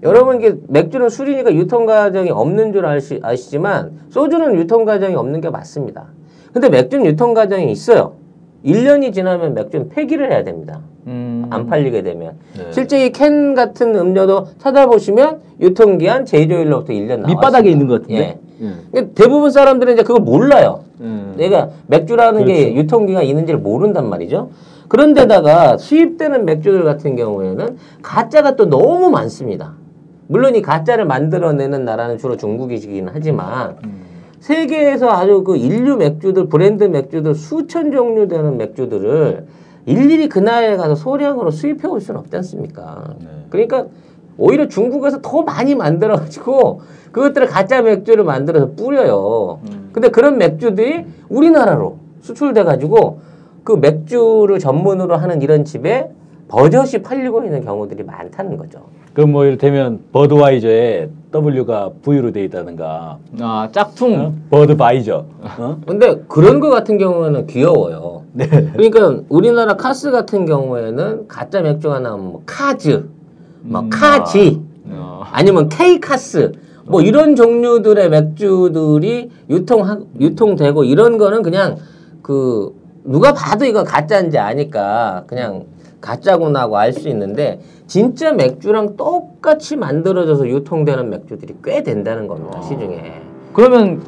여러분 0.02 0.38
이게 0.40 0.56
맥주는 0.68 1.06
술이니까 1.10 1.54
유통 1.54 1.84
과정이 1.84 2.30
없는 2.30 2.72
줄 2.72 2.86
아시, 2.86 3.20
아시지만 3.22 3.92
소주는 4.08 4.56
유통 4.56 4.86
과정이 4.86 5.14
없는 5.16 5.42
게 5.42 5.50
맞습니다. 5.50 6.06
근데 6.54 6.70
맥주는 6.70 7.04
유통 7.04 7.34
과정이 7.34 7.70
있어요. 7.70 8.23
1년이 8.64 9.12
지나면 9.12 9.54
맥주는 9.54 9.88
폐기를 9.90 10.30
해야 10.30 10.42
됩니다. 10.42 10.80
음. 11.06 11.46
안 11.50 11.66
팔리게 11.66 12.02
되면. 12.02 12.32
네. 12.56 12.66
실제 12.72 13.04
이 13.04 13.12
캔 13.12 13.54
같은 13.54 13.94
음료도 13.94 14.46
찾아보시면 14.58 15.40
유통기한 15.60 16.24
제조일로부터 16.24 16.92
1년 16.92 17.18
나와 17.20 17.28
밑바닥에. 17.28 17.70
있는 17.70 17.86
것 17.86 18.02
같은데. 18.02 18.14
예. 18.60 18.66
예. 18.66 18.70
그러니까 18.90 19.14
대부분 19.14 19.50
사람들은 19.50 19.94
이제 19.94 20.02
그걸 20.02 20.22
몰라요. 20.22 20.80
음. 21.00 21.34
내가 21.36 21.68
맥주라는 21.88 22.44
게 22.46 22.64
그렇죠. 22.64 22.76
유통기가 22.80 23.22
있는지를 23.22 23.60
모른단 23.60 24.08
말이죠. 24.08 24.50
그런데다가 24.88 25.76
수입되는 25.76 26.44
맥주들 26.44 26.84
같은 26.84 27.16
경우에는 27.16 27.76
가짜가 28.02 28.56
또 28.56 28.68
너무 28.68 29.10
많습니다. 29.10 29.72
물론 30.26 30.54
이 30.54 30.62
가짜를 30.62 31.04
만들어내는 31.04 31.84
나라는 31.84 32.16
주로 32.16 32.36
중국이긴 32.36 33.08
하지만 33.12 33.76
세계에서 34.44 35.08
아주 35.08 35.42
그 35.42 35.56
인류 35.56 35.96
맥주들 35.96 36.50
브랜드 36.50 36.84
맥주들 36.84 37.34
수천 37.34 37.92
종류 37.92 38.28
되는 38.28 38.58
맥주들을 38.58 39.46
일일이 39.86 40.28
그 40.28 40.38
나라에 40.38 40.76
가서 40.76 40.94
소량으로 40.94 41.50
수입해 41.50 41.88
올 41.88 41.98
수는 41.98 42.20
없지 42.20 42.36
않습니까? 42.36 43.14
네. 43.20 43.26
그러니까 43.48 43.86
오히려 44.36 44.68
중국에서 44.68 45.22
더 45.22 45.42
많이 45.42 45.74
만들어 45.74 46.16
가지고 46.16 46.82
그것들을 47.12 47.46
가짜 47.46 47.80
맥주를 47.80 48.24
만들어서 48.24 48.72
뿌려요. 48.72 49.60
근데 49.92 50.10
그런 50.10 50.36
맥주들이 50.36 51.06
우리나라로 51.30 51.96
수출돼 52.20 52.64
가지고 52.64 53.20
그 53.62 53.72
맥주를 53.72 54.58
전문으로 54.58 55.16
하는 55.16 55.40
이런 55.40 55.64
집에 55.64 56.10
버젓이 56.48 57.00
팔리고 57.02 57.44
있는 57.44 57.64
경우들이 57.64 58.02
많다는 58.02 58.58
거죠. 58.58 58.80
그럼 59.14 59.32
뭐 59.32 59.46
이를테면 59.46 60.00
버드와이저에 60.12 61.08
W가 61.44 61.90
V로 62.02 62.30
돼 62.32 62.44
있다든가 62.44 63.18
아, 63.40 63.68
짝퉁. 63.72 64.20
어? 64.20 64.34
버드 64.50 64.76
바이저 64.76 65.24
어? 65.58 65.78
근데 65.86 66.22
그런 66.28 66.60
거 66.60 66.70
같은 66.70 66.98
경우에는 66.98 67.46
귀여워요. 67.46 68.22
그러니까 68.36 69.22
우리나라 69.28 69.74
카스 69.76 70.10
같은 70.10 70.44
경우에는 70.44 71.28
가짜 71.28 71.60
맥주가 71.62 72.00
나오면 72.00 72.32
뭐 72.32 72.42
카즈, 72.46 73.08
뭐 73.62 73.80
음, 73.82 73.90
카지, 73.90 74.60
어. 74.90 75.22
아니면 75.30 75.68
K카스 75.68 76.52
뭐 76.86 77.00
이런 77.00 77.36
종류들의 77.36 78.10
맥주들이 78.10 79.30
유통 79.50 80.06
유통되고 80.20 80.84
이런 80.84 81.16
거는 81.18 81.42
그냥 81.42 81.76
그 82.22 82.74
누가 83.04 83.32
봐도 83.32 83.64
이거 83.64 83.84
가짜인지 83.84 84.38
아니까 84.38 85.24
그냥 85.26 85.64
가짜구나 86.00 86.62
하고 86.62 86.76
알 86.76 86.92
수 86.92 87.08
있는데 87.08 87.60
진짜 87.86 88.32
맥주랑 88.32 88.96
똑같이 88.96 89.76
만들어져서 89.76 90.48
유통되는 90.48 91.10
맥주들이 91.10 91.54
꽤 91.62 91.82
된다는 91.82 92.26
겁니다 92.26 92.60
시중에 92.62 93.20
그러면 93.52 94.02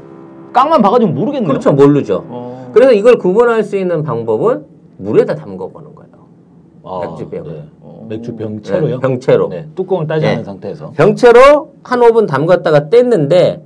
깡만 0.53 0.81
봐가지고 0.83 1.13
모르겠네요. 1.13 1.49
그렇죠 1.49 1.73
모르죠 1.73 2.25
어. 2.29 2.71
그래서 2.73 2.93
이걸 2.93 3.19
구분할 3.19 3.63
수 3.63 3.77
있는 3.77 4.03
방법은 4.03 4.65
물에다 4.99 5.35
담궈 5.35 5.69
보는 5.71 5.95
거예요 5.95 6.07
아, 6.85 7.01
맥주병을. 7.11 7.53
네. 7.53 7.65
맥주 8.09 8.37
병채로요? 8.37 8.95
네, 8.97 9.01
병채로 9.01 9.49
네, 9.49 9.69
뚜껑을 9.75 10.07
따지 10.07 10.25
네. 10.27 10.33
않은 10.35 10.45
상태에서 10.45 10.93
병채로 10.93 11.73
한 11.83 12.01
5분 12.01 12.29
담갔다가 12.29 12.89
뗐는데 12.89 13.61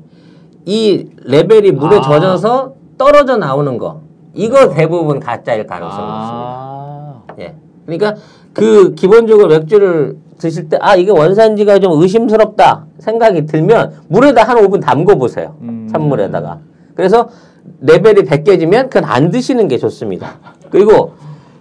이 0.65 1.07
레벨이 1.25 1.73
물에 1.73 1.99
아. 1.99 2.01
젖어서 2.01 2.75
떨어져 2.97 3.37
나오는 3.37 3.77
거 3.79 4.01
이거 4.35 4.71
대부분 4.71 5.21
가짜일 5.21 5.67
가능성이 5.67 6.03
있습니다. 6.07 6.31
아. 6.33 7.23
예. 7.39 7.55
그러니까 7.85 8.15
그 8.53 8.95
기본적으로 8.95 9.49
맥주를 9.49 10.17
드실 10.39 10.69
때 10.69 10.79
아 10.81 10.97
이게 10.97 11.11
원산지가 11.11 11.79
좀 11.81 12.01
의심스럽다 12.01 12.87
생각이 12.99 13.47
들면 13.47 13.93
물에다 14.09 14.43
한 14.45 14.57
5분 14.59 14.81
담궈 14.81 15.17
보세요. 15.17 15.55
음. 15.61 15.89
찬물에다가. 15.93 16.59
그래서 16.95 17.29
레벨이 17.81 18.23
100깨지면 18.23 18.85
그건 18.91 19.05
안 19.05 19.31
드시는 19.31 19.69
게 19.69 19.77
좋습니다. 19.79 20.39
그리고 20.71 21.13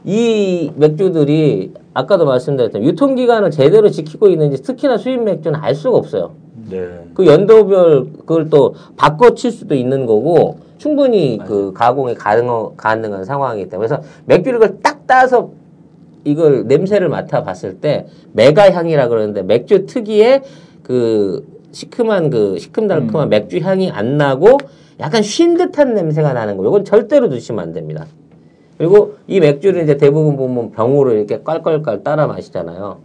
이 0.06 0.72
맥주들이 0.76 1.74
아까도 1.94 2.26
말씀드렸던 2.26 2.84
유통기간을 2.84 3.52
제대로 3.52 3.90
지키고 3.90 4.30
있는지 4.30 4.62
특히나 4.64 4.98
수입 4.98 5.22
맥주는 5.24 5.60
알 5.60 5.76
수가 5.76 5.98
없어요. 5.98 6.32
네. 6.70 6.88
그 7.14 7.26
연도별 7.26 8.08
그걸 8.20 8.50
또 8.50 8.76
바꿔 8.96 9.34
칠 9.36 9.52
수도 9.52 9.76
있는 9.76 10.06
거고 10.06 10.60
충분히 10.78 11.40
그 11.46 11.74
가공이 11.74 12.16
가능, 12.16 12.48
가능한 12.78 13.26
상황이기 13.26 13.70
때문에 13.70 13.88
그래서 13.90 14.04
맥주를 14.26 14.60
그걸 14.60 14.78
딱 14.82 15.06
따서 15.06 15.50
이걸 16.24 16.68
냄새를 16.68 17.10
맡아 17.10 17.44
봤을 17.44 17.80
때 17.80 18.08
메가 18.34 18.72
향이라 18.72 19.08
그러는데 19.08 19.44
맥주 19.44 19.86
특유의 19.86 20.44
그 20.84 21.46
시큼한 21.72 22.30
그 22.30 22.58
시큼달큼한 22.58 23.30
맥주 23.30 23.58
향이 23.60 23.92
안 23.92 24.18
나고 24.18 24.58
약간 25.00 25.24
쉰 25.24 25.56
듯한 25.58 25.94
냄새가 25.94 26.34
나는 26.34 26.58
거. 26.58 26.68
이건 26.68 26.84
절대로 26.84 27.30
드시면 27.30 27.64
안 27.64 27.74
됩니다. 27.74 28.06
그리고 28.78 29.16
이 29.28 29.40
맥주를 29.40 29.84
이제 29.84 29.98
대부분 29.98 30.38
보면 30.38 30.72
병으로 30.72 31.14
이렇게 31.14 31.42
깔깔깔 31.44 32.04
따라 32.04 32.28
마시잖아요. 32.28 33.00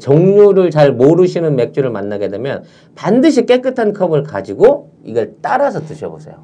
종류를 0.00 0.70
잘 0.70 0.92
모르시는 0.92 1.54
맥주를 1.54 1.90
만나게 1.90 2.28
되면 2.28 2.64
반드시 2.94 3.46
깨끗한 3.46 3.92
컵을 3.92 4.24
가지고 4.24 4.90
이걸 5.04 5.34
따라서 5.40 5.80
드셔보세요. 5.80 6.36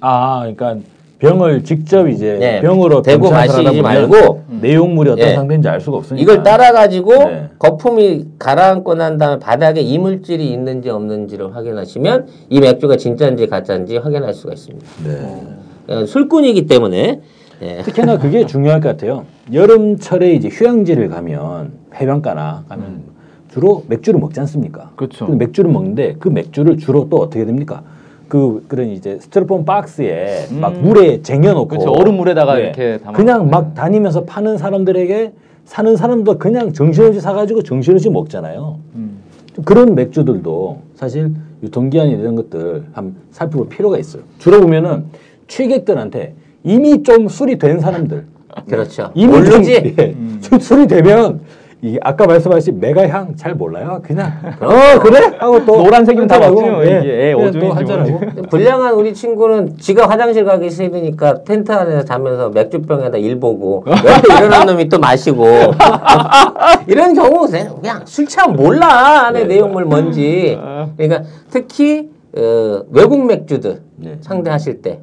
아, 0.00 0.40
그러니까 0.40 0.78
병을 1.24 1.64
직접 1.64 2.08
이제 2.08 2.36
네, 2.38 2.60
병으로 2.60 3.02
대고 3.02 3.30
마시지 3.30 3.80
말고 3.80 4.42
내용물이 4.60 5.10
어떤 5.10 5.28
예. 5.28 5.34
상태인지 5.34 5.68
알 5.68 5.80
수가 5.80 5.98
없으니까 5.98 6.22
이걸 6.22 6.42
따라 6.42 6.72
가지고 6.72 7.12
네. 7.24 7.48
거품이 7.58 8.26
가라앉고 8.38 8.94
난 8.94 9.16
다음에 9.16 9.38
바닥에 9.38 9.80
이물질이 9.80 10.52
있는지 10.52 10.90
없는지를 10.90 11.54
확인하시면 11.56 12.26
이 12.50 12.60
맥주가 12.60 12.96
진짜인지 12.96 13.46
가짜인지 13.46 13.96
확인할 13.96 14.34
수가 14.34 14.52
있습니다. 14.52 14.86
네. 15.06 15.94
어, 15.94 16.06
술꾼이기 16.06 16.66
때문에 16.66 17.20
예. 17.62 17.82
특히나 17.82 18.18
그게 18.18 18.44
중요할 18.44 18.80
것 18.80 18.90
같아요. 18.90 19.24
여름철에 19.52 20.34
이제 20.34 20.48
휴양지를 20.48 21.08
가면 21.08 21.72
해변가나 21.94 22.64
가면 22.68 23.14
주로 23.50 23.84
맥주를 23.88 24.18
먹지 24.18 24.40
않습니까? 24.40 24.90
그렇죠. 24.96 25.26
근데 25.26 25.46
맥주를 25.46 25.70
먹는데 25.70 26.16
그 26.18 26.28
맥주를 26.28 26.76
주로 26.76 27.08
또 27.08 27.18
어떻게 27.18 27.44
됩니까? 27.44 27.82
그 28.28 28.64
그런 28.68 28.88
이제 28.88 29.18
스티로폼 29.20 29.64
박스에 29.64 30.46
막 30.60 30.72
물에 30.80 31.22
쟁여놓고 31.22 31.68
그렇죠. 31.68 31.90
얼음물에다가 31.90 32.54
네. 32.56 32.62
이렇게 32.62 32.98
담아. 32.98 33.16
그냥 33.16 33.50
막 33.50 33.74
다니면서 33.74 34.24
파는 34.24 34.58
사람들에게 34.58 35.32
사는 35.64 35.96
사람도 35.96 36.38
그냥 36.38 36.72
정신없이 36.72 37.20
사가지고 37.20 37.62
정신없이 37.62 38.10
먹잖아요. 38.10 38.78
음. 38.94 39.18
좀 39.54 39.64
그런 39.64 39.94
맥주들도 39.94 40.78
사실 40.94 41.30
유통기한이 41.62 42.12
이런 42.12 42.34
것들 42.36 42.84
한번 42.92 43.16
살펴볼 43.30 43.68
필요가 43.68 43.98
있어요. 43.98 44.22
주로 44.38 44.60
보면은 44.60 45.04
취객들한테 45.48 46.34
이미 46.64 47.02
좀 47.02 47.28
술이 47.28 47.58
된 47.58 47.78
사람들 47.80 48.24
그렇죠. 48.68 49.10
이미 49.14 49.32
모르지. 49.32 49.82
좀, 49.82 49.94
예, 49.98 50.14
술- 50.40 50.60
술이 50.60 50.86
되면 50.86 51.40
이 51.84 51.98
아까 52.00 52.26
말씀하신 52.26 52.80
메가향 52.80 53.36
잘 53.36 53.54
몰라요. 53.54 54.00
그냥 54.02 54.32
어 54.58 54.98
그래 55.00 55.36
하고 55.38 55.62
또 55.66 55.82
노란색이면 55.82 56.26
다 56.26 56.38
맞죠. 56.38 56.82
예, 56.82 57.34
그냥 57.34 57.48
어둠인지 57.48 57.58
또 57.60 57.72
한잔하고. 57.74 58.20
불량한 58.48 58.94
우리 58.94 59.12
친구는 59.12 59.76
지가 59.76 60.08
화장실 60.08 60.46
가기 60.46 60.70
싫으니까 60.70 61.44
텐트 61.44 61.70
안에서 61.70 62.02
자면서 62.06 62.48
맥주병에다 62.48 63.18
일 63.18 63.38
보고 63.38 63.84
옆에 63.86 64.34
일어난 64.34 64.66
놈이 64.66 64.88
또 64.88 64.98
마시고 64.98 65.44
이런 66.88 67.12
경우 67.12 67.46
그냥 67.46 68.00
술 68.06 68.26
취하면 68.26 68.56
몰라 68.56 69.26
안에 69.26 69.44
내용물 69.44 69.84
뭔지 69.84 70.58
그러니까 70.96 71.28
특히 71.50 72.08
어, 72.34 72.82
외국 72.90 73.26
맥주들 73.26 73.82
네. 73.96 74.16
상대하실 74.22 74.80
때 74.80 75.00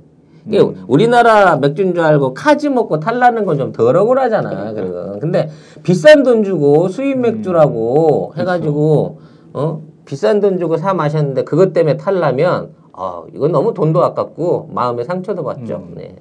이게 0.48 0.60
우리나라 0.88 1.56
맥주인 1.58 1.94
줄 1.94 2.04
알고 2.04 2.34
카지 2.34 2.70
먹고 2.70 3.00
탈나는 3.00 3.46
건 3.46 3.58
좀 3.58 3.72
덜 3.72 3.96
억울하잖아. 3.96 4.74
그거. 4.74 5.18
근데 5.20 5.50
비싼 5.84 6.24
돈 6.24 6.44
주고 6.44 6.88
수입 6.88 7.20
맥주라고 7.20 8.34
해가지고 8.38 9.20
어 9.54 9.82
비싼 10.06 10.40
돈 10.40 10.58
주고 10.58 10.78
사 10.78 10.94
마셨는데 10.94 11.44
그것 11.44 11.74
때문에 11.74 11.98
탈라면 11.98 12.70
어 12.94 13.26
이건 13.36 13.52
너무 13.52 13.74
돈도 13.74 14.04
아깝고 14.04 14.70
마음에 14.74 15.04
상처도 15.04 15.44
받죠. 15.44 15.84
네. 15.96 16.16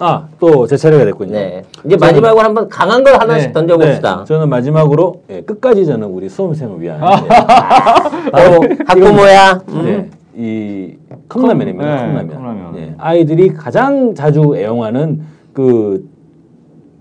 아 0.00 0.26
또 0.40 0.66
제 0.66 0.76
차례가 0.76 1.04
됐군요. 1.04 1.32
네. 1.32 1.62
이제 1.84 1.96
마지막으로 1.96 2.42
한번 2.44 2.68
강한 2.68 3.04
걸 3.04 3.14
하나씩 3.20 3.48
네. 3.48 3.52
던져봅시다. 3.52 4.16
네, 4.20 4.24
저는 4.24 4.48
마지막으로 4.48 5.22
예, 5.30 5.42
끝까지 5.42 5.86
저는 5.86 6.08
우리 6.08 6.28
수험생을 6.28 6.80
위한 6.80 7.00
예, 7.00 7.28
바로 8.32 8.60
학부모야. 8.86 9.60
음. 9.68 9.84
네, 9.84 10.10
이 10.34 10.96
컵라면입니다. 11.32 12.06
네, 12.06 12.06
컵라면. 12.12 12.36
컵라면. 12.36 12.76
예, 12.78 12.94
아이들이 12.98 13.52
가장 13.52 14.14
자주 14.14 14.54
애용하는 14.56 15.22
그 15.52 16.08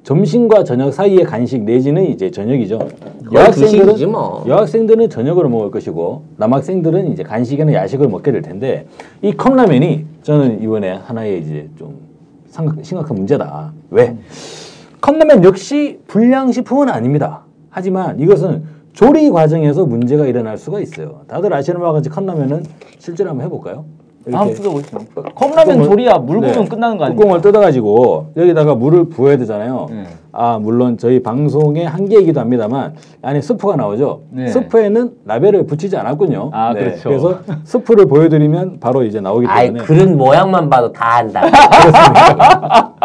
점심과 0.04 0.64
저녁 0.64 0.94
사이의 0.94 1.24
간식 1.26 1.62
내지는 1.64 2.04
이제 2.06 2.32
저녁이죠. 2.32 2.80
두식이지 3.54 4.08
뭐. 4.08 4.44
여학생들은 4.48 5.10
저녁으로 5.10 5.48
먹을 5.50 5.70
것이고 5.70 6.24
남학생들은 6.38 7.12
이제 7.12 7.24
간식이나 7.24 7.74
야식을 7.74 8.08
먹게 8.08 8.32
될 8.32 8.42
텐데 8.42 8.88
이 9.22 9.32
컵라면이 9.34 10.06
저는 10.24 10.62
이번에 10.64 10.92
하나의 10.92 11.42
이제 11.42 11.70
좀 11.78 12.00
심각한 12.82 13.16
문제다. 13.16 13.72
왜? 13.92 14.18
컵라면 15.02 15.44
역시 15.44 16.00
불량식품은 16.08 16.90
아닙니다. 16.90 17.44
하지만 17.70 18.20
이것은 18.20 18.64
조리 18.94 19.30
과정에서 19.30 19.86
문제가 19.86 20.26
일어날 20.26 20.58
수가 20.58 20.82
있어요. 20.82 21.22
다들 21.28 21.54
아시는 21.54 21.80
바와 21.80 21.94
같이 21.94 22.10
컵라면은 22.10 22.64
실제로 22.98 23.30
한번 23.30 23.46
해볼까요? 23.46 23.86
한번 24.32 24.54
뜯어보시죠. 24.54 24.98
컵라면 25.36 25.78
뚜껑을- 25.80 25.86
조리야 25.86 26.18
물 26.20 26.40
부으면 26.42 26.64
네. 26.64 26.68
끝나는 26.70 26.98
거 26.98 27.06
아니에요? 27.06 27.20
뚜껑을 27.20 27.42
뜯어가지고 27.42 28.28
여기다가 28.38 28.76
물을 28.76 29.06
부어야 29.10 29.38
되잖아요. 29.38 29.88
네. 29.90 30.04
아 30.32 30.60
물론 30.60 30.98
저희 30.98 31.22
방송의 31.24 31.86
한계이기도 31.88 32.40
합니다만 32.40 32.94
안에 33.22 33.42
스프가 33.42 33.76
나오죠. 33.76 34.22
네. 34.30 34.48
스프에는 34.48 35.12
라벨을 35.26 35.66
붙이지 35.66 35.98
않았군요. 35.98 36.44
네. 36.46 36.50
아, 36.54 36.74
그렇죠. 36.74 37.10
그래서 37.10 37.40
스프를 37.64 38.06
보여드리면 38.06 38.80
바로 38.80 39.04
이제 39.04 39.20
나오기 39.20 39.48
때문에 39.48 39.84
그런 39.84 40.18
모양만 40.18 40.70
봐도 40.70 40.92
다 40.92 41.16
안다. 41.16 41.42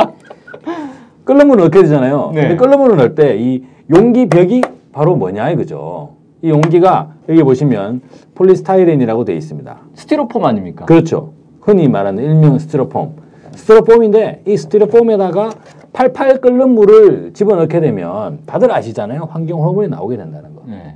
끓는 1.24 1.48
물을 1.48 1.64
넣게 1.64 1.82
되잖아요. 1.82 2.30
네. 2.34 2.40
근데 2.42 2.56
끓는 2.56 2.78
물을 2.78 2.96
넣을 2.96 3.14
때 3.14 3.36
이 3.36 3.64
용기 3.94 4.28
벽이 4.28 4.62
바로 4.92 5.16
뭐냐 5.16 5.50
이거죠. 5.50 6.10
이 6.46 6.50
용기가 6.50 7.12
여기 7.28 7.42
보시면 7.42 8.02
폴리스타이렌이라고 8.36 9.24
되어 9.24 9.34
있습니다. 9.34 9.78
스티로폼 9.94 10.44
아닙니까? 10.44 10.84
그렇죠. 10.84 11.32
흔히 11.60 11.88
말하는 11.88 12.22
일명 12.22 12.56
스티로폼. 12.60 13.16
스티로폼인데 13.56 14.42
이 14.46 14.56
스티로폼에다가 14.56 15.50
팔팔 15.92 16.40
끓는 16.40 16.70
물을 16.70 17.32
집어넣게 17.32 17.80
되면 17.80 18.38
다들 18.46 18.70
아시잖아요. 18.70 19.28
환경 19.28 19.60
호르몬이 19.60 19.88
나오게 19.88 20.16
된다는 20.16 20.54
거. 20.54 20.62
네. 20.68 20.94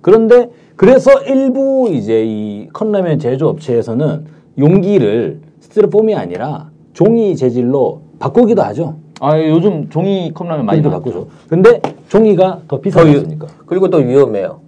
그런데 0.00 0.50
그래서 0.76 1.10
일부 1.22 1.88
이제 1.90 2.22
이 2.24 2.68
컵라면 2.72 3.18
제조 3.18 3.48
업체에서는 3.48 4.26
용기를 4.56 5.40
스티로폼이 5.58 6.14
아니라 6.14 6.70
종이 6.92 7.34
재질로 7.34 8.02
바꾸기도 8.20 8.62
하죠. 8.62 8.98
아 9.24 9.40
요즘 9.40 9.88
종이 9.88 10.32
컵라면 10.34 10.66
많이. 10.66 10.82
바꾸죠. 10.82 11.28
근데 11.48 11.80
종이가 12.08 12.60
더 12.68 12.78
비싸지 12.80 13.10
않습니까? 13.10 13.46
그리고 13.64 13.88
또 13.88 13.96
위험해요. 13.98 14.60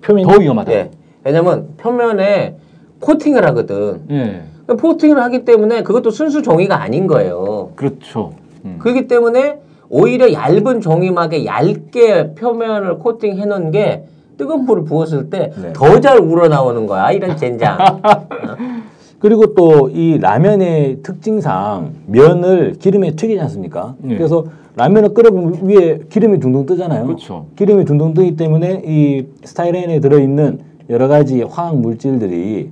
표면이 0.00 0.28
더 0.28 0.38
위험하다. 0.38 0.72
예. 0.72 0.90
왜냐면 1.24 1.70
표면에 1.76 2.56
코팅을 3.00 3.44
하거든. 3.48 4.02
예. 4.10 4.42
코팅을 4.68 5.20
하기 5.24 5.44
때문에 5.44 5.82
그것도 5.82 6.10
순수 6.10 6.42
종이가 6.42 6.80
아닌 6.80 7.08
거예요. 7.08 7.70
그렇죠. 7.74 8.34
음. 8.64 8.78
그렇기 8.80 9.08
때문에 9.08 9.58
오히려 9.88 10.32
얇은 10.32 10.80
종이막에 10.80 11.44
얇게 11.44 12.34
표면을 12.34 12.98
코팅해 12.98 13.44
놓은 13.44 13.72
게 13.72 14.04
뜨거운 14.38 14.66
물을 14.66 14.84
부었을 14.84 15.30
때 15.30 15.50
네. 15.60 15.72
더잘 15.72 16.18
우러나오는 16.18 16.86
거야. 16.86 17.10
이런 17.10 17.36
젠장. 17.36 17.78
그리고 19.18 19.54
또 19.54 19.88
이 19.90 20.18
라면의 20.18 20.98
특징상 21.02 21.92
면을 22.06 22.74
기름에 22.78 23.12
튀기지 23.12 23.40
않습니까? 23.40 23.94
네. 23.98 24.16
그래서 24.16 24.44
라면을 24.76 25.14
끓여보면 25.14 25.66
위에 25.66 26.00
기름이 26.10 26.38
둥둥 26.38 26.66
뜨잖아요. 26.66 27.06
그렇죠. 27.06 27.46
기름이 27.56 27.84
둥둥 27.86 28.12
뜨기 28.14 28.36
때문에 28.36 28.82
이 28.84 29.24
스타이렌에 29.42 30.00
들어있는 30.00 30.58
여러 30.90 31.08
가지 31.08 31.42
화학 31.42 31.78
물질들이 31.78 32.70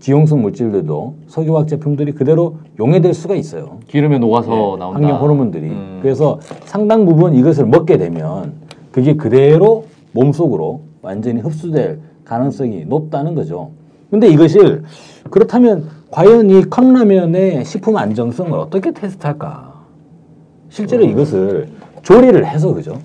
지용성 0.00 0.42
물질들도 0.42 1.14
석유화학 1.26 1.66
제품들이 1.68 2.12
그대로 2.12 2.56
용해될 2.78 3.14
수가 3.14 3.34
있어요. 3.34 3.78
기름에 3.88 4.18
녹아서 4.18 4.50
네, 4.50 4.56
나온다. 4.78 4.86
환경 5.00 5.20
호르몬들이. 5.20 5.66
음. 5.68 5.98
그래서 6.02 6.38
상당 6.66 7.04
부분 7.06 7.34
이것을 7.34 7.66
먹게 7.66 7.96
되면 7.96 8.52
그게 8.92 9.14
그대로 9.16 9.86
몸속으로 10.12 10.82
완전히 11.02 11.40
흡수될 11.40 11.98
가능성이 12.24 12.84
높다는 12.84 13.34
거죠. 13.34 13.70
근데 14.10 14.28
이것을 14.28 14.84
그렇다면 15.30 15.90
과연 16.10 16.48
이 16.50 16.64
컵라면의 16.64 17.64
식품 17.64 17.96
안정성을 17.96 18.58
어떻게 18.58 18.92
테스트할까? 18.92 19.74
실제로 20.70 21.04
음. 21.04 21.10
이것을 21.10 21.68
조리를 22.02 22.46
해서 22.46 22.72
그죠? 22.72 22.98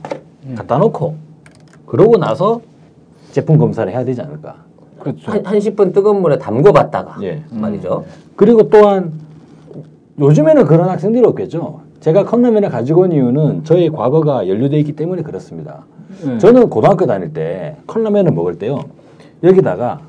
갖다 0.55 0.77
놓고 0.77 1.15
그러고 1.85 2.17
나서 2.17 2.61
제품 3.31 3.57
검사를 3.57 3.91
해야 3.91 4.05
되지 4.05 4.21
않을까? 4.21 4.55
그렇죠. 4.99 5.31
한, 5.31 5.45
한 5.45 5.59
10분 5.59 5.93
뜨거운 5.93 6.21
물에 6.21 6.37
담궈봤다가 6.37 7.17
예. 7.23 7.43
말이죠. 7.51 8.05
그리고 8.35 8.69
또한 8.69 9.11
요즘에는 10.19 10.65
그런 10.65 10.89
학생들이 10.89 11.25
없겠죠. 11.25 11.81
제가 11.99 12.25
컵라면을 12.25 12.69
가지고 12.69 13.01
온 13.01 13.11
이유는 13.11 13.63
저의 13.63 13.89
과거가 13.89 14.47
연루되어 14.47 14.79
있기 14.79 14.93
때문에 14.93 15.23
그렇습니다. 15.23 15.85
네. 16.23 16.37
저는 16.37 16.69
고등학교 16.69 17.05
다닐 17.05 17.33
때 17.33 17.75
컵라면을 17.87 18.31
먹을 18.31 18.57
때요. 18.57 18.85
여기다가 19.43 20.01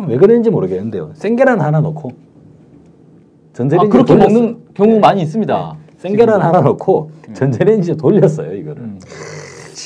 참 0.00 0.08
왜 0.08 0.16
그랬는지 0.16 0.50
모르겠는데요. 0.50 1.10
생계란 1.14 1.60
하나 1.60 1.80
넣고 1.80 2.10
아, 2.10 3.52
전자레인지 3.52 3.90
그렇게 3.90 4.12
돌렸어요. 4.14 4.34
먹는 4.34 4.56
경우 4.74 4.98
많이 5.00 5.22
있습니다. 5.22 5.74
생계란 5.98 6.40
하나 6.40 6.60
넣고 6.60 7.10
전자레인지에 7.34 7.96
돌렸어요 7.96 8.54
이거를. 8.54 8.82
음. 8.82 8.98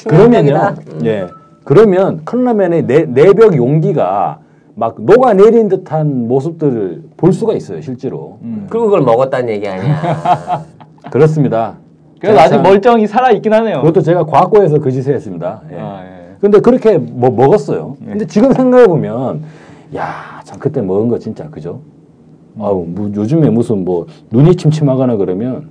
그러면요. 0.08 0.74
예, 1.04 1.26
그러면 1.64 2.22
컵라면의 2.24 2.86
내, 2.86 3.04
내벽 3.04 3.56
용기가 3.56 4.38
막 4.76 4.96
녹아내린 4.98 5.68
듯한 5.68 6.28
모습들을 6.28 7.02
볼 7.16 7.32
수가 7.32 7.54
있어요 7.54 7.80
실제로. 7.80 8.38
음. 8.42 8.66
그리고 8.70 8.86
그걸 8.86 9.02
먹었다는 9.02 9.48
얘기 9.48 9.66
아니야. 9.68 10.64
그렇습니다. 11.10 11.74
그래서 12.20 12.38
아직 12.40 12.54
참- 12.54 12.62
멀쩡히 12.62 13.06
살아 13.06 13.30
있긴 13.32 13.52
하네요. 13.52 13.76
그것도 13.82 14.00
제가 14.02 14.24
과거에서 14.24 14.78
그 14.78 14.90
짓을 14.90 15.14
했습니다. 15.14 15.62
예. 15.72 15.76
아, 15.78 16.02
예. 16.04 16.36
근데 16.40 16.60
그렇게 16.60 16.98
뭐 16.98 17.30
먹었어요. 17.30 17.96
근데 18.04 18.26
지금 18.26 18.52
생각해 18.52 18.86
보면 18.86 19.42
야, 19.94 20.40
참 20.44 20.58
그때 20.58 20.80
먹은 20.80 21.08
거 21.08 21.18
진짜 21.18 21.48
그죠? 21.50 21.80
아우, 22.58 22.84
뭐 22.86 23.10
요즘에 23.14 23.50
무슨 23.50 23.84
뭐 23.84 24.06
눈이 24.30 24.56
침침하거나 24.56 25.16
그러면 25.16 25.68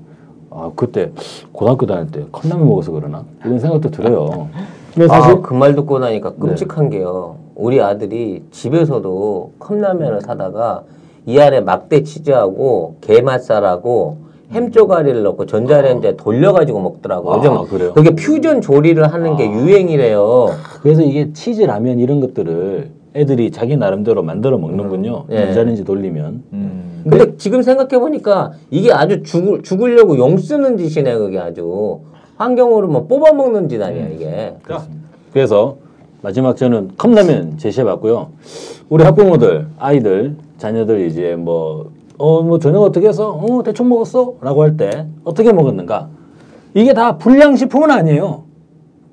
아, 0.50 0.72
그때 0.76 1.12
고등학교 1.52 1.86
다닐 1.86 2.12
때 2.12 2.26
컵라면 2.32 2.68
먹어서 2.68 2.92
그러나 2.92 3.24
이런 3.44 3.60
생각도 3.60 3.90
들어요. 3.90 4.50
근데 4.94 5.08
사실 5.08 5.32
아, 5.38 5.42
그말 5.42 5.76
듣고 5.76 6.00
나니까 6.00 6.34
끔찍한 6.36 6.90
게요. 6.90 7.38
우리 7.56 7.82
아들이 7.82 8.44
집에서도 8.52 9.52
컵라면을 9.60 10.22
사다가 10.22 10.84
이 11.26 11.40
안에 11.40 11.62
막대 11.62 12.04
치즈하고 12.04 12.98
게맛살하고 13.02 14.18
햄 14.52 14.72
쪼가리를 14.72 15.24
넣고 15.24 15.48
전자레인지에 15.48 16.16
돌려가지고 16.18 16.80
먹더라고. 16.80 17.34
아, 17.34 17.38
요즘 17.38 17.64
그래요? 17.66 17.94
그게 17.94 18.12
퓨전 18.12 18.62
조리를 18.62 19.12
하는 19.12 19.36
게 19.36 19.50
유행이래요. 19.50 20.50
그래서 20.82 21.02
이게 21.02 21.34
치즈 21.34 21.62
라면 21.64 22.00
이런 22.00 22.20
것들을 22.20 22.92
애들이 23.16 23.52
자기 23.52 23.78
나름대로 23.78 24.24
만들어 24.24 24.58
먹는군요. 24.58 25.26
예. 25.30 25.46
전자레인지 25.46 25.84
돌리면. 25.84 26.44
음. 26.54 27.04
근데 27.08 27.36
지금 27.38 27.62
생각해 27.62 28.00
보니까 28.00 28.54
이게 28.72 28.92
아주 28.92 29.22
죽을, 29.24 29.62
죽으려고 29.62 30.18
용 30.18 30.38
쓰는 30.38 30.78
짓이네 30.78 31.16
그게 31.18 31.38
아주 31.38 32.00
환경으로 32.38 32.88
뭐 32.88 33.06
뽑아 33.08 33.34
먹는 33.34 33.70
짓 33.70 33.82
아니야 33.82 34.08
이게. 34.08 34.56
그래서 35.32 35.78
마지막 36.22 36.56
저는 36.56 36.92
컵라면 36.98 37.58
제시해 37.58 37.84
봤고요. 37.86 38.30
우리 38.90 39.04
학부모들, 39.04 39.68
아이들, 39.78 40.38
자녀들 40.58 41.06
이제 41.08 41.36
뭐, 41.36 41.92
어, 42.18 42.42
뭐 42.42 42.58
저녁 42.60 42.82
어떻게 42.84 43.08
해서? 43.10 43.32
어, 43.32 43.62
대충 43.64 43.90
먹었어? 43.90 44.36
라고 44.42 44.64
할 44.64 44.78
때 44.78 45.06
어떻게 45.24 45.52
먹었는가? 45.52 46.08
이게 46.74 46.94
다 46.94 47.18
불량식품은 47.18 47.92
아니에요. 47.92 48.44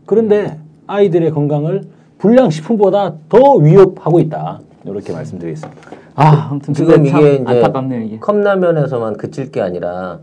그런데 0.07 0.59
아이들의 0.87 1.31
건강을 1.33 1.83
불량식품보다 2.21 3.15
더 3.29 3.55
위협하고 3.55 4.21
있다. 4.21 4.61
이렇게 4.85 5.13
말씀드리겠습니다. 5.13 5.81
아, 6.15 6.49
아무튼 6.51 6.75
지금 6.75 7.07
이게 7.07 7.35
이제 7.35 7.45
안타깝네요 7.47 8.03
이게. 8.03 8.19
컵라면에서만 8.19 9.17
그칠 9.17 9.51
게 9.51 9.61
아니라 9.61 10.19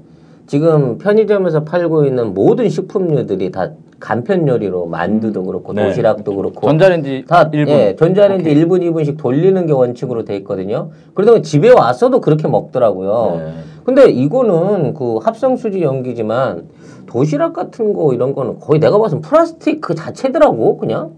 지금 0.46 0.98
편의점에서 0.98 1.64
팔고 1.64 2.06
있는 2.06 2.34
모든 2.34 2.70
식품류들이 2.70 3.52
다 3.52 3.72
간편 4.00 4.48
요리로 4.48 4.86
만두도 4.86 5.44
그렇고 5.44 5.74
네. 5.74 5.88
도시락도 5.88 6.36
그렇고 6.36 6.68
전자레인지 6.68 7.26
다 7.28 7.50
1분. 7.50 7.70
예, 7.70 7.96
전자레인지 7.96 8.54
1분 8.54 8.82
2분씩 8.82 9.18
돌리는 9.18 9.66
게 9.66 9.74
원칙으로 9.74 10.24
돼 10.24 10.38
있거든요. 10.38 10.92
그러다 11.16 11.42
집에 11.42 11.72
왔어도 11.72 12.22
그렇게 12.22 12.48
먹더라고요. 12.48 13.38
네. 13.40 13.52
근데 13.84 14.10
이거는 14.10 14.94
그 14.94 15.18
합성 15.18 15.58
수지 15.58 15.82
연기지만 15.82 16.66
도시락 17.08 17.54
같은 17.54 17.94
거 17.94 18.14
이런 18.14 18.36
거는 18.36 18.60
거의 18.60 18.80
내가 18.80 19.00
봐서 19.00 19.20
플라스틱 19.20 19.82
그 19.82 19.96
자체더라고 19.96 20.78
그냥 20.78 21.12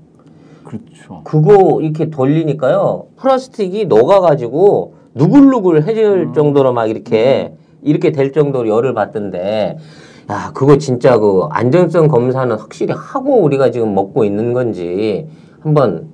그렇죠. 0.70 1.22
그거 1.24 1.82
이렇게 1.82 2.10
돌리니까요 2.12 3.08
플라스틱이 3.18 3.86
녹아가지고 3.86 4.94
누글누글 5.16 5.84
해질 5.88 6.30
정도로 6.36 6.74
막 6.74 6.86
이렇게 6.90 7.54
이렇게 7.82 8.12
될 8.12 8.32
정도로 8.32 8.70
열을 8.70 8.94
받던데 8.94 9.78
야 10.30 10.52
그거 10.54 10.78
진짜 10.78 11.18
그 11.18 11.48
안전성 11.50 12.08
검사는 12.08 12.56
확실히 12.56 12.94
하고 12.96 13.42
우리가 13.42 13.72
지금 13.72 13.96
먹고 13.96 14.24
있는 14.26 14.54
건지 14.54 15.28
한번 15.62 16.10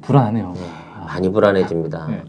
불안하네요. 0.00 0.52
많이 1.06 1.30
불안해집니다. 1.30 2.06
네. 2.08 2.22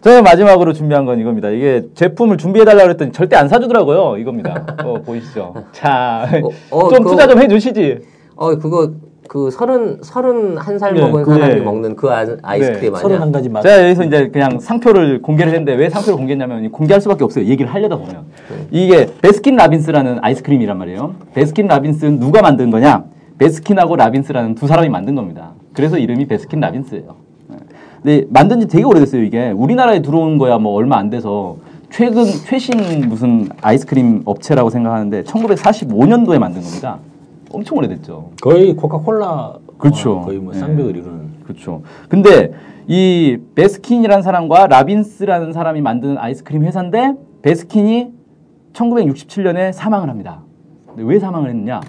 저는 0.00 0.24
마지막으로 0.24 0.72
준비한 0.72 1.04
건 1.04 1.20
이겁니다. 1.20 1.50
이게 1.50 1.84
제품을 1.94 2.38
준비해달라고 2.38 2.84
그랬더니 2.86 3.12
절대 3.12 3.36
안 3.36 3.48
사주더라고요. 3.48 4.16
이겁니다. 4.16 4.64
어, 4.84 4.94
보이시죠? 4.94 5.54
자, 5.72 6.26
어, 6.70 6.76
어, 6.76 6.88
좀 6.88 6.98
그거- 7.04 7.10
투자 7.10 7.28
좀 7.28 7.38
해주시지. 7.40 7.98
어 8.34 8.56
그거 8.56 8.90
그 9.28 9.50
서른 9.50 9.98
서른 10.02 10.58
한살 10.58 10.94
네, 10.94 11.00
먹은 11.00 11.22
그- 11.22 11.32
사람이 11.32 11.54
네. 11.54 11.60
먹는 11.60 11.96
그 11.96 12.10
아, 12.10 12.26
아이스크림 12.42 12.94
서른 12.96 13.16
아니야? 13.16 13.20
한 13.20 13.32
가지 13.32 13.48
맛. 13.48 13.62
제가 13.62 13.84
여기서 13.84 14.04
이제 14.04 14.28
그냥 14.28 14.58
상표를 14.58 15.22
공개를 15.22 15.52
했는데 15.52 15.74
왜 15.74 15.88
상표를 15.88 16.16
공개했냐면 16.16 16.70
공개할 16.70 17.00
수밖에 17.00 17.24
없어요. 17.24 17.44
얘기를 17.46 17.72
하려다 17.72 17.96
보면. 17.96 18.24
이게 18.70 19.08
베스킨 19.22 19.56
라빈스라는 19.56 20.18
아이스크림이란 20.22 20.76
말이에요. 20.76 21.14
베스킨 21.34 21.66
라빈스는 21.68 22.18
누가 22.20 22.42
만든 22.42 22.70
거냐? 22.70 23.04
베스킨하고 23.38 23.96
라빈스라는 23.96 24.54
두 24.54 24.66
사람이 24.66 24.88
만든 24.88 25.14
겁니다. 25.14 25.52
그래서 25.72 25.98
이름이 25.98 26.26
베스킨 26.26 26.60
라빈스예요. 26.60 27.14
네. 27.48 27.56
근데 28.02 28.26
만든 28.28 28.60
지 28.60 28.68
되게 28.68 28.84
오래됐어요, 28.84 29.22
이게. 29.22 29.50
우리나라에 29.50 30.02
들어온 30.02 30.36
거야 30.36 30.58
뭐 30.58 30.74
얼마 30.74 30.98
안 30.98 31.08
돼서 31.10 31.56
최근 31.90 32.24
최신 32.24 33.08
무슨 33.08 33.48
아이스크림 33.62 34.22
업체라고 34.24 34.68
생각하는데 34.70 35.22
1945년도에 35.24 36.38
만든 36.38 36.60
겁니다. 36.62 36.98
엄청 37.52 37.78
오래됐죠. 37.78 38.30
거의 38.40 38.74
코카콜라 38.74 39.54
그렇죠. 39.78 40.20
거의 40.20 40.38
뭐 40.38 40.52
네. 40.52 40.58
쌍벽을 40.58 40.96
이루는 40.96 41.42
그렇죠. 41.44 41.82
근데 42.08 42.52
이 42.86 43.38
베스킨이라는 43.54 44.22
사람과 44.22 44.66
라빈스라는 44.66 45.52
사람이 45.52 45.80
만든 45.80 46.18
아이스크림 46.18 46.64
회사인데 46.64 47.14
베스킨이 47.42 48.12
1967년에 48.72 49.72
사망을 49.72 50.08
합니다. 50.08 50.42
근데 50.86 51.02
왜 51.04 51.18
사망을 51.18 51.50
했느냐? 51.50 51.80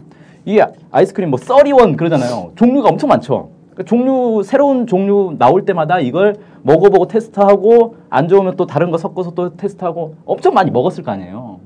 이게 0.46 0.66
아이스크림 0.92 1.30
뭐 1.30 1.38
써리원 1.40 1.96
그러잖아요. 1.96 2.52
종류가 2.56 2.90
엄청 2.90 3.10
많죠. 3.10 3.50
그러니까 3.72 3.84
종류 3.84 4.44
새로운 4.44 4.86
종류 4.86 5.36
나올 5.38 5.66
때마다 5.66 6.00
이걸 6.00 6.36
먹어보고 6.64 7.08
테스트하고 7.08 7.96
안 8.10 8.28
좋으면 8.28 8.56
또 8.56 8.66
다른 8.66 8.92
거 8.92 8.98
섞어서 8.98 9.32
또 9.32 9.56
테스트하고 9.56 10.16
엄청 10.26 10.54
많이 10.54 10.72
먹었을 10.72 11.04
거 11.04 11.12
아니에요. 11.12 11.60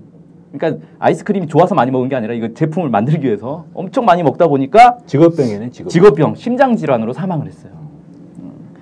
그러니까 0.52 0.86
아이스크림이 1.00 1.48
좋아서 1.48 1.76
많이 1.76 1.92
먹은 1.92 2.10
게 2.10 2.16
아니라 2.16 2.34
이거 2.34 2.54
제품을 2.54 2.90
만들기 2.90 3.26
위해서 3.26 3.66
엄청 3.74 4.06
많이 4.06 4.24
먹다 4.24 4.48
보니까 4.48 4.98
직업병이네 5.06 5.70
직업. 5.72 5.90
직업병, 5.90 6.36
심장 6.36 6.76
질환으로 6.76 7.14
사망을 7.14 7.48
했어요. 7.48 7.74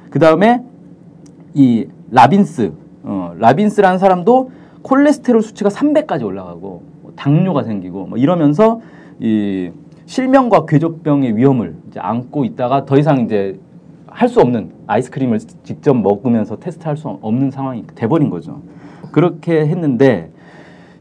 그 0.09 0.20
다음에 0.20 0.61
이 1.53 1.88
라빈스, 2.11 2.72
어, 3.03 3.34
라빈스라는 3.38 3.97
사람도 3.97 4.51
콜레스테롤 4.84 5.41
수치가 5.41 5.70
300까지 5.70 6.24
올라가고 6.24 6.84
뭐 7.01 7.13
당뇨가 7.16 7.63
생기고 7.63 8.05
뭐 8.07 8.18
이러면서 8.18 8.80
이 9.20 9.72
실명과 10.05 10.66
궤조병의 10.68 11.36
위험을 11.36 11.76
이제 11.89 11.99
안고 11.99 12.45
있다가 12.45 12.86
더 12.86 12.97
이상 12.97 13.22
이제 13.22 13.59
할 14.07 14.30
수 14.30 14.39
없는 14.39 14.72
아이스크림을 14.88 15.39
직접 15.63 15.93
먹으면서 15.93 16.57
테스트할 16.57 16.95
수 16.95 17.09
없는 17.22 17.51
상황이 17.51 17.84
돼버린 17.95 18.30
거죠. 18.30 18.61
그렇게 19.11 19.68
했는데 19.68 20.32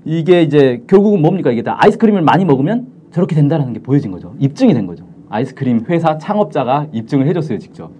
이게 0.05 0.43
이제 0.43 0.83
결국은 0.87 1.23
뭡니까 1.23 1.51
이게 1.51 1.63
다 1.63 1.77
아이스크림을 1.79 2.23
많이 2.23 2.45
먹으면 2.45 2.87
저렇게 3.11 3.35
된다는 3.35 3.73
게 3.73 3.81
보여진 3.81 4.11
거죠. 4.11 4.35
입증이 4.39 4.75
된 4.75 4.87
거죠. 4.87 5.05
아이스크림 5.31 5.87
회사 5.89 6.19
창업자가 6.19 6.89
입증을 6.93 7.27
해줬어요 7.29 7.59
직접. 7.59 7.91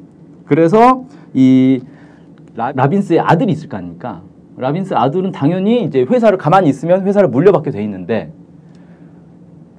그래서 0.47 1.05
이 1.33 1.81
라, 2.55 2.73
라빈스의 2.75 3.21
아들이 3.21 3.53
있을 3.53 3.69
거 3.69 3.77
아닙니까? 3.77 4.23
라빈스 4.57 4.95
아들은 4.95 5.33
당연히 5.33 5.85
이제 5.85 6.07
회사를 6.09 6.39
가만히 6.39 6.69
있으면 6.69 7.07
회사를 7.07 7.29
물려받게 7.29 7.71
돼 7.71 7.83
있는데 7.83 8.33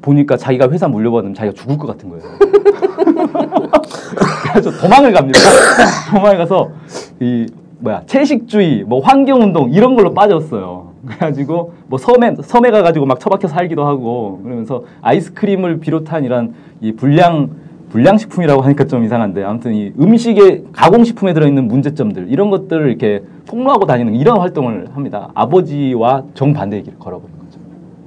보니까 0.02 0.38
자기가 0.38 0.70
회사 0.70 0.88
물려받으면 0.88 1.34
자기가 1.34 1.54
죽을 1.54 1.78
것 1.78 1.88
같은 1.88 2.10
거예요. 2.10 2.24
그래서 4.52 4.72
도망을 4.72 5.14
갑니다. 5.14 5.40
도망을 6.12 6.38
가서 6.38 6.72
이 7.20 7.48
뭐야 7.80 8.04
채식주의, 8.06 8.84
뭐 8.84 9.00
환경운동 9.00 9.72
이런 9.72 9.96
걸로 9.96 10.14
빠졌어요. 10.14 10.85
그래가지고 11.06 11.74
뭐 11.88 12.00
섬에 12.00 12.36
섬에 12.42 12.72
가가지고 12.72 13.06
막 13.06 13.20
처박혀 13.20 13.48
살기도 13.48 13.86
하고 13.86 14.40
그러면서 14.44 14.84
아이스크림을 15.02 15.80
비롯한 15.80 16.24
이런 16.24 16.54
이 16.82 16.94
불량 16.94 17.50
불량 17.90 18.18
식품이라고 18.18 18.62
하니까 18.62 18.86
좀 18.86 19.04
이상한데 19.06 19.44
아무튼 19.44 19.74
이 19.74 19.94
음식의 20.00 20.66
가공 20.74 21.04
식품에 21.04 21.34
들어있는 21.34 21.68
문제점들 21.68 22.28
이런 22.30 22.50
것들을 22.50 22.90
이렇게 22.90 23.24
폭로하고 23.48 23.86
다니는 23.86 24.16
이런 24.16 24.40
활동을 24.40 24.88
합니다. 24.94 25.30
아버지와 25.34 26.24
정반대의 26.34 26.84
길을 26.84 27.00
걸어버린 27.00 27.38
거죠. 27.40 27.60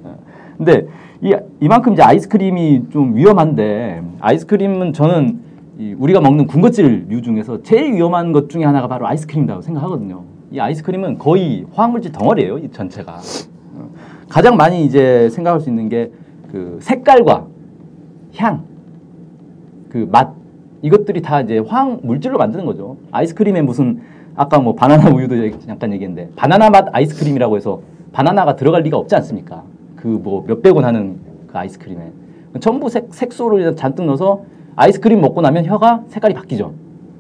예. 0.07 0.11
근데 0.59 0.87
이, 1.23 1.35
이만큼 1.61 1.95
이제 1.95 2.03
아이스크림이 2.03 2.91
좀 2.91 3.17
위험한데 3.17 4.03
아이스크림은 4.21 4.93
저는 4.93 5.41
이 5.79 5.95
우리가 5.97 6.21
먹는 6.21 6.49
군것질류 6.49 7.23
중에서 7.23 7.63
제일 7.63 7.95
위험한 7.95 8.33
것 8.33 8.51
중에 8.51 8.65
하나가 8.65 8.89
바로 8.89 9.07
아이스크림이라고 9.07 9.63
생각하거든요. 9.63 10.38
이 10.51 10.59
아이스크림은 10.61 11.19
거의 11.19 11.67
화학물질 11.75 12.13
덩어리예요, 12.13 12.59
이 12.59 12.71
전체가. 12.71 13.21
어. 13.77 13.89
가장 14.29 14.57
많이 14.57 14.85
이제 14.85 15.29
생각할 15.31 15.61
수 15.61 15.69
있는 15.69 15.89
게 15.89 16.11
그 16.51 16.79
색깔과 16.81 17.47
향, 18.37 18.63
그 19.91 20.07
맛 20.11 20.33
이것들이 20.81 21.21
다 21.21 21.43
이제 21.43 21.59
화학 21.59 21.99
물질로 22.07 22.39
만드는 22.39 22.65
거죠. 22.65 22.97
아이스크림에 23.11 23.61
무슨 23.61 24.01
아까 24.35 24.59
뭐 24.59 24.75
바나나 24.75 25.11
우유도 25.11 25.37
얘기- 25.45 25.59
잠깐 25.67 25.93
얘기했는데 25.93 26.31
바나나 26.37 26.71
맛 26.71 26.87
아이스크림이라고 26.91 27.57
해서 27.57 27.81
바나나가 28.13 28.57
들어갈 28.57 28.81
리가 28.83 28.97
없지 28.97 29.15
않습니까? 29.17 29.63
그 29.97 30.07
뭐 30.09 30.43
몇백 30.47 30.75
원 30.75 30.85
하는 30.87 31.19
그 31.49 31.59
아이스크림에 31.59 32.13
전부 32.61 32.89
색, 32.89 33.09
색소를 33.13 33.77
잔뜩 33.77 34.05
넣어서 34.07 34.43
아이스크림 34.77 35.21
먹고 35.21 35.43
나면 35.43 35.67
혀가 35.67 36.05
색깔이 36.09 36.33
바뀌죠. 36.33 36.73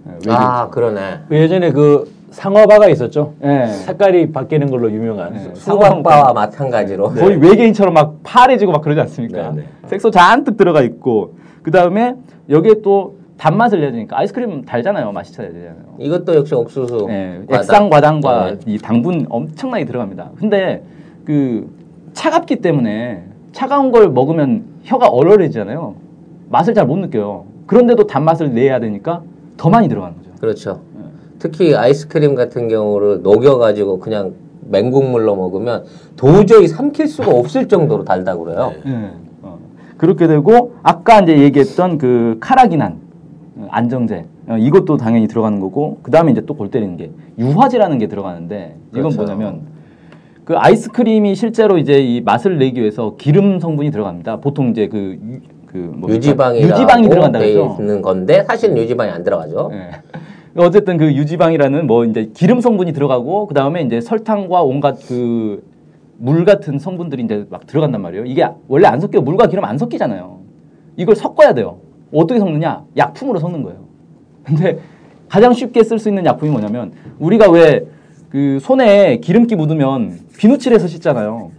예, 0.08 0.12
왜아 0.26 0.70
그러네. 0.70 1.00
그 1.28 1.36
예전에 1.36 1.72
그 1.72 2.10
상어바가 2.30 2.88
있었죠. 2.88 3.34
예. 3.42 3.66
색깔이 3.66 4.32
바뀌는 4.32 4.70
걸로 4.70 4.90
유명한. 4.90 5.32
네. 5.32 5.50
수박바와 5.54 6.32
마찬가지로. 6.32 7.10
거의 7.10 7.36
외계인처럼 7.40 7.94
막 7.94 8.20
파래지고 8.22 8.72
막 8.72 8.82
그러지 8.82 9.00
않습니까? 9.00 9.50
네, 9.50 9.62
네. 9.62 9.68
색소 9.86 10.10
잔뜩 10.10 10.56
들어가 10.56 10.82
있고 10.82 11.36
그 11.62 11.70
다음에 11.70 12.14
여기에 12.50 12.82
또 12.82 13.16
단맛을 13.38 13.80
내야 13.80 13.92
되니까 13.92 14.18
아이스크림 14.18 14.64
달잖아요. 14.64 15.12
맛있어야 15.12 15.48
되잖아요. 15.48 15.76
이것도 15.98 16.34
역시 16.34 16.54
옥수수. 16.54 17.06
네, 17.08 17.40
과당. 17.48 17.62
액상 17.62 17.90
과당과 17.90 18.50
네. 18.50 18.58
이 18.66 18.78
당분 18.78 19.26
엄청나게 19.28 19.84
들어갑니다. 19.84 20.30
근데 20.38 20.82
그 21.24 21.68
차갑기 22.14 22.56
때문에 22.56 23.22
차가운 23.52 23.92
걸 23.92 24.10
먹으면 24.10 24.64
혀가 24.84 25.06
얼얼해지잖아요. 25.08 25.94
맛을 26.50 26.74
잘 26.74 26.86
못 26.86 26.96
느껴요. 26.98 27.44
그런데도 27.66 28.06
단맛을 28.06 28.54
내야 28.54 28.80
되니까 28.80 29.22
더 29.56 29.68
많이 29.70 29.88
들어가는 29.88 30.16
거죠. 30.16 30.30
그렇죠. 30.40 30.80
특히 31.38 31.74
아이스크림 31.74 32.34
같은 32.34 32.68
경우를 32.68 33.22
녹여가지고 33.22 34.00
그냥 34.00 34.32
맹국물로 34.70 35.34
먹으면 35.36 35.84
도저히 36.16 36.68
삼킬 36.68 37.06
수가 37.08 37.30
없을 37.30 37.68
정도로 37.68 38.04
달다고 38.04 38.44
그래요. 38.44 38.72
네. 38.84 39.10
어. 39.42 39.58
그렇게 39.96 40.26
되고 40.26 40.74
아까 40.82 41.20
이제 41.20 41.38
얘기했던 41.38 41.98
그 41.98 42.36
카라기난 42.40 42.96
어, 43.56 43.68
안정제 43.70 44.26
어, 44.48 44.56
이것도 44.58 44.96
당연히 44.96 45.26
들어가는 45.28 45.60
거고 45.60 45.98
그 46.02 46.10
다음에 46.10 46.32
이제 46.32 46.42
또 46.42 46.54
골 46.54 46.70
때리는 46.70 46.96
게 46.96 47.10
유화제라는 47.38 47.98
게 47.98 48.08
들어가는데 48.08 48.76
이건 48.90 49.02
그렇죠. 49.10 49.16
뭐냐면 49.22 49.60
그 50.44 50.56
아이스크림이 50.56 51.34
실제로 51.34 51.78
이제 51.78 52.00
이 52.00 52.20
맛을 52.20 52.58
내기 52.58 52.80
위해서 52.80 53.14
기름 53.18 53.60
성분이 53.60 53.90
들어갑니다. 53.90 54.36
보통 54.40 54.70
이제 54.70 54.88
그, 54.88 55.18
유, 55.22 55.40
그? 55.66 55.92
유지방이라고 56.08 56.72
유지방이 56.72 57.08
들어간다 57.08 57.38
돼 57.38 57.52
그랬죠. 57.52 57.76
있는 57.78 58.00
건데 58.02 58.42
사실은 58.46 58.76
유지방이 58.78 59.10
안 59.10 59.22
들어가죠. 59.22 59.70
예. 59.74 59.90
어쨌든 60.58 60.96
그 60.98 61.14
유지방이라는 61.14 61.86
뭐 61.86 62.04
이제 62.04 62.30
기름 62.34 62.60
성분이 62.60 62.92
들어가고 62.92 63.46
그 63.46 63.54
다음에 63.54 63.82
이제 63.82 64.00
설탕과 64.00 64.62
온갖 64.62 64.98
그 65.06 65.62
물 66.20 66.44
같은 66.44 66.80
성분들이 66.80 67.22
이제 67.22 67.46
막 67.48 67.64
들어간단 67.66 68.02
말이에요. 68.02 68.24
이게 68.24 68.44
원래 68.66 68.88
안 68.88 68.98
섞여 69.00 69.20
물과 69.20 69.46
기름 69.46 69.64
안 69.64 69.78
섞이잖아요. 69.78 70.40
이걸 70.96 71.14
섞어야 71.14 71.54
돼요. 71.54 71.78
어떻게 72.12 72.40
섞느냐? 72.40 72.84
약품으로 72.96 73.38
섞는 73.38 73.62
거예요. 73.62 73.84
근데 74.42 74.80
가장 75.28 75.52
쉽게 75.52 75.84
쓸 75.84 76.00
수 76.00 76.08
있는 76.08 76.26
약품이 76.26 76.50
뭐냐면 76.50 76.92
우리가 77.20 77.48
왜 77.50 77.86
그 78.30 78.58
손에 78.60 79.18
기름기 79.18 79.56
묻으면 79.56 80.18
비누칠해서 80.36 80.86
씻잖아요. 80.86 81.50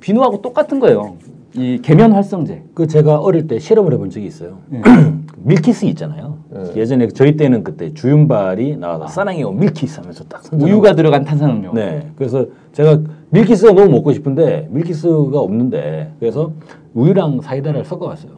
비누하고 0.00 0.40
똑같은 0.40 0.80
거예요. 0.80 1.16
이 1.56 1.78
계면 1.80 2.12
활성제. 2.12 2.64
그 2.74 2.86
제가 2.86 3.20
어릴 3.20 3.46
때 3.46 3.58
실험을 3.58 3.92
해본 3.92 4.10
적이 4.10 4.26
있어요. 4.26 4.58
예. 4.72 4.80
밀키스 5.44 5.84
있잖아요. 5.86 6.38
네. 6.50 6.72
예전에 6.76 7.08
저희 7.08 7.36
때는 7.36 7.62
그때 7.62 7.92
주윤발이 7.94 8.76
나와서 8.78 9.06
사랑해요 9.08 9.52
밀키스 9.52 10.00
하면서 10.00 10.24
딱 10.24 10.42
우유가 10.52 10.94
들어간 10.94 11.24
탄산음료. 11.24 11.72
네. 11.74 12.08
그래서 12.16 12.46
제가 12.72 13.00
밀키스가 13.30 13.72
너무 13.72 13.90
먹고 13.90 14.12
싶은데 14.12 14.68
밀키스가 14.70 15.38
없는데 15.38 16.12
그래서 16.18 16.52
우유랑 16.94 17.40
사이다를 17.42 17.84
섞어갔어요. 17.84 18.32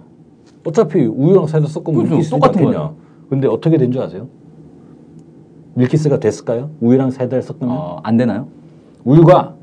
어차피 0.67 1.07
우유랑 1.07 1.47
사이다 1.47 1.69
섞으면 1.69 2.03
그죠. 2.03 2.15
밀키스 2.17 2.31
똑같은. 2.31 2.65
거예요. 2.65 2.97
근데 3.31 3.47
어떻게 3.49 3.79
된 3.79 3.93
줄 3.93 4.03
아세요? 4.03 4.27
밀키스가 5.75 6.19
됐을까요? 6.21 6.71
우유랑 6.81 7.11
사이다를 7.13 7.43
섞으면 7.43 7.69
어, 7.71 8.01
안 8.03 8.17
되나요? 8.17 8.49
우유가 9.05 9.55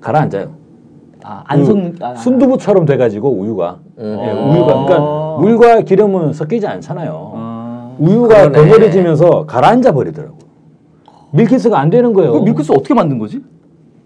가라앉아요. 0.00 0.59
아, 1.24 1.44
안그 1.46 1.64
섞는 1.64 1.96
아, 2.00 2.14
순두부처럼 2.14 2.84
돼가지고 2.86 3.30
우유가 3.30 3.78
음. 3.98 4.18
예, 4.20 4.30
우유가 4.32 4.84
그러니까 4.84 5.36
물과 5.40 5.80
기름은 5.82 6.32
섞이지 6.32 6.66
않잖아요. 6.66 7.32
아. 7.34 7.96
우유가. 7.98 8.50
덩어리지면서 8.50 9.46
가라앉아 9.46 9.92
버리더라고. 9.92 10.38
밀키스가 11.32 11.78
안 11.78 11.90
되는 11.90 12.12
거예요. 12.12 12.32
그 12.32 12.38
밀키스 12.38 12.72
어떻게 12.72 12.94
만든 12.94 13.18
거지? 13.18 13.40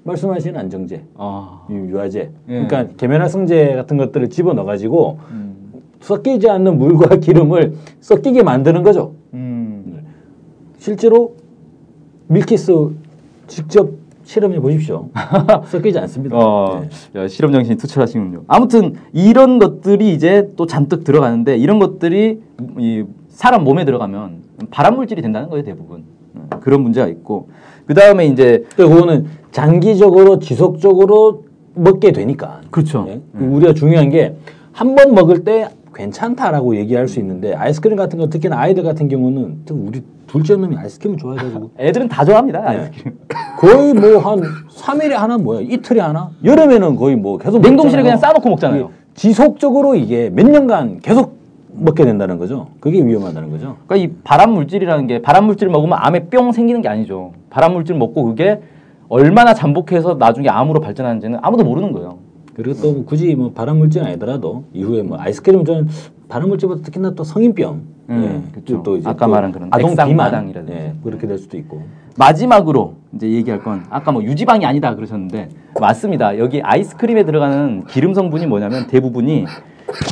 말씀하신 0.03 0.55
안정제, 0.57 1.03
아. 1.17 1.63
유- 1.71 1.89
유화제, 1.91 2.31
예. 2.49 2.53
그러니까 2.67 2.95
계면활성제 2.97 3.75
같은 3.77 3.97
것들을 3.97 4.29
집어 4.29 4.53
넣어가지고 4.53 5.19
음. 5.31 5.55
섞이지 6.01 6.51
않는 6.51 6.77
물과 6.79 7.17
기름을 7.25 7.75
섞이게 8.01 8.43
만드는 8.43 8.83
거죠. 8.83 9.13
음. 9.33 10.05
실제로 10.77 11.33
밀키스 12.27 12.91
직접 13.47 13.89
실험해 14.25 14.59
보십시오. 14.61 15.09
섞이지 15.69 15.99
않습니다. 16.01 16.37
어, 16.37 16.83
네. 17.13 17.21
야, 17.21 17.29
실험 17.29 17.53
정신이 17.53 17.77
투철하시군요. 17.77 18.43
아무튼 18.49 18.95
이런 19.13 19.59
것들이 19.59 20.13
이제 20.15 20.51
또 20.57 20.67
잔뜩 20.67 21.05
들어가는데 21.05 21.57
이런 21.57 21.79
것들이 21.79 22.41
이 22.79 23.05
사람 23.29 23.65
몸에 23.65 23.85
들어가면 23.85 24.39
발암 24.71 24.97
물질이 24.97 25.21
된다는 25.23 25.49
거예요, 25.51 25.65
대부분. 25.65 26.05
음, 26.35 26.49
그런 26.61 26.83
문제가 26.83 27.07
있고. 27.09 27.49
그 27.87 27.95
다음에 27.95 28.27
이제 28.27 28.65
또 28.77 28.89
그거는 28.89 29.27
장기적으로 29.53 30.39
지속적으로 30.39 31.45
먹게 31.75 32.13
되니까. 32.13 32.61
그렇죠. 32.71 33.07
예? 33.09 33.21
우리가 33.39 33.75
중요한 33.75 34.11
게 34.11 34.35
한 34.77 34.97
번 34.97 35.15
먹을 35.15 35.45
때 35.45 35.69
괜찮다라고 35.95 36.77
얘기할 36.77 37.09
수 37.09 37.19
있는데 37.21 37.55
아이스크림 37.55 37.97
같은 37.97 38.19
거 38.19 38.29
특히나 38.29 38.59
아이들 38.59 38.83
같은 38.83 39.09
경우는 39.09 39.63
우리 39.71 40.03
둘째 40.27 40.57
놈이 40.57 40.77
아이스크림을 40.77 41.19
좋아해가지고 41.19 41.71
애들은 41.79 42.09
다 42.09 42.25
좋아합니다. 42.25 42.61
네. 42.61 42.67
아이스크림. 42.67 43.19
거의 43.59 43.95
뭐 43.95 44.19
한 44.19 44.41
3일에 44.69 45.13
하나 45.13 45.39
뭐야 45.39 45.61
이틀에 45.63 46.01
하나 46.01 46.31
여름에는 46.45 46.97
거의 46.97 47.17
뭐 47.17 47.39
계속 47.39 47.61
냉동실에 47.63 48.03
먹잖아요. 48.03 48.03
그냥 48.03 48.19
싸놓고 48.19 48.49
먹잖아요. 48.51 48.81
이게 48.85 48.93
지속적으로 49.15 49.95
이게 49.95 50.29
몇 50.31 50.47
년간 50.49 51.01
계속 51.01 51.39
먹게 51.77 52.05
된다는 52.05 52.39
거죠. 52.39 52.69
그게 52.81 53.05
위험하다는 53.05 53.51
거죠. 53.51 53.77
그러니까 53.87 53.97
이 53.97 54.17
발암 54.25 54.53
물질이라는 54.53 55.07
게 55.07 55.23
발암 55.23 55.47
물질 55.47 55.69
먹으면 55.69 55.99
암에 56.01 56.27
뿅 56.27 56.53
생기는 56.53 56.83
게 56.83 56.89
아니죠. 56.89 57.33
발암 57.51 57.73
물질 57.73 57.97
먹고 57.97 58.25
그게 58.25 58.61
얼마나 59.09 59.55
잠복해서 59.55 60.15
나중에 60.15 60.49
암으로 60.49 60.81
발전하는지는 60.81 61.39
아무도 61.43 61.65
모르는 61.65 61.93
거예요. 61.93 62.19
그리고 62.55 62.81
또 62.81 62.93
뭐 62.93 63.05
굳이 63.05 63.35
뭐 63.35 63.51
발암 63.53 63.79
물질은 63.79 64.07
아니더라도 64.07 64.65
이후에 64.73 65.03
뭐 65.03 65.19
아이스크림은 65.21 65.65
저는 65.65 65.89
발암 66.29 66.49
물질보다 66.49 66.83
특히나 66.83 67.11
또 67.15 67.25
성인병, 67.25 67.83
음, 68.11 68.51
예. 68.69 68.75
또 68.83 68.97
이제 68.97 69.09
아까 69.09 69.27
또 69.27 69.33
말한 69.33 69.53
그런 69.53 69.69
아동 69.71 69.91
액상 69.91 70.09
비만, 70.09 70.27
마당이라든지. 70.31 70.73
예, 70.73 70.95
그렇게 71.03 71.27
될 71.27 71.39
수도 71.39 71.57
있고. 71.59 71.83
마지막으로 72.17 72.95
이제 73.17 73.29
얘기할 73.29 73.63
건 73.63 73.85
아까 73.91 74.13
뭐 74.13 74.23
유지방이 74.23 74.65
아니다 74.65 74.95
그러셨는데 74.95 75.49
맞습니다. 75.81 76.39
여기 76.39 76.63
아이스크림에 76.63 77.25
들어가는 77.25 77.85
기름 77.89 78.15
성분이 78.15 78.47
뭐냐면 78.47 78.87
대부분이 78.87 79.47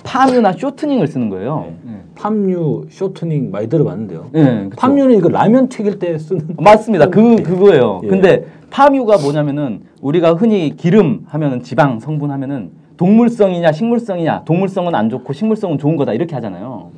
파뮤나 0.05 0.53
쇼트닝을 0.53 1.07
쓰는 1.07 1.28
거예요. 1.30 1.72
팜유 2.16 2.86
쇼트닝 2.90 3.51
많이 3.53 3.68
들어봤는데요. 3.68 4.26
네, 4.32 4.64
그쵸. 4.64 4.76
팜유는 4.76 5.16
이거 5.16 5.28
라면 5.28 5.68
튀길 5.68 5.99
때 6.01 6.18
쓰는 6.18 6.57
맞습니다. 6.59 7.07
그 7.07 7.36
그거예요. 7.43 8.01
예. 8.03 8.09
근데 8.09 8.45
파뮤가 8.73 9.18
뭐냐면은 9.18 9.83
우리가 10.01 10.33
흔히 10.33 10.75
기름 10.77 11.25
하면은 11.27 11.62
지방 11.62 12.01
성분 12.01 12.31
하면은 12.31 12.70
동물성이냐 12.97 13.70
식물성이냐 13.70 14.45
동물성은 14.45 14.95
안 14.95 15.11
좋고 15.11 15.35
식물성은 15.35 15.77
좋은 15.79 15.97
거다 15.97 16.14
이렇게 16.14 16.35
하잖아요. 16.35 16.91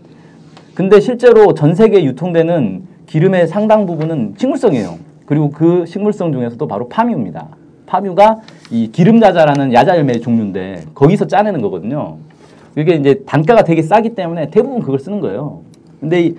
근데 0.75 1.01
실제로 1.01 1.53
전 1.55 1.75
세계에 1.75 2.05
유통되는 2.05 2.85
기름의 3.07 3.49
상당 3.49 3.87
부분은 3.87 4.35
식물성이에요. 4.39 4.99
그리고 5.27 5.51
그 5.51 5.85
식물성 5.87 6.33
중에서도 6.33 6.64
바로 6.68 6.89
파뮤입니다. 6.89 7.49
파뮤가 7.87 8.41
이 8.70 8.91
기름자자라는 8.93 9.72
야자 9.72 9.97
열매의 9.97 10.20
종류인데 10.20 10.85
거기서 10.95 11.27
짜내는 11.27 11.61
거거든요. 11.61 12.18
이게 12.77 12.95
이제 12.95 13.22
단가가 13.27 13.64
되게 13.64 13.83
싸기 13.83 14.14
때문에 14.14 14.51
대부분 14.51 14.81
그걸 14.81 15.01
쓰는 15.01 15.20
거예요. 15.20 15.62
근데 16.01 16.22
이 16.22 16.35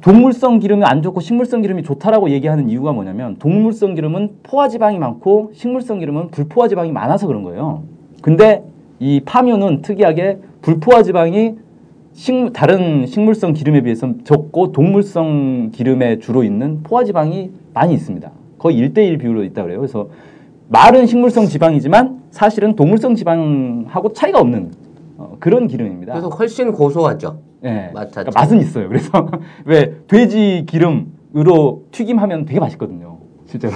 동물성 0.00 0.58
기름이 0.60 0.84
안 0.84 1.02
좋고 1.02 1.20
식물성 1.20 1.60
기름이 1.60 1.82
좋다라고 1.82 2.30
얘기하는 2.30 2.70
이유가 2.70 2.92
뭐냐면 2.92 3.36
동물성 3.38 3.94
기름은 3.94 4.38
포화지방이 4.42 4.98
많고 4.98 5.50
식물성 5.54 5.98
기름은 5.98 6.28
불포화지방이 6.30 6.90
많아서 6.90 7.26
그런 7.26 7.42
거예요. 7.42 7.82
근데 8.22 8.64
이 8.98 9.20
파묘는 9.24 9.82
특이하게 9.82 10.38
불포화지방이 10.62 11.54
식, 12.12 12.52
다른 12.52 13.06
식물성 13.06 13.52
기름에 13.52 13.82
비해서 13.82 14.12
적고 14.24 14.72
동물성 14.72 15.70
기름에 15.72 16.18
주로 16.18 16.44
있는 16.44 16.82
포화지방이 16.82 17.50
많이 17.74 17.94
있습니다. 17.94 18.30
거의 18.58 18.76
1대1 18.76 19.20
비율로 19.20 19.44
있다 19.44 19.62
그래요. 19.62 19.78
그래서 19.78 20.08
말은 20.68 21.06
식물성 21.06 21.46
지방이지만 21.46 22.20
사실은 22.30 22.74
동물성 22.74 23.14
지방하고 23.14 24.12
차이가 24.12 24.40
없는 24.40 24.70
어, 25.18 25.36
그런 25.40 25.66
기름입니다. 25.66 26.14
그래서 26.14 26.28
훨씬 26.28 26.72
고소하죠. 26.72 27.49
예. 27.64 27.90
맛 27.92 28.10
그러니까. 28.10 28.38
맛은 28.38 28.58
있어요. 28.60 28.88
그래서 28.88 29.28
왜 29.64 29.96
돼지 30.06 30.64
기름으로 30.66 31.84
튀김하면 31.92 32.46
되게 32.46 32.60
맛있거든요. 32.60 33.18
실제로. 33.46 33.74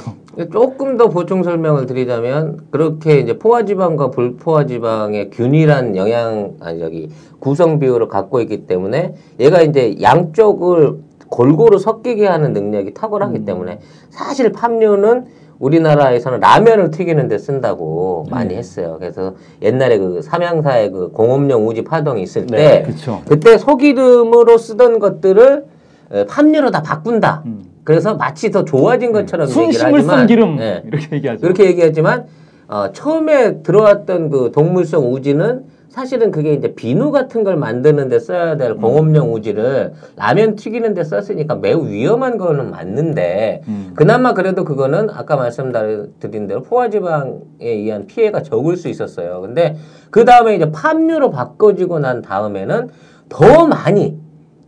조금 0.53 0.97
더 0.97 1.09
보충 1.09 1.43
설명을 1.43 1.87
드리자면 1.87 2.67
그렇게 2.71 3.19
이제 3.19 3.39
포화지방과 3.39 4.11
불포화지방의 4.11 5.31
균일한 5.31 5.97
영양 5.97 6.55
아니 6.61 6.79
저기 6.79 7.09
구성 7.41 7.81
비율을 7.81 8.09
갖고 8.09 8.41
있기 8.41 8.67
때문에 8.67 9.15
얘가 9.41 9.63
이제 9.63 9.97
양쪽을 10.01 10.99
골고루 11.29 11.79
섞이게 11.79 12.27
하는 12.27 12.53
능력이 12.53 12.95
탁월하기 12.95 13.45
때문에 13.45 13.81
사실 14.11 14.53
팜유는 14.53 15.25
우리나라에서는 15.59 16.41
라면을 16.41 16.91
튀기는 16.91 17.29
데 17.29 17.39
쓴다고 17.39 18.27
많이 18.31 18.51
네. 18.51 18.57
했어요. 18.57 18.97
그래서 18.99 19.35
옛날에 19.63 19.99
그 19.99 20.21
삼양사의 20.23 20.91
그 20.91 21.11
공업용 21.11 21.67
우지 21.67 21.85
파동이 21.85 22.23
있을 22.23 22.47
네, 22.47 22.57
때 22.57 22.83
그렇죠. 22.83 23.23
그때 23.27 23.59
소기름으로 23.59 24.59
쓰던 24.59 24.99
것들을 24.99 25.65
에, 26.13 26.27
팜유로 26.27 26.71
다 26.71 26.83
바꾼다. 26.83 27.43
음. 27.47 27.65
그래서 27.85 28.15
마치 28.15 28.51
더 28.51 28.65
좋아진 28.65 29.13
것처럼 29.13 29.47
얘기를 29.47 29.73
순식물성 29.73 30.11
하지만 30.11 30.27
기름 30.27 30.59
예. 30.59 30.83
이렇게 30.87 31.17
얘기하죠. 31.17 31.41
그렇게 31.41 31.67
얘기하지만 31.67 32.27
어, 32.67 32.93
처음에 32.93 33.63
들어왔던 33.63 34.31
그 34.31 34.51
동물성 34.53 35.13
우지는 35.13 35.65
사실은 35.95 36.33
그게 36.33 36.55
이제 36.55 36.75
비누 36.75 37.13
같은 37.13 37.45
걸 37.45 37.55
만드는 37.57 38.09
데 38.09 38.19
써야 38.19 38.57
될 38.57 38.75
공업용 38.75 39.33
우지를 39.33 39.93
라면 40.17 40.57
튀기는 40.57 40.93
데 40.93 41.05
썼으니까 41.05 41.55
매우 41.55 41.87
위험한 41.87 42.37
거는 42.37 42.73
맞는데 42.73 43.63
음. 43.69 43.93
그나마 43.95 44.35
그래도 44.35 44.65
그거는 44.65 45.09
아까 45.11 45.37
말씀드린 45.37 46.49
대로 46.49 46.63
포화지방에 46.63 47.35
의한 47.61 48.09
피해가 48.09 48.43
적을 48.43 48.77
수 48.77 48.89
있었어요. 48.89 49.41
근데 49.41 49.77
그 50.11 50.25
다음에 50.25 50.57
이제 50.57 50.73
팜유로 50.73 51.31
바꿔지고 51.31 52.01
난 52.01 52.23
다음에는 52.23 52.89
더 53.29 53.67
많이 53.69 54.19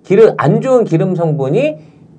기름 0.05 0.33
안 0.37 0.61
좋은 0.61 0.85
기름 0.85 1.17
성분이 1.17 1.77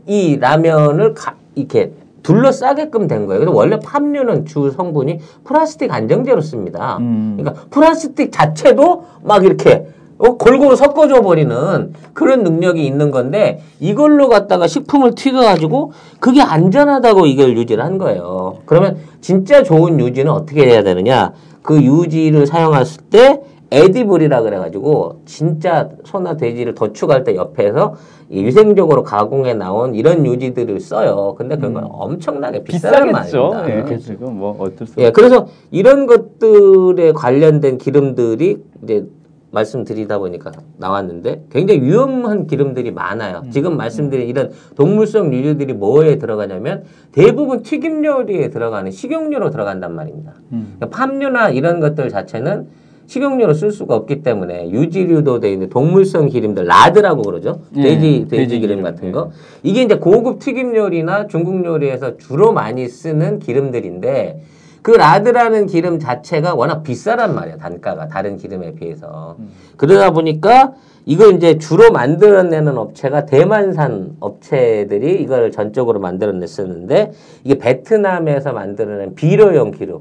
이 0.07 0.37
라면을 0.37 1.13
가- 1.13 1.37
이렇게 1.55 1.93
둘러싸게끔 2.27 3.07
된 3.07 3.25
거예요. 3.25 3.39
그래서 3.39 3.55
원래 3.55 3.79
팜유는 3.79 4.45
주 4.45 4.69
성분이 4.69 5.19
플라스틱 5.45 5.93
안정제로 5.93 6.41
씁니다. 6.41 6.97
음. 6.99 7.37
그러니까 7.37 7.63
플라스틱 7.69 8.33
자체도 8.33 9.05
막 9.23 9.45
이렇게 9.45 9.87
어, 10.17 10.35
골고루 10.35 10.75
섞어줘 10.75 11.21
버리는 11.21 11.93
그런 12.13 12.43
능력이 12.43 12.85
있는 12.85 13.11
건데 13.11 13.61
이걸로 13.79 14.27
갖다가 14.27 14.67
식품을 14.67 15.15
튀겨가지고 15.15 15.93
그게 16.19 16.41
안전하다고 16.41 17.27
이걸 17.27 17.55
유지를 17.55 17.83
한 17.83 17.97
거예요. 17.97 18.57
그러면 18.65 18.97
진짜 19.21 19.63
좋은 19.63 19.97
유지는 19.99 20.29
어떻게 20.29 20.65
해야 20.65 20.83
되느냐? 20.83 21.31
그 21.61 21.81
유지를 21.81 22.45
사용했을 22.45 23.03
때 23.09 23.41
에디블이라 23.71 24.41
그래가지고 24.41 25.21
진짜 25.25 25.89
소나 26.05 26.37
돼지를 26.37 26.73
도축할 26.73 27.23
때 27.23 27.35
옆에서 27.35 27.95
이 28.29 28.43
위생적으로 28.43 29.03
가공해 29.03 29.53
나온 29.53 29.95
이런 29.95 30.25
유지들을 30.25 30.79
써요. 30.79 31.35
근데 31.37 31.57
그건 31.57 31.85
엄청나게 31.89 32.63
비싸단 32.63 33.07
비싸겠죠. 33.07 33.49
말입니다. 33.49 33.93
예. 33.93 33.97
지금 33.97 34.37
뭐 34.37 34.55
어쩔 34.59 34.87
수 34.87 34.99
예, 34.99 35.11
그래서 35.11 35.47
이런 35.71 36.05
것들에 36.07 37.11
관련된 37.13 37.77
기름들이 37.77 38.61
이제 38.83 39.05
말씀드리다 39.51 40.19
보니까 40.19 40.51
나왔는데 40.77 41.45
굉장히 41.49 41.81
위험한 41.81 42.47
기름들이 42.47 42.91
많아요. 42.91 43.43
지금 43.49 43.77
말씀드린 43.77 44.27
이런 44.27 44.51
동물성 44.75 45.33
유류들이 45.33 45.73
뭐에 45.73 46.17
들어가냐면 46.17 46.83
대부분 47.11 47.63
튀김 47.63 48.03
요리에 48.03 48.49
들어가는 48.49 48.91
식용유로 48.91 49.49
들어간단 49.49 49.95
말입니다. 49.95 50.33
음. 50.51 50.75
그러니까 50.77 50.97
팜유나 50.97 51.49
이런 51.49 51.79
것들 51.79 52.09
자체는 52.09 52.67
식용유로 53.07 53.53
쓸 53.53 53.71
수가 53.71 53.95
없기 53.95 54.21
때문에 54.21 54.69
유지류도 54.69 55.39
돼 55.39 55.51
있는 55.51 55.69
동물성 55.69 56.27
기름들 56.27 56.65
라드라고 56.65 57.23
그러죠. 57.23 57.61
예, 57.77 57.83
돼지 57.83 58.27
돼지 58.29 58.59
기름 58.59 58.77
기름, 58.77 58.83
같은 58.83 59.07
예. 59.07 59.11
거. 59.11 59.31
이게 59.63 59.81
이제 59.81 59.95
고급 59.95 60.39
튀김 60.39 60.75
요리나 60.75 61.27
중국 61.27 61.65
요리에서 61.65 62.17
주로 62.17 62.51
많이 62.51 62.87
쓰는 62.87 63.39
기름들인데 63.39 64.41
그 64.81 64.91
라드라는 64.91 65.65
기름 65.65 65.99
자체가 65.99 66.55
워낙 66.55 66.83
비싸란 66.83 67.33
말이에요. 67.35 67.57
단가가 67.57 68.07
다른 68.07 68.37
기름에 68.37 68.73
비해서. 68.75 69.37
그러다 69.75 70.11
보니까 70.11 70.73
이걸 71.05 71.35
이제 71.35 71.57
주로 71.57 71.91
만들어내는 71.91 72.77
업체가 72.77 73.25
대만산 73.25 74.17
업체들이 74.19 75.21
이걸 75.21 75.51
전적으로 75.51 75.99
만들어냈었는데 75.99 77.11
이게 77.45 77.57
베트남에서 77.57 78.51
만들어낸 78.53 79.15
비료용 79.15 79.71
기름. 79.71 79.99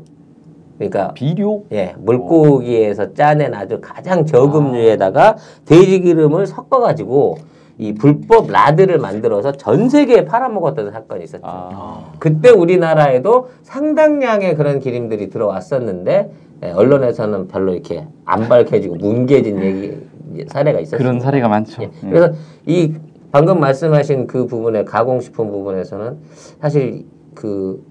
그러니까 0.79 1.13
비료 1.15 1.65
예, 1.73 1.95
물고기에서 1.99 3.15
짜낸 3.15 3.55
아주 3.55 3.81
가장 3.81 4.27
저금류에다가 4.27 5.37
돼지 5.65 6.01
기름을 6.01 6.47
섞어 6.47 6.81
가지고 6.81 7.39
이 7.79 7.95
불법 7.95 8.51
라드를 8.51 8.99
만들어서 8.99 9.53
전 9.53 9.89
세계에 9.89 10.25
팔아먹었던 10.25 10.93
사건이 10.93 11.25
있었죠. 11.25 11.43
아. 11.45 12.13
그때 12.19 12.51
우리나라에도 12.51 13.51
상당량의 13.63 14.57
그런 14.57 14.81
기름들이 14.81 15.29
들어왔었는데 15.31 16.31
예, 16.65 16.71
언론에서는 16.71 17.49
별로 17.49 17.75
이렇게 17.75 18.07
안 18.25 18.49
밝혀지고 18.49 18.97
뭉개진 18.97 19.63
얘기 19.63 20.47
사례가 20.49 20.81
있었어요. 20.81 20.99
그런 20.99 21.21
사례가 21.21 21.49
많죠. 21.49 21.83
예. 21.83 21.91
예. 22.05 22.09
그래서 22.09 22.33
이 22.65 22.95
방금 23.31 23.61
말씀하신 23.61 24.27
그 24.27 24.47
부분에 24.47 24.85
가공식품 24.85 25.51
부분에서는 25.51 26.17
사실 26.61 27.05
그 27.35 27.83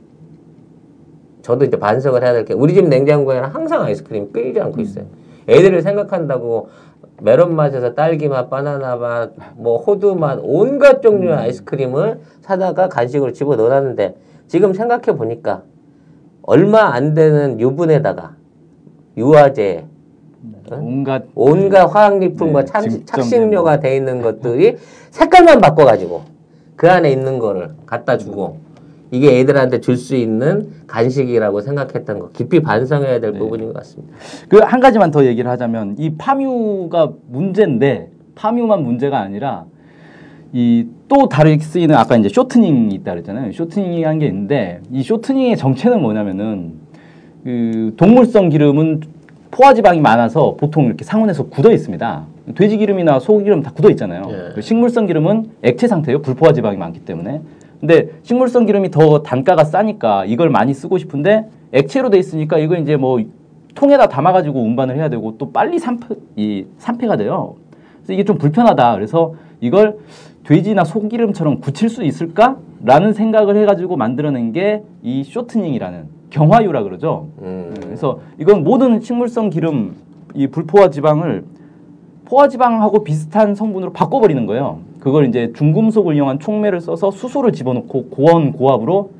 저도 1.46 1.66
이제 1.66 1.78
반성을 1.78 2.24
해야 2.24 2.34
될 2.34 2.44
게 2.44 2.56
우리 2.56 2.74
집 2.74 2.88
냉장고에는 2.88 3.50
항상 3.50 3.84
아이스크림 3.84 4.32
끓이지 4.32 4.60
않고 4.60 4.82
있어요. 4.82 5.06
애들을 5.48 5.82
생각한다고 5.84 6.70
메론 7.22 7.56
맛에서 7.56 7.94
딸기 7.94 8.28
맛, 8.28 8.50
바나나 8.50 8.96
맛, 8.96 9.32
뭐 9.56 9.78
호두 9.78 10.16
맛 10.16 10.40
온갖 10.42 11.02
종류의 11.04 11.36
아이스크림을 11.36 12.20
사다가 12.42 12.90
간식으로 12.90 13.32
집어 13.32 13.56
넣어놨는데 13.56 14.16
지금 14.48 14.74
생각해 14.74 15.16
보니까 15.18 15.62
얼마 16.42 16.94
안 16.94 17.14
되는 17.14 17.60
유분에다가 17.60 18.36
유화제, 19.16 19.86
온갖 20.82 21.24
온갖 21.36 21.86
화학리품과 21.86 22.62
네, 22.62 22.66
참- 22.66 22.82
증점된 22.90 23.06
착식료가 23.06 23.80
돼 23.82 23.96
있는 23.96 24.22
것들이 24.24 24.78
색깔만 25.12 25.62
바꿔가지고 25.62 26.24
그 26.76 26.90
안에 26.90 27.12
있는 27.12 27.38
거를 27.40 27.70
갖다 27.86 28.18
주고 28.18 28.58
이게 29.12 29.40
애들한테 29.40 29.80
줄 29.82 29.98
수 29.98 30.16
있는 30.16 30.70
간식이라고 30.88 31.62
생각했던 31.62 32.20
거 32.20 32.30
깊이 32.30 32.60
반성해야 32.62 33.20
될 33.20 33.34
부분인 33.34 33.68
것 33.68 33.76
같습니다. 33.76 34.14
그 34.50 34.58
한 34.64 34.80
가지만 34.80 35.12
더 35.12 35.26
얘기를 35.26 35.50
하자면 35.52 35.96
이 36.00 36.16
파뮤가 36.18 37.12
문제인데 37.30 38.10
파뮤만 38.36 38.84
문제가 38.84 39.20
아니라 39.20 39.66
이 40.54 40.86
또 41.08 41.30
다르게 41.30 41.60
쓰이는 41.60 41.94
아까 41.96 42.18
이제 42.18 42.30
쇼트닝이 42.30 42.96
있다 42.96 43.12
그랬잖아요. 43.12 43.52
쇼트닝이 43.52 44.04
한 44.04 44.18
게 44.18 44.26
있는데 44.26 44.82
이 44.92 45.04
쇼트닝의 45.04 45.56
정체는 45.56 46.02
뭐냐면은 46.02 46.74
그 47.44 47.94
동물성 47.96 48.50
기름은 48.50 49.02
포화지방이 49.52 50.00
많아서 50.02 50.56
보통 50.58 50.86
이렇게 50.86 51.06
상온에서 51.06 51.46
굳어 51.46 51.72
있습니다. 51.72 52.26
돼지 52.56 52.78
기름이나 52.78 53.20
소 53.20 53.38
기름 53.38 53.62
다 53.62 53.72
굳어 53.72 53.92
있잖아요. 53.92 54.24
예. 54.30 54.54
그 54.56 54.62
식물성 54.62 55.06
기름은 55.06 55.52
액체 55.62 55.88
상태예요. 55.88 56.24
불포화지방이 56.24 56.76
많기 56.78 57.02
때문에. 57.02 57.42
근데 57.80 58.10
식물성 58.24 58.66
기름이 58.66 58.92
더 58.92 59.22
단가가 59.24 59.64
싸니까 59.64 60.26
이걸 60.26 60.50
많이 60.50 60.74
쓰고 60.74 60.98
싶은데 60.98 61.46
액체로 61.72 62.10
돼 62.10 62.18
있으니까 62.18 62.58
이거 62.58 62.76
이제 62.76 62.96
뭐 62.96 63.20
통에다 63.76 64.08
담아가지고 64.08 64.62
운반을 64.62 64.96
해야 64.96 65.10
되고 65.10 65.38
또 65.38 65.52
빨리 65.52 65.80
산패, 65.80 66.16
이 66.38 66.66
산패가 66.78 67.18
돼요. 67.18 67.56
그래서 67.98 68.14
이게 68.14 68.24
좀 68.24 68.38
불편하다. 68.38 68.96
그래서 68.96 69.34
이걸 69.60 69.98
돼지나 70.44 70.84
소기름처럼 70.86 71.60
굳힐 71.60 71.90
수 71.90 72.04
있을까 72.04 72.58
라는 72.84 73.14
생각을 73.14 73.58
해가지고 73.58 73.98
만들어낸 73.98 74.52
게 74.54 74.84
이 75.02 75.24
쇼트닝이라는 75.24 76.06
경화유라 76.32 76.82
그러죠. 76.84 77.28
음. 77.42 77.74
그래서 77.80 78.20
이건 78.40 78.64
모든 78.64 79.00
식물성 79.00 79.50
기름 79.52 79.96
이 80.34 80.48
불포화 80.48 80.90
지방을 80.90 81.46
포화 82.26 82.48
지방하고 82.48 83.04
비슷한 83.04 83.54
성분으로 83.54 83.94
바꿔버리는 83.94 84.46
거예요. 84.48 84.80
그걸 85.06 85.28
이제 85.28 85.54
중금속을 85.56 86.16
이용한 86.16 86.40
촉매를 86.40 86.82
써서 86.82 87.12
수소를 87.12 87.52
집어넣고 87.52 88.06
고온 88.06 88.52
고압으로 88.54 89.12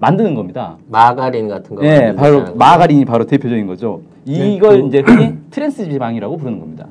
만드는 0.00 0.34
겁니다. 0.34 0.78
마가린 0.88 1.46
같은 1.46 1.76
거. 1.76 1.84
예, 1.84 1.90
만들지 2.12 2.16
바로 2.16 2.44
거. 2.46 2.54
마가린이 2.54 3.04
바로 3.04 3.26
대표적인 3.26 3.66
거죠. 3.66 4.00
네, 4.26 4.54
이걸 4.54 4.80
그- 4.80 4.86
이제 4.88 5.00
흔히 5.04 5.34
트랜스 5.50 5.90
지방이라고 5.90 6.38
부르는 6.38 6.58
겁니다. 6.58 6.86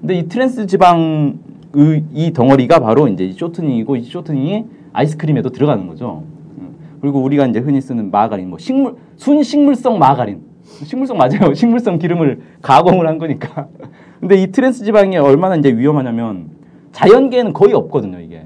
근데 0.00 0.14
이 0.16 0.28
트랜스 0.28 0.68
지방의 0.68 1.34
이 2.14 2.32
덩어리가 2.32 2.78
바로 2.78 3.08
이제 3.08 3.24
이 3.24 3.32
쇼트닝이고 3.32 3.96
이 3.96 4.02
쇼트닝이 4.04 4.64
아이스크림에도 4.92 5.50
들어가는 5.50 5.88
거죠. 5.88 6.22
음. 6.60 6.76
그리고 7.00 7.20
우리가 7.20 7.46
이제 7.48 7.58
흔히 7.58 7.80
쓰는 7.80 8.12
마가린, 8.12 8.48
뭐 8.48 8.60
식물 8.60 8.94
순식물성 9.16 9.98
마가린, 9.98 10.38
식물성 10.84 11.16
맞아요. 11.16 11.50
식물성 11.54 11.98
기름을 11.98 12.42
가공을 12.62 13.08
한 13.08 13.18
거니까. 13.18 13.66
근데 14.20 14.40
이 14.40 14.52
트랜스 14.52 14.84
지방이 14.84 15.16
얼마나 15.16 15.56
이제 15.56 15.76
위험하냐면 15.76 16.54
자연계에는 16.96 17.52
거의 17.52 17.74
없거든요, 17.74 18.18
이게. 18.20 18.42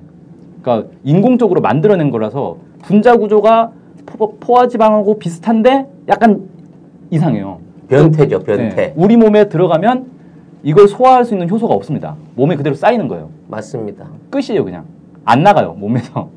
그러니까 0.60 0.90
인공적으로 1.04 1.60
만들어낸 1.60 2.10
거라서 2.10 2.56
분자 2.82 3.16
구조가 3.16 3.70
포, 4.06 4.36
포화 4.38 4.66
지방하고 4.66 5.18
비슷한데 5.18 5.86
약간 6.08 6.48
이상해요. 7.10 7.58
변태죠, 7.88 8.40
변태. 8.40 8.74
네. 8.74 8.94
우리 8.96 9.16
몸에 9.16 9.48
들어가면 9.48 10.06
이걸 10.64 10.88
소화할 10.88 11.24
수 11.24 11.34
있는 11.34 11.48
효소가 11.48 11.72
없습니다. 11.74 12.16
몸에 12.34 12.56
그대로 12.56 12.74
쌓이는 12.74 13.06
거예요. 13.06 13.30
맞습니다. 13.46 14.08
끝이에요, 14.30 14.64
그냥. 14.64 14.84
안 15.24 15.44
나가요, 15.44 15.74
몸에서. 15.74 16.28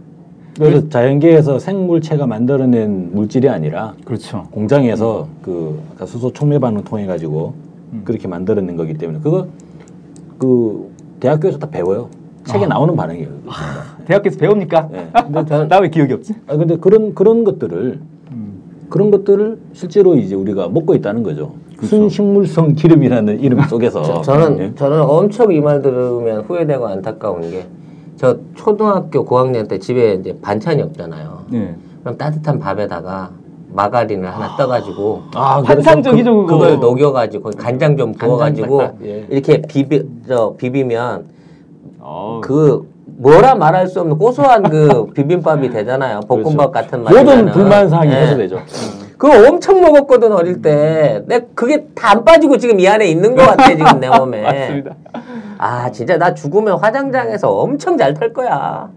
그래서 0.56 0.88
자연계에서 0.90 1.58
생물체가 1.58 2.28
만들어낸 2.28 3.10
물질이 3.16 3.50
아니라 3.50 3.96
그렇죠. 4.06 4.44
공장에서 4.52 5.28
그 5.42 5.82
아까 5.96 6.06
수소 6.06 6.32
촉매 6.32 6.60
반응 6.60 6.84
통해 6.84 7.08
가지고 7.08 7.56
그렇게 8.04 8.28
만들어낸 8.28 8.78
거기 8.78 8.94
때문에 8.94 9.20
그거 9.20 9.48
그 10.38 10.93
대학교에서 11.24 11.58
다 11.58 11.70
배워요. 11.70 12.10
책에 12.44 12.68
나오는 12.68 12.94
반응이에요. 12.98 13.30
대학교에서 14.06 14.38
배웁니까? 14.38 14.90
예. 14.94 15.08
근데 15.24 15.46
다- 15.46 15.64
나왜 15.64 15.90
기억이 15.90 16.12
없지? 16.14 16.34
아 16.48 16.58
근데 16.58 16.76
그런 16.76 17.16
그런 17.16 17.46
것들을 17.46 18.02
그런 18.90 19.10
것들을 19.10 19.58
실제로 19.72 20.16
이제 20.16 20.36
우리가 20.36 20.68
먹고 20.68 20.94
있다는 20.96 21.24
거죠. 21.24 21.54
순식물성 21.82 22.74
기름이라는 22.76 23.40
이름 23.40 23.62
속에서. 23.70 24.22
저, 24.22 24.38
는 24.38 24.60
예. 24.60 24.76
저는 24.76 25.02
엄청 25.02 25.52
이 25.54 25.62
말 25.62 25.82
들으면 25.82 26.42
후회되고 26.42 26.86
안타까운 26.88 27.50
게 27.50 27.66
저 28.16 28.38
초등학교 28.54 29.26
고학년 29.26 29.68
때 29.68 29.80
집에 29.80 30.14
이제 30.14 30.38
반찬이 30.40 30.82
없잖아요. 30.84 31.46
네. 31.50 31.76
그럼 32.04 32.16
따뜻한 32.18 32.60
밥에다가 32.60 33.32
마가린을 33.74 34.30
하나 34.34 34.56
떠가지고 34.56 35.24
아, 35.36 35.62
환상적이죠 35.66 36.36
그거. 36.46 36.54
그걸 36.58 36.80
녹여가지고 36.80 37.52
간장 37.58 37.98
좀 37.98 38.12
부어가지고 38.14 38.78
간장 38.78 38.98
예. 39.06 39.26
이렇게 39.30 39.62
비비 39.62 40.04
저 40.28 40.54
비비면 40.58 41.26
어, 42.00 42.40
그 42.44 42.88
뭐라 43.18 43.56
말할 43.56 43.88
수 43.88 44.00
없는 44.02 44.18
고소한 44.18 44.64
그 44.64 45.08
비빔밥이 45.14 45.70
되잖아요. 45.70 46.22
볶음밥 46.22 46.72
같은 46.72 47.04
맛이 47.04 47.16
모든. 47.18 47.46
불만 47.52 47.90
사항이 47.90 48.12
예. 48.12 48.16
해소되죠. 48.22 48.60
그거 49.18 49.48
엄청 49.48 49.80
먹었거든 49.82 50.32
어릴 50.34 50.62
때. 50.62 51.24
내 51.28 51.42
그게 51.56 51.86
다 51.96 52.12
안 52.14 52.24
빠지고 52.26 52.58
지금 52.58 52.80
이 52.80 52.88
안에 52.88 53.06
있는 53.08 53.36
것 53.36 53.46
같아 53.46 53.70
지금 53.70 54.00
내 54.00 54.10
몸에. 54.10 54.42
맞습니다. 54.44 54.96
아 55.58 55.90
진짜 55.92 56.18
나 56.18 56.34
죽으면 56.34 56.78
화장장에서 56.80 57.50
엄청 57.52 57.98
잘 57.98 58.14
탈 58.16 58.34
거야. 58.34 58.90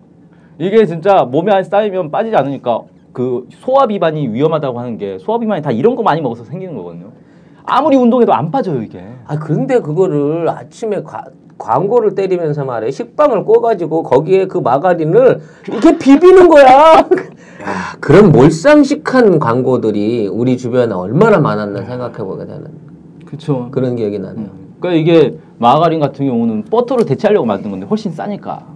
이게 0.58 0.84
진짜 0.86 1.24
몸에 1.30 1.52
안 1.52 1.62
쌓이면 1.62 2.10
빠지지 2.10 2.34
않으니까 2.36 2.80
그 3.16 3.46
소화 3.50 3.86
비만이 3.86 4.28
위험하다고 4.28 4.78
하는 4.78 4.98
게 4.98 5.16
소화 5.18 5.38
비만이 5.38 5.62
다 5.62 5.70
이런 5.70 5.96
거 5.96 6.02
많이 6.02 6.20
먹어서 6.20 6.44
생기는 6.44 6.76
거거든요. 6.76 7.06
아무리 7.64 7.96
운동해도 7.96 8.34
안 8.34 8.50
빠져요 8.50 8.82
이게. 8.82 9.02
아 9.26 9.38
그런데 9.38 9.80
그거를 9.80 10.46
아침에 10.50 11.02
과- 11.02 11.24
광고를 11.56 12.14
때리면서 12.14 12.66
말해 12.66 12.90
식빵을 12.90 13.44
꼬가지고 13.46 14.02
거기에 14.02 14.44
그 14.48 14.58
마가린을 14.58 15.40
이렇게 15.66 15.96
비비는 15.96 16.50
거야. 16.50 16.66
야, 16.66 17.06
그런 18.00 18.32
몰상식한 18.32 19.38
광고들이 19.38 20.28
우리 20.28 20.58
주변에 20.58 20.92
얼마나 20.92 21.38
많았나 21.38 21.84
생각해 21.86 22.18
보게 22.18 22.44
되는 22.44 22.66
그렇죠. 23.24 23.68
그런 23.70 23.96
기억이 23.96 24.18
나네요. 24.18 24.48
그러니까 24.78 24.92
이게 25.00 25.38
마가린 25.56 26.00
같은 26.00 26.26
경우는 26.26 26.64
버터를 26.64 27.06
대체하려고 27.06 27.46
만든 27.46 27.70
건데 27.70 27.86
훨씬 27.86 28.12
싸니까. 28.12 28.75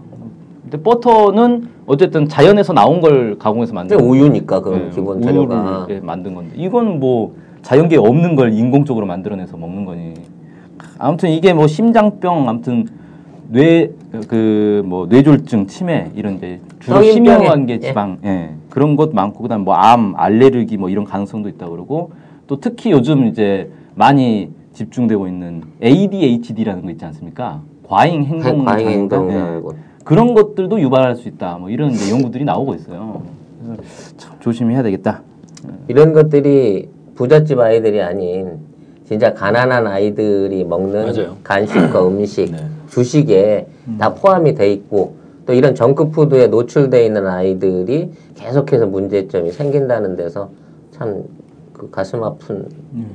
근데 0.71 0.83
버터는 0.85 1.68
어쨌든 1.87 2.29
자연에서 2.29 2.73
나온 2.73 3.01
걸 3.01 3.37
가공해서 3.39 3.75
만든 3.75 3.99
우유니까 4.01 4.61
그 4.61 4.68
네, 4.71 4.91
기본 4.95 5.16
우유를 5.16 5.33
재료가 5.33 5.87
예, 5.91 6.01
만든 6.01 6.35
건데 6.35 6.53
이거는 6.55 7.01
뭐 7.01 7.35
자연계에 7.62 7.99
없는 7.99 8.37
걸 8.37 8.53
인공적으로 8.53 9.05
만들어내서 9.05 9.57
먹는 9.57 9.85
거니 9.85 10.14
아무튼 10.99 11.31
이게 11.31 11.53
뭐 11.53 11.66
심장병 11.66 12.49
아무튼 12.49 12.87
뇌 13.49 13.91
그 14.29 14.83
뭐 14.85 15.07
뇌졸중 15.07 15.66
치매 15.66 16.11
이런 16.16 16.35
이제 16.37 16.61
주로 16.81 17.03
심혈관 17.03 17.66
계 17.66 17.75
예. 17.75 17.79
지방 17.79 18.18
예. 18.25 18.51
그런 18.71 18.97
것 18.97 19.12
많고 19.14 19.43
그다음 19.43 19.62
뭐 19.64 19.75
암 19.75 20.14
알레르기 20.16 20.77
뭐 20.79 20.89
이런 20.89 21.05
가능성도 21.05 21.49
있다 21.49 21.68
그러고 21.68 22.12
또 22.47 22.59
특히 22.61 22.91
요즘 22.93 23.27
이제 23.27 23.71
많이 23.95 24.51
집중되고 24.73 25.27
있는 25.29 25.62
ADHD라는 25.83 26.83
거 26.85 26.91
있지 26.91 27.05
않습니까 27.05 27.61
과잉 27.87 28.25
행동 28.25 28.64
과잉? 28.64 28.89
행동 28.89 29.31
예. 29.33 29.61
그런 30.05 30.34
것들도 30.34 30.80
유발할 30.80 31.16
수 31.16 31.28
있다 31.28 31.59
뭐 31.59 31.70
이런 31.70 31.90
이제 31.90 32.11
연구들이 32.11 32.44
나오고 32.44 32.74
있어요 32.74 33.22
그래서 33.64 34.16
참 34.16 34.36
조심해야 34.40 34.82
되겠다 34.82 35.22
이런 35.88 36.12
것들이 36.12 36.88
부잣집 37.14 37.59
아이들이 37.59 38.01
아닌 38.01 38.59
진짜 39.05 39.34
가난한 39.34 39.86
아이들이 39.88 40.64
먹는 40.64 41.07
맞아요. 41.07 41.36
간식과 41.42 42.07
음식, 42.07 42.51
네. 42.53 42.59
주식에 42.88 43.66
다 43.98 44.14
포함이 44.14 44.55
돼 44.55 44.72
있고 44.72 45.16
또 45.46 45.53
이런 45.53 45.74
정크푸드에 45.74 46.46
노출돼 46.46 47.05
있는 47.05 47.26
아이들이 47.26 48.11
계속해서 48.36 48.86
문제점이 48.86 49.51
생긴다는 49.51 50.14
데서 50.14 50.51
참 50.92 51.24
그 51.81 51.91
가슴 51.91 52.22
아픈 52.22 52.68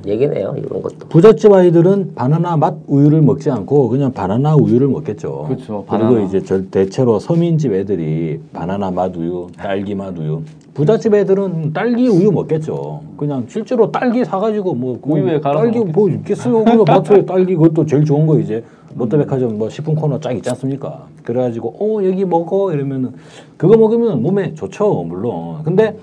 얘기네요. 0.04 0.52
이런 0.56 0.82
것도. 0.82 1.06
부잣집 1.08 1.52
아이들은 1.52 2.16
바나나 2.16 2.56
맛 2.56 2.74
우유를 2.88 3.22
먹지 3.22 3.48
않고 3.48 3.88
그냥 3.88 4.12
바나나 4.12 4.56
우유를 4.56 4.88
먹겠죠. 4.88 5.44
그렇죠, 5.46 5.64
그리고 5.66 5.84
바나나. 5.86 6.20
이제 6.22 6.42
절 6.42 6.68
대체로 6.68 7.20
서민집 7.20 7.72
애들이 7.72 8.40
바나나 8.52 8.90
맛 8.90 9.16
우유, 9.16 9.46
딸기 9.56 9.94
맛 9.94 10.18
우유. 10.18 10.42
부잣집 10.74 11.14
애들은 11.14 11.74
딸기 11.74 12.08
우유 12.08 12.32
먹겠죠. 12.32 13.02
그냥 13.16 13.44
실제로 13.48 13.92
딸기 13.92 14.24
사가지고 14.24 14.74
뭐그 14.74 15.10
우유에 15.12 15.38
갈아서 15.38 15.62
딸기 15.62 15.78
뭐 15.78 16.10
있겠어요. 16.10 16.64
그 16.64 16.82
마트에 16.84 17.24
딸기 17.24 17.54
그것도 17.54 17.86
제일 17.86 18.04
좋은 18.04 18.26
거 18.26 18.36
이제 18.40 18.64
롯데백화점 18.96 19.58
뭐 19.58 19.70
식품 19.70 19.94
코너 19.94 20.18
쫙 20.18 20.32
있지 20.32 20.50
않습니까? 20.50 21.06
그래가지고 21.22 21.68
어 21.78 22.04
여기 22.04 22.24
먹어 22.24 22.72
이러면은 22.72 23.12
그거 23.56 23.76
먹으면 23.76 24.22
몸에 24.22 24.54
좋죠 24.54 25.04
물론. 25.04 25.62
근데 25.62 25.96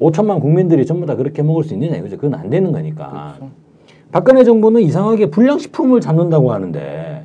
5천만 0.00 0.40
국민들이 0.40 0.84
전부 0.86 1.06
다 1.06 1.14
그렇게 1.16 1.42
먹을 1.42 1.64
수 1.64 1.74
있느냐 1.74 1.96
이거죠. 1.96 2.16
그건 2.16 2.34
안 2.34 2.50
되는 2.50 2.72
거니까. 2.72 3.36
박근혜 4.12 4.44
정부는 4.44 4.82
이상하게 4.82 5.30
불량식품을 5.30 6.00
잡는다고 6.00 6.52
하는데 6.52 7.24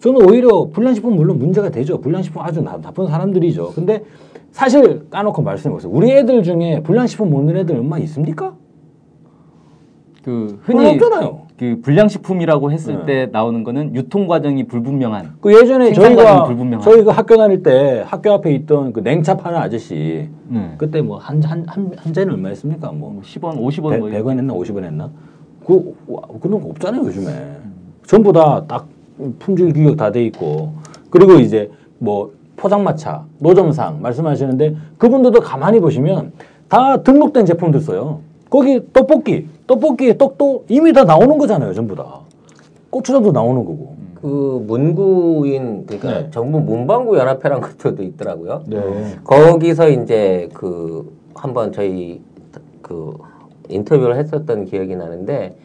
저는 0.00 0.28
오히려 0.28 0.66
불량식품 0.72 1.14
물론 1.16 1.38
문제가 1.38 1.70
되죠. 1.70 1.98
불량식품 2.00 2.42
아주 2.42 2.60
나, 2.62 2.80
나쁜 2.80 3.06
사람들이죠. 3.06 3.72
근데 3.74 4.04
사실 4.50 5.08
까놓고 5.08 5.42
말씀해 5.42 5.72
보세요. 5.72 5.90
우리 5.92 6.10
애들 6.10 6.42
중에 6.42 6.82
불량식품 6.82 7.30
먹는 7.30 7.56
애들 7.58 7.76
얼마 7.76 7.98
있습니까? 8.00 8.54
그 10.22 10.58
흔히 10.62 10.86
없잖아요. 10.90 11.43
그 11.58 11.80
불량식품이라고 11.82 12.72
했을 12.72 12.98
네. 13.00 13.26
때 13.26 13.28
나오는 13.30 13.62
거는 13.62 13.94
유통 13.94 14.26
과정이 14.26 14.64
불분명한 14.64 15.34
그 15.40 15.54
예전에 15.54 15.92
저희가 15.92 16.44
불분명한. 16.44 16.80
저희 16.84 17.04
그 17.04 17.10
학교 17.10 17.36
다닐 17.36 17.62
때 17.62 18.02
학교 18.06 18.32
앞에 18.32 18.52
있던 18.54 18.92
그 18.92 19.00
냉차 19.00 19.36
파는 19.36 19.58
아저씨 19.58 20.28
네. 20.48 20.74
그때 20.76 21.00
뭐 21.00 21.18
한 21.18 21.40
한한한 21.42 22.12
잔이 22.12 22.30
얼마였습니까? 22.30 22.90
뭐뭐 22.90 23.22
10원, 23.22 23.56
50원 23.60 23.98
뭐 23.98 24.08
100, 24.10 24.26
원 24.26 24.38
했나 24.38 24.52
50원 24.52 24.82
했나? 24.84 25.10
그 25.64 25.94
와, 26.08 26.22
그런 26.40 26.60
거 26.60 26.68
없잖아요 26.70 27.02
요즘에. 27.04 27.32
전부 28.06 28.32
다 28.32 28.64
딱 28.66 28.86
품질 29.38 29.72
규격 29.72 29.96
다 29.96 30.10
돼 30.10 30.24
있고 30.26 30.72
그리고 31.08 31.34
이제 31.34 31.70
뭐 31.98 32.32
포장마차, 32.56 33.24
노점상 33.38 34.02
말씀하시는데 34.02 34.76
그분들도 34.98 35.40
가만히 35.40 35.78
보시면 35.78 36.32
다 36.68 37.00
등록된 37.02 37.46
제품들 37.46 37.80
써요. 37.80 38.20
거기 38.50 38.80
떡볶이, 38.92 39.46
떡볶이에 39.66 40.16
떡도 40.18 40.66
이미 40.68 40.92
다 40.92 41.04
나오는 41.04 41.38
거잖아요, 41.38 41.72
전부 41.74 41.94
다. 41.94 42.20
고추장도 42.90 43.32
나오는 43.32 43.64
거고. 43.64 43.94
그 44.20 44.64
문구인 44.66 45.84
그러니까 45.86 46.08
네. 46.22 46.30
정부 46.30 46.58
문방구 46.58 47.18
연합회란 47.18 47.60
것도 47.60 48.02
있더라고요. 48.02 48.62
네. 48.66 49.16
거기서 49.22 49.90
이제 49.90 50.48
그 50.54 51.12
한번 51.34 51.72
저희 51.72 52.22
그 52.80 53.18
인터뷰를 53.68 54.16
했었던 54.16 54.64
기억이 54.64 54.96
나는데 54.96 55.56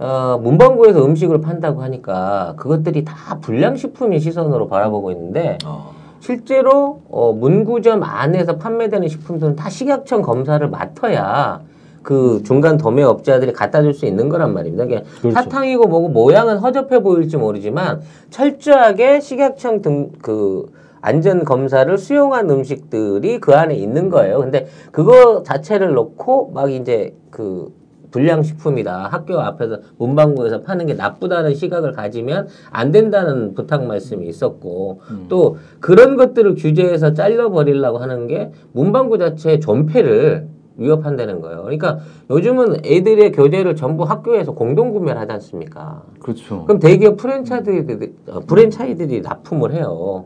어, 0.00 0.40
문방구에서 0.42 1.04
음식을 1.04 1.40
판다고 1.40 1.82
하니까 1.82 2.54
그것들이 2.56 3.04
다 3.04 3.38
불량식품의 3.40 4.18
시선으로 4.18 4.66
바라보고 4.66 5.12
있는데 5.12 5.58
어. 5.64 5.92
실제로 6.20 7.02
어, 7.10 7.32
문구점 7.32 8.02
안에서 8.02 8.56
판매되는 8.56 9.06
식품들은 9.06 9.56
다 9.56 9.70
식약청 9.70 10.22
검사를 10.22 10.66
맡아야 10.68 11.60
그 12.02 12.42
중간 12.44 12.76
도매 12.78 13.02
업자들이 13.02 13.52
갖다 13.52 13.82
줄 13.82 13.94
수 13.94 14.06
있는 14.06 14.28
거란 14.28 14.54
말입니다. 14.54 14.86
그러니까 14.86 15.10
그렇죠. 15.20 15.34
사탕이고 15.34 15.86
뭐고 15.86 16.08
모양은 16.08 16.58
허접해 16.58 17.02
보일지 17.02 17.36
모르지만 17.36 18.00
철저하게 18.30 19.20
식약청 19.20 19.82
등 19.82 20.10
그 20.22 20.66
안전 21.02 21.44
검사를 21.44 21.96
수용한 21.96 22.50
음식들이 22.50 23.40
그 23.40 23.54
안에 23.54 23.74
있는 23.74 24.10
거예요. 24.10 24.38
근데 24.38 24.66
그거 24.92 25.42
자체를 25.42 25.94
놓고 25.94 26.50
막 26.52 26.70
이제 26.70 27.14
그 27.30 27.72
불량식품이다. 28.10 29.08
학교 29.08 29.38
앞에서 29.38 29.78
문방구에서 29.98 30.62
파는 30.62 30.86
게 30.86 30.94
나쁘다는 30.94 31.54
시각을 31.54 31.92
가지면 31.92 32.48
안 32.70 32.90
된다는 32.90 33.54
부탁 33.54 33.84
말씀이 33.86 34.26
있었고 34.26 35.00
또 35.28 35.56
그런 35.78 36.16
것들을 36.16 36.56
규제해서 36.56 37.14
잘라버리려고 37.14 37.98
하는 37.98 38.26
게 38.26 38.50
문방구 38.72 39.16
자체의 39.18 39.60
존폐를 39.60 40.48
위협한다는 40.80 41.40
거예요. 41.40 41.62
그러니까 41.62 41.98
요즘은 42.30 42.84
애들의 42.84 43.32
교재를 43.32 43.76
전부 43.76 44.04
학교에서 44.04 44.52
공동 44.52 44.92
구매를 44.92 45.20
하지 45.20 45.32
않습니까? 45.32 46.02
그렇죠. 46.18 46.64
그럼 46.64 46.80
대기업 46.80 47.16
프랜차이즈들이, 47.18 48.12
어, 48.28 48.40
프랜차이들이 48.40 49.20
납품을 49.20 49.72
해요. 49.72 50.24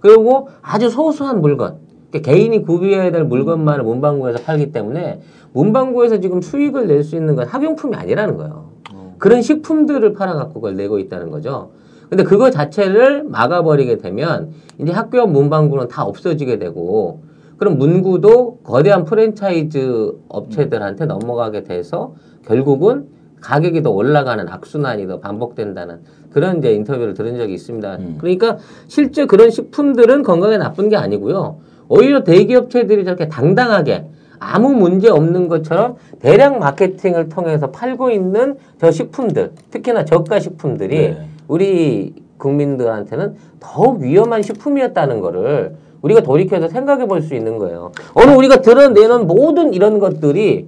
그리고 0.00 0.48
아주 0.62 0.88
소소한 0.88 1.40
물건, 1.40 1.78
그러니까 2.10 2.30
개인이 2.30 2.62
구비해야 2.62 3.10
될 3.10 3.24
물건만을 3.24 3.84
문방구에서 3.84 4.44
팔기 4.44 4.70
때문에 4.72 5.20
문방구에서 5.52 6.20
지금 6.20 6.40
수익을 6.40 6.86
낼 6.86 7.02
수 7.02 7.16
있는 7.16 7.34
건 7.34 7.46
학용품이 7.48 7.96
아니라는 7.96 8.36
거예요. 8.36 8.70
그런 9.18 9.42
식품들을 9.42 10.12
팔아갖고 10.12 10.54
그걸 10.54 10.76
내고 10.76 10.98
있다는 10.98 11.30
거죠. 11.30 11.70
근데 12.08 12.22
그거 12.22 12.50
자체를 12.50 13.24
막아버리게 13.24 13.98
되면 13.98 14.50
이제 14.78 14.92
학교 14.92 15.20
앞 15.22 15.30
문방구는 15.30 15.88
다 15.88 16.04
없어지게 16.04 16.58
되고 16.58 17.22
그럼 17.56 17.78
문구도 17.78 18.58
거대한 18.64 19.04
프랜차이즈 19.04 20.12
업체들한테 20.28 21.06
넘어가게 21.06 21.64
돼서 21.64 22.14
결국은 22.46 23.06
가격이 23.40 23.82
더 23.82 23.90
올라가는 23.90 24.46
악순환이 24.48 25.06
더 25.06 25.20
반복된다는 25.20 26.00
그런 26.30 26.58
이제 26.58 26.72
인터뷰를 26.72 27.14
들은 27.14 27.36
적이 27.36 27.54
있습니다. 27.54 27.98
그러니까 28.18 28.58
실제 28.88 29.26
그런 29.26 29.50
식품들은 29.50 30.22
건강에 30.22 30.58
나쁜 30.58 30.88
게 30.88 30.96
아니고요. 30.96 31.58
오히려 31.88 32.24
대기업체들이 32.24 33.04
저렇게 33.04 33.28
당당하게 33.28 34.06
아무 34.38 34.74
문제 34.74 35.08
없는 35.08 35.48
것처럼 35.48 35.96
대량 36.18 36.58
마케팅을 36.58 37.28
통해서 37.28 37.70
팔고 37.70 38.10
있는 38.10 38.56
저 38.78 38.90
식품들, 38.90 39.52
특히나 39.70 40.04
저가 40.04 40.40
식품들이 40.40 40.96
네. 40.96 41.28
우리 41.48 42.14
국민들한테는 42.36 43.36
더욱 43.60 44.00
위험한 44.02 44.42
식품이었다는 44.42 45.20
거를 45.20 45.76
우리가 46.06 46.20
돌이켜서 46.22 46.68
생각해 46.68 47.06
볼 47.06 47.20
수 47.22 47.34
있는 47.34 47.58
거예요. 47.58 47.90
오늘 48.14 48.36
우리가 48.36 48.60
드러내는 48.62 49.26
모든 49.26 49.74
이런 49.74 49.98
것들이 49.98 50.66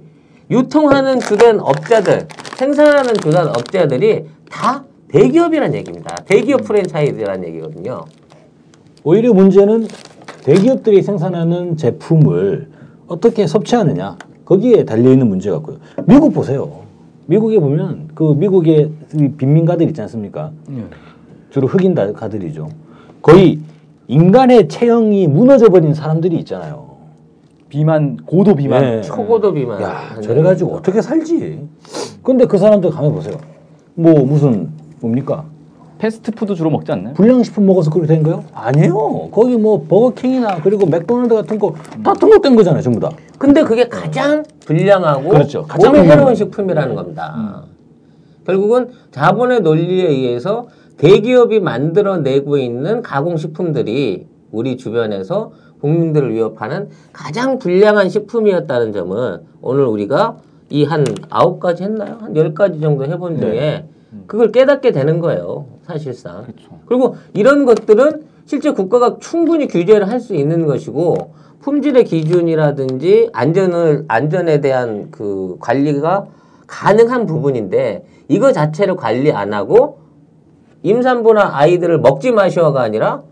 유통하는 0.51 1.19
주된 1.19 1.59
업자들, 1.59 2.27
생산하는 2.57 3.13
주된 3.15 3.47
업자들이 3.47 4.25
다 4.49 4.83
대기업이란 5.09 5.73
얘기입니다. 5.75 6.15
대기업 6.25 6.63
프랜차이즈란 6.63 7.43
얘기거든요. 7.45 8.05
오히려 9.03 9.33
문제는 9.33 9.87
대기업들이 10.43 11.01
생산하는 11.01 11.77
제품을 11.77 12.67
어떻게 13.07 13.47
섭취하느냐 13.47 14.17
거기에 14.45 14.83
달려 14.85 15.11
있는 15.11 15.27
문제 15.29 15.49
같고요. 15.51 15.77
미국 16.05 16.33
보세요. 16.33 16.81
미국에 17.27 17.59
보면 17.59 18.09
그 18.15 18.33
미국의 18.35 18.91
이 19.15 19.29
빈민가들 19.37 19.87
있지 19.87 20.01
않습니까? 20.01 20.51
주로 21.51 21.67
흑인 21.67 21.93
다- 21.93 22.11
가들이죠. 22.11 22.67
거의 23.21 23.59
인간의 24.09 24.67
체형이 24.67 25.27
무너져 25.27 25.69
버린 25.69 25.93
사람들이 25.93 26.35
있잖아요. 26.39 26.89
비만 27.69 28.17
고도 28.25 28.55
비만 28.55 28.81
네. 28.81 29.01
초고도 29.01 29.53
비만. 29.53 29.79
야, 29.83 30.19
저래 30.21 30.41
가지고 30.41 30.73
어떻게 30.77 30.99
살지? 30.99 31.59
근데 32.23 32.45
그 32.45 32.57
사람들 32.57 32.89
가만 32.89 33.11
보세요. 33.13 33.37
뭐 33.93 34.25
무슨 34.25 34.69
뭡니까? 34.99 35.45
패스트푸드 35.99 36.55
주로 36.55 36.71
먹지 36.71 36.91
않나요? 36.91 37.13
불량식품 37.13 37.67
먹어서 37.67 37.91
그렇게 37.91 38.07
된 38.07 38.23
거요? 38.23 38.43
아니에요. 38.53 39.29
거기 39.31 39.55
뭐 39.57 39.85
버거킹이나 39.87 40.61
그리고 40.63 40.87
맥도날드 40.87 41.35
같은 41.35 41.59
거 41.59 41.75
다 42.03 42.13
등록된 42.13 42.55
거잖아요, 42.55 42.81
전부 42.81 42.99
다. 42.99 43.11
근데 43.37 43.61
그게 43.61 43.87
가장 43.87 44.43
불량하고 44.65 45.29
그렇죠. 45.29 45.65
가장. 45.67 45.95
해로운 45.95 46.33
식품이라는 46.33 46.95
겁니다. 46.95 47.63
결국은 48.47 48.89
자본의 49.11 49.61
논리에 49.61 50.07
의해서 50.07 50.67
대기업이 50.99 51.61
만들어내고 51.61 52.57
있는 52.57 53.01
가공식품들이 53.01 54.27
우리 54.51 54.77
주변에서 54.77 55.51
국민들을 55.81 56.33
위협하는 56.33 56.89
가장 57.13 57.57
불량한 57.57 58.09
식품이었다는 58.09 58.91
점은 58.91 59.39
오늘 59.61 59.85
우리가 59.85 60.37
이 60.71 60.83
한 60.83 61.03
아홉 61.29 61.59
가지 61.59 61.83
했나요? 61.83 62.17
한 62.19 62.35
열 62.35 62.53
가지 62.53 62.79
정도 62.79 63.05
해본 63.05 63.39
중에 63.39 63.85
그걸 64.27 64.51
깨닫게 64.51 64.91
되는 64.91 65.19
거예요. 65.19 65.65
사실상. 65.83 66.43
그렇죠. 66.43 66.79
그리고 66.85 67.15
이런 67.33 67.65
것들은 67.65 68.23
실제 68.45 68.71
국가가 68.71 69.17
충분히 69.19 69.67
규제를 69.67 70.09
할 70.09 70.19
수 70.19 70.35
있는 70.35 70.65
것이고 70.65 71.33
품질의 71.61 72.03
기준이라든지 72.03 73.29
안전을 73.33 74.05
안전에 74.09 74.59
대한 74.61 75.07
그 75.11 75.55
관리가 75.59 76.25
가능한 76.67 77.25
부분인데 77.25 78.05
이거 78.27 78.51
자체를 78.51 78.95
관리 78.95 79.31
안 79.31 79.53
하고 79.53 79.99
임산부나 80.83 81.57
아이들을 81.57 81.99
먹지 81.99 82.31
마셔가 82.31 82.81
아니라 82.81 83.23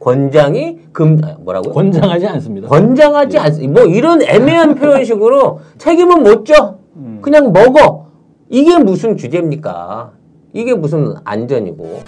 권장이 0.00 0.78
금 0.92 1.20
아, 1.24 1.36
뭐라고요? 1.40 1.72
권장하지 1.72 2.26
않습니다. 2.26 2.68
권장하지 2.68 3.38
않습니다. 3.38 3.80
뭐 3.82 3.90
이런 3.90 4.22
애매한 4.22 4.74
표현식으로 4.74 5.60
책임은 5.78 6.22
못 6.22 6.44
져. 6.44 6.76
그냥 7.22 7.52
먹어. 7.52 8.06
이게 8.48 8.78
무슨 8.78 9.16
규제입니까? 9.16 10.12
이게 10.52 10.74
무슨 10.74 11.14
안전이고. 11.24 12.00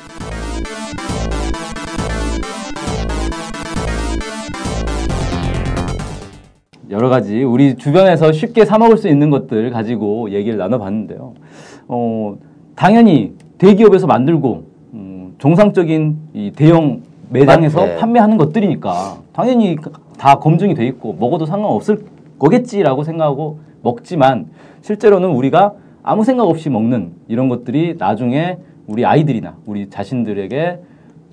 여러 6.90 7.10
가지 7.10 7.42
우리 7.42 7.76
주변에서 7.76 8.32
쉽게 8.32 8.64
사 8.64 8.78
먹을 8.78 8.96
수 8.96 9.08
있는 9.08 9.28
것들 9.28 9.70
가지고 9.70 10.30
얘기를 10.30 10.58
나눠봤는데요. 10.58 11.34
어, 11.88 12.36
당연히 12.74 13.34
대기업에서 13.58 14.06
만들고 14.06 14.64
음, 14.94 15.34
정상적인 15.38 16.16
이 16.34 16.52
대형 16.54 17.02
매장에서 17.30 17.80
맞- 17.80 17.86
네. 17.86 17.96
판매하는 17.96 18.38
것들이니까 18.38 19.18
당연히 19.32 19.76
다 20.16 20.36
검증이 20.38 20.74
돼 20.74 20.86
있고 20.86 21.14
먹어도 21.18 21.44
상관없을 21.46 22.04
거겠지라고 22.38 23.04
생각하고 23.04 23.58
먹지만 23.82 24.46
실제로는 24.80 25.30
우리가 25.30 25.74
아무 26.02 26.24
생각 26.24 26.44
없이 26.44 26.70
먹는 26.70 27.12
이런 27.28 27.48
것들이 27.48 27.96
나중에 27.98 28.58
우리 28.86 29.04
아이들이나 29.04 29.56
우리 29.66 29.90
자신들에게 29.90 30.80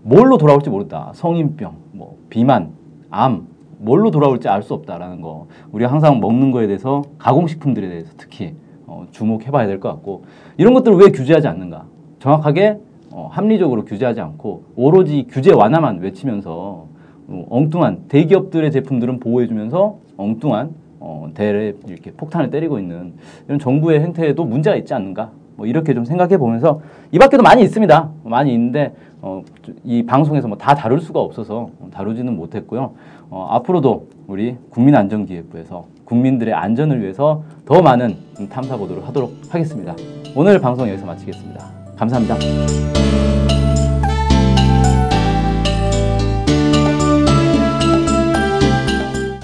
뭘로 0.03 0.37
돌아올지 0.37 0.69
모른다. 0.69 1.11
성인병, 1.15 1.73
뭐 1.93 2.17
비만, 2.29 2.71
암, 3.09 3.47
뭘로 3.79 4.11
돌아올지 4.11 4.47
알 4.49 4.61
수 4.61 4.73
없다라는 4.73 5.21
거. 5.21 5.47
우리가 5.71 5.91
항상 5.91 6.19
먹는 6.19 6.51
거에 6.51 6.67
대해서 6.67 7.03
가공식품들에 7.17 7.87
대해서 7.89 8.11
특히 8.17 8.53
어, 8.85 9.05
주목해봐야 9.11 9.65
될 9.67 9.79
것 9.79 9.89
같고 9.89 10.25
이런 10.57 10.73
것들을 10.73 10.97
왜 10.97 11.07
규제하지 11.11 11.47
않는가? 11.47 11.85
정확하게 12.25 12.79
어, 13.11 13.29
합리적으로 13.31 13.85
규제하지 13.85 14.19
않고 14.19 14.63
오로지 14.75 15.27
규제 15.29 15.53
완화만 15.53 15.99
외치면서 15.99 16.87
어, 17.27 17.45
엉뚱한 17.49 18.05
대기업들의 18.07 18.71
제품들은 18.71 19.19
보호해주면서 19.19 19.97
엉뚱한 20.17 20.71
어, 20.99 21.29
대래 21.35 21.73
이렇게 21.87 22.11
폭탄을 22.11 22.49
때리고 22.49 22.79
있는 22.79 23.13
이런 23.47 23.59
정부의 23.59 24.01
행태에도 24.01 24.43
문제가 24.43 24.75
있지 24.75 24.95
않는가? 24.95 25.29
뭐 25.55 25.67
이렇게 25.67 25.93
좀 25.93 26.03
생각해 26.03 26.37
보면서 26.37 26.81
이 27.11 27.19
밖에도 27.19 27.43
많이 27.43 27.61
있습니다. 27.61 28.09
많이 28.23 28.51
있는데 28.53 28.95
어, 29.21 29.43
이 29.83 30.03
방송에서 30.03 30.47
뭐 30.47 30.57
다 30.57 30.73
다룰 30.73 30.99
수가 30.99 31.19
없어서 31.19 31.69
다루지는 31.91 32.35
못했고요. 32.35 32.93
어, 33.29 33.47
앞으로도 33.51 34.07
우리 34.25 34.57
국민안전기획부에서 34.71 35.85
국민들의 36.05 36.55
안전을 36.55 37.01
위해서 37.03 37.43
더 37.65 37.83
많은 37.83 38.15
탐사 38.49 38.77
보도를 38.77 39.07
하도록 39.07 39.31
하겠습니다. 39.49 39.95
오늘 40.35 40.59
방송 40.59 40.89
여기서 40.89 41.05
마치겠습니다. 41.05 41.84
감사합니다. 41.97 43.64